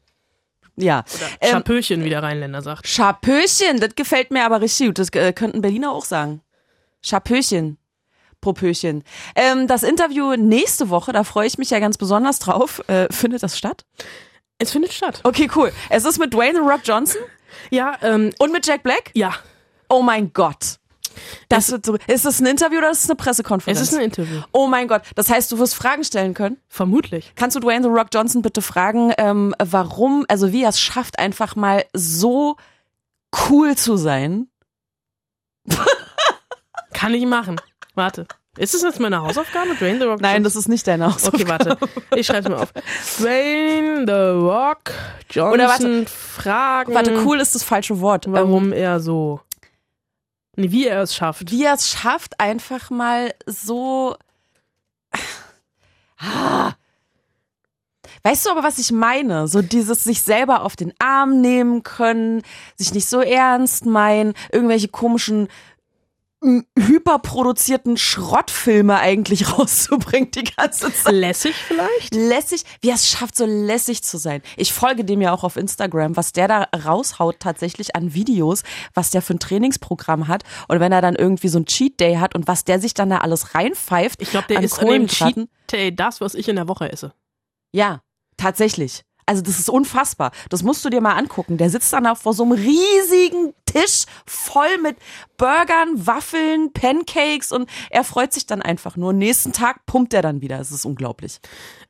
Ja. 0.75 1.03
Ähm, 1.39 1.51
Chapöchen, 1.51 2.03
wie 2.03 2.09
der 2.09 2.23
Rheinländer 2.23 2.61
sagt. 2.61 2.87
Chapöchen, 2.87 3.79
das 3.79 3.95
gefällt 3.95 4.31
mir 4.31 4.45
aber 4.45 4.61
richtig 4.61 4.87
gut. 4.87 4.99
Das 4.99 5.09
äh, 5.09 5.31
könnten 5.33 5.61
Berliner 5.61 5.91
auch 5.91 6.05
sagen. 6.05 6.41
Propöchen. 8.43 9.03
Ähm, 9.35 9.67
das 9.67 9.81
Interview 9.83 10.35
nächste 10.35 10.89
Woche, 10.89 11.13
da 11.13 11.23
freue 11.23 11.47
ich 11.47 11.57
mich 11.57 11.69
ja 11.71 11.79
ganz 11.79 11.97
besonders 11.97 12.39
drauf. 12.39 12.81
Äh, 12.87 13.07
findet 13.11 13.41
das 13.41 13.57
statt? 13.57 13.85
Es 14.59 14.71
findet 14.71 14.93
statt. 14.93 15.21
Okay, 15.23 15.49
cool. 15.55 15.71
Es 15.89 16.05
ist 16.05 16.19
mit 16.19 16.33
Dwayne 16.33 16.53
The 16.53 16.59
Rock 16.69 16.81
Johnson 16.83 17.21
Ja, 17.71 17.97
ähm, 18.01 18.31
und 18.39 18.51
mit 18.51 18.67
Jack 18.67 18.83
Black? 18.83 19.11
ja. 19.13 19.33
Oh 19.89 20.01
mein 20.01 20.31
Gott. 20.33 20.77
Das 21.49 21.69
wird 21.71 21.85
so, 21.85 21.95
ist 22.07 22.25
das 22.25 22.39
ein 22.39 22.47
Interview 22.47 22.79
oder 22.79 22.89
ist 22.89 23.03
es 23.03 23.09
eine 23.09 23.15
Pressekonferenz? 23.15 23.79
Es 23.79 23.89
ist 23.89 23.93
ein 23.95 24.01
Interview. 24.03 24.41
Oh 24.51 24.65
mein 24.65 24.87
Gott. 24.87 25.03
Das 25.15 25.29
heißt, 25.29 25.51
du 25.51 25.59
wirst 25.59 25.75
Fragen 25.75 26.03
stellen 26.03 26.33
können? 26.33 26.57
Vermutlich. 26.67 27.33
Kannst 27.35 27.55
du 27.55 27.59
Dwayne 27.59 27.83
The 27.83 27.89
Rock 27.89 28.07
Johnson 28.11 28.41
bitte 28.41 28.63
fragen, 28.63 29.13
ähm, 29.19 29.53
warum, 29.63 30.25
also 30.29 30.51
wie 30.51 30.63
er 30.63 30.69
es 30.69 30.79
schafft, 30.79 31.19
einfach 31.19 31.55
mal 31.55 31.85
so 31.93 32.55
cool 33.49 33.75
zu 33.75 33.97
sein? 33.97 34.47
Kann 36.93 37.13
ich 37.13 37.25
machen. 37.25 37.59
Warte. 37.95 38.27
Ist 38.57 38.75
das 38.75 38.83
jetzt 38.83 38.99
meine 38.99 39.21
Hausaufgabe? 39.21 39.73
Dwayne 39.75 39.99
The 39.99 40.05
Rock 40.05 40.21
Nein, 40.21 40.43
das 40.43 40.55
ist 40.55 40.67
nicht 40.67 40.85
deine 40.85 41.11
Hausaufgabe. 41.13 41.41
Okay, 41.43 41.49
warte. 41.49 41.77
Ich 42.15 42.27
schreibe 42.27 42.49
mir 42.49 42.59
auf. 42.59 42.71
Dwayne 43.17 44.05
The 44.05 44.45
Rock 44.45 44.91
Johnson 45.31 45.53
Oder 45.53 45.67
warte. 45.67 46.05
fragen, 46.05 46.93
Warte, 46.93 47.23
cool 47.25 47.39
ist 47.39 47.55
das 47.55 47.63
falsche 47.63 47.99
Wort. 47.99 48.27
Ähm, 48.27 48.33
warum 48.33 48.71
er 48.71 48.99
so. 48.99 49.41
Nee, 50.55 50.71
wie 50.71 50.85
er 50.85 51.01
es 51.01 51.15
schafft. 51.15 51.49
wie 51.49 51.63
er 51.63 51.73
es 51.73 51.89
schafft, 51.89 52.39
einfach 52.39 52.91
mal 52.91 53.33
so. 53.47 54.15
Ah. 56.19 56.73
Weißt 58.21 58.45
du 58.45 58.51
aber, 58.51 58.63
was 58.63 58.77
ich 58.77 58.91
meine? 58.91 59.47
So 59.47 59.61
dieses 59.61 60.03
sich 60.05 60.21
selber 60.21 60.61
auf 60.63 60.75
den 60.77 60.93
Arm 60.99 61.41
nehmen 61.41 61.83
können, 61.83 62.41
sich 62.77 62.93
nicht 62.93 63.09
so 63.09 63.19
ernst 63.19 63.85
meinen, 63.85 64.33
irgendwelche 64.51 64.87
komischen 64.87 65.49
hyperproduzierten 66.77 67.97
Schrottfilme 67.97 68.97
eigentlich 68.97 69.51
rauszubringen 69.57 70.31
die 70.31 70.43
ganze 70.43 70.93
Zeit. 70.93 71.13
Lässig 71.13 71.55
vielleicht? 71.55 72.13
Lässig, 72.13 72.63
wie 72.81 72.89
er 72.89 72.95
es 72.95 73.07
schafft, 73.07 73.35
so 73.35 73.45
lässig 73.45 74.03
zu 74.03 74.17
sein. 74.17 74.41
Ich 74.57 74.73
folge 74.73 75.05
dem 75.05 75.21
ja 75.21 75.33
auch 75.33 75.43
auf 75.43 75.55
Instagram, 75.55 76.15
was 76.17 76.33
der 76.33 76.47
da 76.47 76.67
raushaut 76.85 77.39
tatsächlich 77.39 77.95
an 77.95 78.13
Videos, 78.13 78.63
was 78.93 79.09
der 79.09 79.21
für 79.21 79.35
ein 79.35 79.39
Trainingsprogramm 79.39 80.27
hat 80.27 80.43
und 80.67 80.79
wenn 80.79 80.91
er 80.91 81.01
dann 81.01 81.15
irgendwie 81.15 81.47
so 81.47 81.59
ein 81.59 81.65
Cheat 81.65 81.99
Day 81.99 82.15
hat 82.15 82.35
und 82.35 82.47
was 82.47 82.63
der 82.63 82.79
sich 82.79 82.93
dann 82.93 83.09
da 83.09 83.19
alles 83.19 83.55
reinpfeift. 83.55 84.21
Ich 84.21 84.31
glaube, 84.31 84.47
der 84.47 84.61
ist 84.61 84.79
an 84.79 84.87
dem 84.87 85.07
Cheat. 85.07 85.47
Day 85.71 85.95
das, 85.95 86.21
was 86.21 86.35
ich 86.35 86.47
in 86.47 86.55
der 86.55 86.67
Woche 86.67 86.91
esse. 86.91 87.13
Ja, 87.73 88.01
tatsächlich. 88.37 89.03
Also 89.25 89.41
das 89.41 89.59
ist 89.59 89.69
unfassbar. 89.69 90.31
Das 90.49 90.63
musst 90.63 90.83
du 90.85 90.89
dir 90.89 91.01
mal 91.01 91.13
angucken. 91.13 91.57
Der 91.57 91.69
sitzt 91.69 91.93
dann 91.93 92.07
auch 92.07 92.17
vor 92.17 92.33
so 92.33 92.43
einem 92.43 92.53
riesigen 92.53 93.53
Tisch 93.65 94.05
voll 94.25 94.77
mit 94.81 94.97
Burgern, 95.37 96.05
Waffeln, 96.05 96.71
Pancakes 96.73 97.51
und 97.51 97.69
er 97.89 98.03
freut 98.03 98.31
sich 98.33 98.45
dann 98.45 98.61
einfach 98.61 98.97
nur. 98.97 99.13
Nächsten 99.13 99.51
Tag 99.51 99.85
pumpt 99.85 100.13
er 100.13 100.21
dann 100.21 100.41
wieder. 100.41 100.59
Es 100.59 100.71
ist 100.71 100.85
unglaublich. 100.85 101.39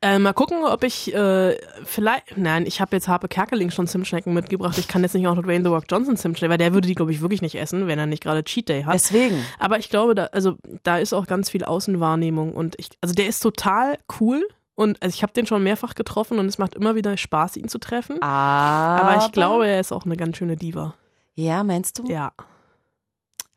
Äh, 0.02 0.20
mal 0.20 0.34
gucken, 0.34 0.64
ob 0.64 0.84
ich 0.84 1.14
äh, 1.14 1.58
vielleicht. 1.84 2.38
Nein, 2.38 2.66
ich 2.66 2.82
habe 2.82 2.96
jetzt 2.96 3.08
Harpe 3.08 3.28
Kerkeling 3.28 3.70
schon 3.70 3.88
Zimtschnecken 3.88 4.34
mitgebracht. 4.34 4.78
Ich 4.78 4.88
kann 4.88 5.04
jetzt 5.04 5.14
nicht 5.14 5.28
auch 5.28 5.36
noch 5.36 5.44
Dwayne 5.44 5.64
The 5.64 5.70
Rock 5.70 5.86
Johnson 5.90 6.18
Zimtschnecken, 6.18 6.52
weil 6.52 6.58
der 6.58 6.74
würde 6.74 6.88
die, 6.88 6.96
glaube 6.96 7.12
ich, 7.12 7.22
wirklich 7.22 7.42
nicht 7.42 7.56
essen, 7.56 7.88
wenn 7.88 8.00
er 8.00 8.06
nicht 8.06 8.24
gerade 8.24 8.44
Cheat 8.44 8.70
Day 8.70 8.84
hat. 8.84 8.94
Deswegen. 8.94 9.44
Aber 9.60 9.78
ich 9.78 9.90
glaube, 9.90 10.16
da, 10.16 10.26
also, 10.28 10.58
da 10.84 10.98
ist 10.98 11.14
auch 11.14 11.28
ganz 11.28 11.50
viel 11.50 11.64
Außenwahrnehmung 11.64 12.54
und 12.54 12.76
ich, 12.80 12.90
also 13.02 13.14
der 13.14 13.28
ist 13.28 13.40
total 13.40 13.98
cool 14.20 14.48
und 14.76 15.02
also 15.02 15.14
ich 15.14 15.24
habe 15.24 15.34
den 15.34 15.46
schon 15.46 15.64
mehrfach 15.64 15.96
getroffen 15.96 16.40
und 16.40 16.48
es 16.48 16.58
macht 16.58 16.76
immer 16.76 16.96
wieder 16.96 17.16
Spaß, 17.16 17.58
ihn 17.58 17.68
zu 17.68 17.78
treffen. 17.80 18.22
Aber, 18.22 19.04
Aber 19.08 19.26
ich 19.26 19.32
glaube, 19.32 19.68
er 19.68 19.80
ist 19.80 19.92
auch 19.92 20.06
eine 20.06 20.18
ganz 20.18 20.38
schöne 20.38 20.56
Diva. 20.56 20.96
Ja, 21.36 21.64
meinst 21.64 22.00
du? 22.00 22.06
Ja. 22.06 22.32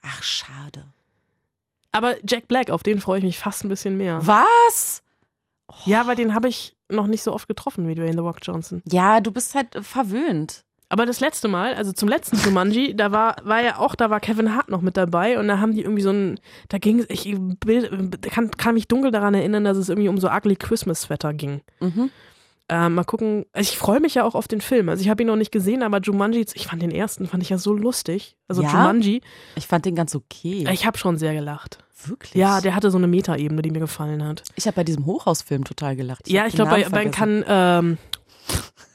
Ach, 0.02 0.22
schade. 0.22 0.84
Aber 1.92 2.14
Jack 2.26 2.48
Black, 2.48 2.70
auf 2.70 2.82
den 2.82 3.00
freue 3.00 3.18
ich 3.18 3.24
mich 3.24 3.38
fast 3.38 3.64
ein 3.64 3.70
bisschen 3.70 3.96
mehr. 3.96 4.26
Was? 4.26 5.02
Ja, 5.86 6.06
weil 6.06 6.16
den 6.16 6.34
habe 6.34 6.48
ich 6.48 6.76
noch 6.88 7.06
nicht 7.06 7.22
so 7.22 7.32
oft 7.32 7.48
getroffen 7.48 7.88
wie 7.88 7.94
Dwayne 7.94 8.12
The 8.12 8.18
Rock 8.18 8.38
Johnson. 8.42 8.82
Ja, 8.86 9.20
du 9.20 9.32
bist 9.32 9.54
halt 9.54 9.68
verwöhnt. 9.84 10.64
Aber 10.89 11.05
das 11.05 11.18
letzte 11.20 11.49
Mal, 11.49 11.74
also 11.74 11.93
zum 11.93 12.09
letzten 12.09 12.37
Jumanji, 12.39 12.95
da 12.95 13.11
war, 13.11 13.37
war 13.43 13.62
ja 13.62 13.78
auch, 13.78 13.97
da 13.97 14.09
war 14.09 14.20
Kevin 14.20 14.55
Hart 14.55 14.68
noch 14.68 14.82
mit 14.82 14.97
dabei 14.97 15.39
und 15.39 15.49
da 15.49 15.59
haben 15.59 15.74
die 15.74 15.82
irgendwie 15.82 16.03
so 16.03 16.11
ein, 16.11 16.39
da 16.68 16.78
ging 16.78 17.01
es, 17.01 17.07
ich 17.09 17.34
bild, 17.61 18.22
kann, 18.30 18.51
kann 18.53 18.74
mich 18.74 18.87
dunkel 18.87 19.11
daran 19.11 19.34
erinnern, 19.34 19.64
dass 19.64 19.76
es 19.76 19.89
irgendwie 19.89 20.09
um 20.09 20.18
so 20.18 20.30
ugly 20.30 20.55
Christmas 20.55 21.03
Sweater 21.03 21.34
ging. 21.34 21.61
Mhm. 21.80 22.11
Äh, 22.68 22.89
mal 22.89 23.05
gucken, 23.05 23.47
also 23.53 23.70
ich 23.70 23.78
freue 23.78 24.01
mich 24.01 24.14
ja 24.14 24.24
auch 24.24 24.34
auf 24.34 24.49
den 24.49 24.61
Film. 24.61 24.89
Also 24.89 25.03
ich 25.03 25.09
habe 25.09 25.22
ihn 25.22 25.28
noch 25.28 25.37
nicht 25.37 25.53
gesehen, 25.53 25.82
aber 25.82 26.01
Jumanji, 26.01 26.47
ich 26.55 26.66
fand 26.66 26.82
den 26.82 26.91
ersten, 26.91 27.26
fand 27.26 27.43
ich 27.43 27.49
ja 27.49 27.59
so 27.59 27.72
lustig. 27.72 28.37
Also 28.49 28.62
Ja? 28.62 28.70
Jumanji, 28.70 29.22
Ich 29.55 29.66
fand 29.66 29.84
den 29.87 29.95
ganz 29.95 30.14
okay. 30.14 30.68
ich 30.72 30.87
habe 30.87 30.99
schon 30.99 31.16
sehr 31.16 31.32
gelacht. 31.32 31.78
Wirklich? 32.05 32.34
Ja, 32.34 32.61
der 32.61 32.74
hatte 32.74 32.91
so 32.91 32.99
eine 32.99 33.07
Metaebene, 33.07 33.62
die 33.62 33.70
mir 33.70 33.78
gefallen 33.80 34.22
hat. 34.24 34.43
Ich 34.55 34.66
habe 34.66 34.76
bei 34.76 34.84
diesem 34.84 35.07
Hochhausfilm 35.07 35.64
total 35.64 35.97
gelacht. 35.97 36.28
ja, 36.28 36.43
hab 36.43 36.49
ich 36.49 36.55
glaube, 36.55 36.70
bei, 36.70 36.89
bei 36.89 37.07
kann, 37.07 37.45
ähm, 37.49 37.99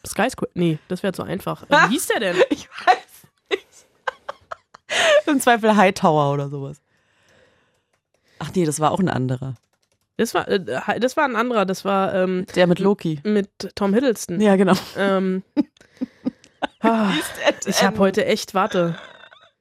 Skyscraper, 0.06 0.52
nee, 0.56 0.80
das 0.88 1.04
wäre 1.04 1.14
zu 1.14 1.24
einfach. 1.24 1.64
Äh, 1.64 1.76
Wie 1.88 1.94
hieß 1.94 2.08
der 2.08 2.20
denn? 2.20 2.36
Ich 2.50 2.68
weiß. 2.70 3.58
Im 5.28 5.40
Zweifel 5.40 5.76
Hightower 5.76 6.34
oder 6.34 6.50
sowas. 6.50 6.82
Ach 8.40 8.50
nee, 8.56 8.66
das 8.66 8.80
war 8.80 8.92
auch 8.92 9.00
ein 9.00 9.10
anderer. 9.10 9.56
Das 10.18 10.34
war, 10.34 10.48
äh, 10.48 11.00
das 11.00 11.18
war 11.18 11.26
ein 11.26 11.36
anderer, 11.36 11.66
das 11.66 11.86
war 11.86 12.14
ähm, 12.14 12.46
Der 12.56 12.68
mit 12.68 12.80
Loki. 12.80 13.20
mit 13.24 13.50
Tom 13.76 13.94
Hiddleston. 13.94 14.40
Ja, 14.42 14.56
genau. 14.56 14.74
Ähm, 14.98 15.44
ah, 16.82 17.12
ich 17.66 17.84
habe 17.84 17.98
heute 18.00 18.26
echt, 18.26 18.54
warte. 18.54 18.96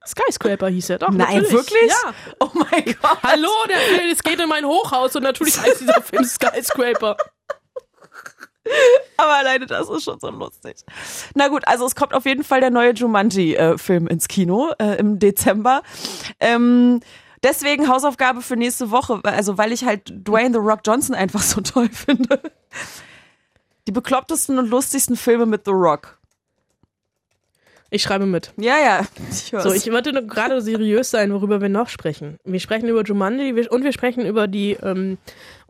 Skyscraper 0.06 0.68
hieß 0.68 0.90
er 0.90 0.98
doch. 0.98 1.10
Nein, 1.10 1.42
natürlich. 1.42 1.52
wirklich? 1.52 1.88
Ja. 1.88 2.14
Oh 2.40 2.50
mein 2.54 2.84
Gott. 2.84 3.18
Hallo, 3.22 3.48
der 3.68 3.76
Film, 3.78 4.10
es 4.10 4.22
geht 4.22 4.40
in 4.40 4.48
mein 4.48 4.64
Hochhaus 4.64 5.14
und 5.14 5.22
natürlich 5.22 5.60
heißt 5.60 5.80
dieser 5.82 6.00
Film 6.02 6.24
Skyscraper. 6.24 7.16
Aber 9.16 9.34
alleine 9.34 9.66
das 9.66 9.88
ist 9.88 10.04
schon 10.04 10.18
so 10.20 10.30
lustig. 10.30 10.76
Na 11.34 11.48
gut, 11.48 11.66
also 11.66 11.86
es 11.86 11.94
kommt 11.94 12.14
auf 12.14 12.24
jeden 12.24 12.44
Fall 12.44 12.60
der 12.60 12.70
neue 12.70 12.92
Jumanji-Film 12.92 14.06
ins 14.06 14.28
Kino 14.28 14.72
äh, 14.78 14.96
im 14.98 15.18
Dezember. 15.18 15.82
Ähm, 16.38 17.00
deswegen 17.42 17.88
Hausaufgabe 17.88 18.42
für 18.42 18.56
nächste 18.56 18.90
Woche, 18.90 19.20
also 19.24 19.58
weil 19.58 19.72
ich 19.72 19.84
halt 19.84 20.12
Dwayne 20.26 20.52
The 20.52 20.60
Rock 20.60 20.80
Johnson 20.86 21.14
einfach 21.14 21.42
so 21.42 21.60
toll 21.62 21.88
finde. 21.88 22.40
Die 23.86 23.92
beklopptesten 23.92 24.58
und 24.58 24.68
lustigsten 24.68 25.16
Filme 25.16 25.46
mit 25.46 25.64
The 25.64 25.72
Rock. 25.72 26.20
Ich 27.92 28.02
schreibe 28.02 28.24
mit. 28.24 28.52
Ja, 28.56 28.78
ja. 28.78 29.00
Ich 29.30 29.52
hör's. 29.52 29.64
So, 29.64 29.72
ich 29.72 29.90
wollte 29.90 30.12
nur 30.12 30.22
gerade 30.22 30.62
seriös 30.62 31.10
sein, 31.10 31.32
worüber 31.32 31.60
wir 31.60 31.68
noch 31.68 31.88
sprechen. 31.88 32.38
Wir 32.44 32.60
sprechen 32.60 32.88
über 32.88 33.02
Jumanji 33.02 33.68
und 33.68 33.82
wir 33.82 33.92
sprechen 33.92 34.24
über 34.24 34.46
die, 34.46 34.74
ähm, 34.74 35.18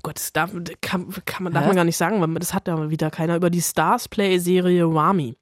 Gott, 0.02 0.16
das 0.16 0.32
darf, 0.32 0.52
kann, 0.80 1.08
kann 1.24 1.44
man, 1.44 1.52
darf 1.52 1.66
man 1.66 1.76
gar 1.76 1.84
nicht 1.84 1.96
sagen, 1.96 2.20
weil 2.20 2.34
das 2.34 2.54
hat 2.54 2.68
ja 2.68 2.90
wieder 2.90 3.10
keiner, 3.10 3.36
über 3.36 3.50
die 3.50 3.62
Stars 3.62 4.08
Play-Serie 4.08 4.92
Wami. 4.92 5.28
In 5.28 5.36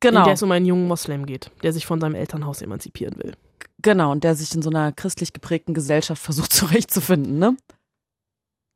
genau, 0.00 0.24
der 0.24 0.34
es 0.34 0.42
um 0.42 0.50
einen 0.50 0.66
jungen 0.66 0.88
Moslem 0.88 1.26
geht, 1.26 1.50
der 1.62 1.72
sich 1.72 1.84
von 1.84 2.00
seinem 2.00 2.14
Elternhaus 2.14 2.62
emanzipieren 2.62 3.16
will. 3.22 3.34
genau. 3.82 4.12
Und 4.12 4.24
der 4.24 4.34
sich 4.34 4.54
in 4.54 4.62
so 4.62 4.70
einer 4.70 4.92
christlich 4.92 5.32
geprägten 5.32 5.74
Gesellschaft 5.74 6.22
versucht 6.22 6.52
zurechtzufinden, 6.54 7.38
ne? 7.38 7.56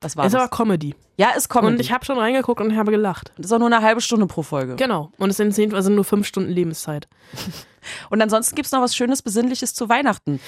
Das 0.01 0.18
war 0.18 0.26
ist 0.26 0.34
das. 0.34 0.42
aber 0.42 0.51
Comedy. 0.55 0.95
Ja, 1.16 1.30
ist 1.30 1.49
Comedy. 1.49 1.72
Und 1.72 1.80
ich 1.80 1.90
habe 1.90 2.05
schon 2.05 2.18
reingeguckt 2.18 2.61
und 2.61 2.76
habe 2.76 2.90
gelacht. 2.90 3.32
das 3.36 3.47
ist 3.47 3.53
auch 3.53 3.59
nur 3.59 3.68
eine 3.68 3.80
halbe 3.80 4.03
Stunde 4.03 4.26
pro 4.26 4.42
Folge. 4.42 4.76
Genau. 4.76 5.11
Und 5.16 5.30
es 5.30 5.38
sind 5.38 5.72
also 5.72 5.88
nur 5.88 6.05
fünf 6.05 6.26
Stunden 6.26 6.51
Lebenszeit. 6.51 7.09
Und 8.11 8.22
ansonsten 8.22 8.55
gibt's 8.55 8.72
noch 8.72 8.80
was 8.80 8.97
Schönes, 8.97 9.20
Besinnliches 9.20 9.74
zu 9.74 9.90
Weihnachten. 9.90 10.40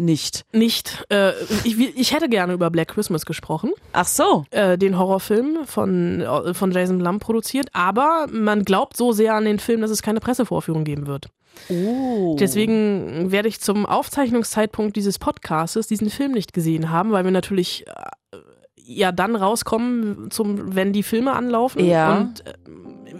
Nicht. 0.00 0.46
Nicht, 0.52 1.04
äh, 1.10 1.32
ich, 1.62 1.78
ich 1.78 2.14
hätte 2.14 2.30
gerne 2.30 2.54
über 2.54 2.70
Black 2.70 2.88
Christmas 2.88 3.26
gesprochen, 3.26 3.72
Ach 3.92 4.06
so. 4.06 4.46
äh, 4.50 4.78
den 4.78 4.98
Horrorfilm 4.98 5.66
von, 5.66 6.22
äh, 6.22 6.54
von 6.54 6.72
Jason 6.72 6.96
Blum 6.96 7.18
produziert, 7.18 7.68
aber 7.74 8.26
man 8.32 8.64
glaubt 8.64 8.96
so 8.96 9.12
sehr 9.12 9.34
an 9.34 9.44
den 9.44 9.58
Film, 9.58 9.82
dass 9.82 9.90
es 9.90 10.00
keine 10.00 10.20
Pressevorführung 10.20 10.84
geben 10.84 11.06
wird. 11.06 11.26
Oh. 11.68 12.34
Deswegen 12.40 13.30
werde 13.30 13.48
ich 13.48 13.60
zum 13.60 13.84
Aufzeichnungszeitpunkt 13.84 14.96
dieses 14.96 15.18
Podcastes 15.18 15.86
diesen 15.86 16.08
Film 16.08 16.32
nicht 16.32 16.54
gesehen 16.54 16.88
haben, 16.88 17.12
weil 17.12 17.24
wir 17.24 17.30
natürlich 17.30 17.84
äh, 17.86 18.36
ja 18.76 19.12
dann 19.12 19.36
rauskommen, 19.36 20.30
zum, 20.30 20.74
wenn 20.74 20.94
die 20.94 21.02
Filme 21.02 21.34
anlaufen. 21.34 21.84
Ja. 21.84 22.20
Und 22.20 22.46
äh, 22.46 22.54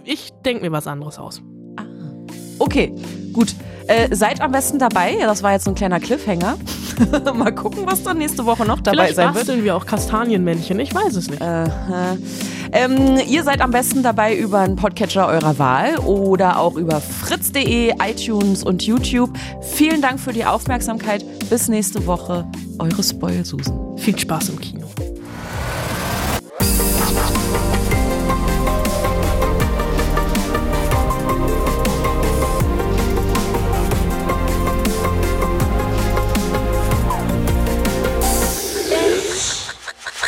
ich 0.03 0.31
denke 0.43 0.63
mir 0.63 0.71
was 0.71 0.87
anderes 0.87 1.19
aus. 1.19 1.43
Okay, 2.61 2.93
gut. 3.33 3.55
Äh, 3.87 4.15
seid 4.15 4.39
am 4.39 4.51
besten 4.51 4.77
dabei. 4.77 5.17
Das 5.19 5.41
war 5.41 5.53
jetzt 5.53 5.65
so 5.65 5.71
ein 5.71 5.75
kleiner 5.75 5.99
Cliffhanger. 5.99 6.57
Mal 7.33 7.51
gucken, 7.55 7.87
was 7.87 8.03
dann 8.03 8.19
nächste 8.19 8.45
Woche 8.45 8.65
noch 8.65 8.81
dabei 8.81 8.97
Vielleicht 8.97 9.15
sein 9.15 9.33
wird. 9.33 9.47
basteln 9.47 9.63
wir 9.63 9.75
auch 9.75 9.87
Kastanienmännchen, 9.87 10.79
ich 10.79 10.93
weiß 10.93 11.15
es 11.15 11.29
nicht. 11.29 11.41
Aha. 11.41 12.17
Ähm, 12.71 13.19
ihr 13.27 13.43
seid 13.43 13.61
am 13.61 13.71
besten 13.71 14.03
dabei 14.03 14.37
über 14.37 14.59
einen 14.59 14.75
Podcatcher 14.75 15.27
eurer 15.27 15.57
Wahl 15.57 15.97
oder 15.97 16.59
auch 16.59 16.75
über 16.75 17.01
fritz.de, 17.01 17.95
iTunes 17.99 18.63
und 18.63 18.83
YouTube. 18.83 19.31
Vielen 19.61 20.01
Dank 20.03 20.19
für 20.19 20.31
die 20.31 20.45
Aufmerksamkeit. 20.45 21.25
Bis 21.49 21.67
nächste 21.67 22.05
Woche. 22.05 22.45
Eure 22.77 23.01
Spoilsusen. 23.01 23.97
Viel 23.97 24.17
Spaß 24.17 24.49
im 24.49 24.59
Kino. 24.59 24.87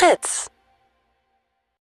Fritz. 0.04 0.53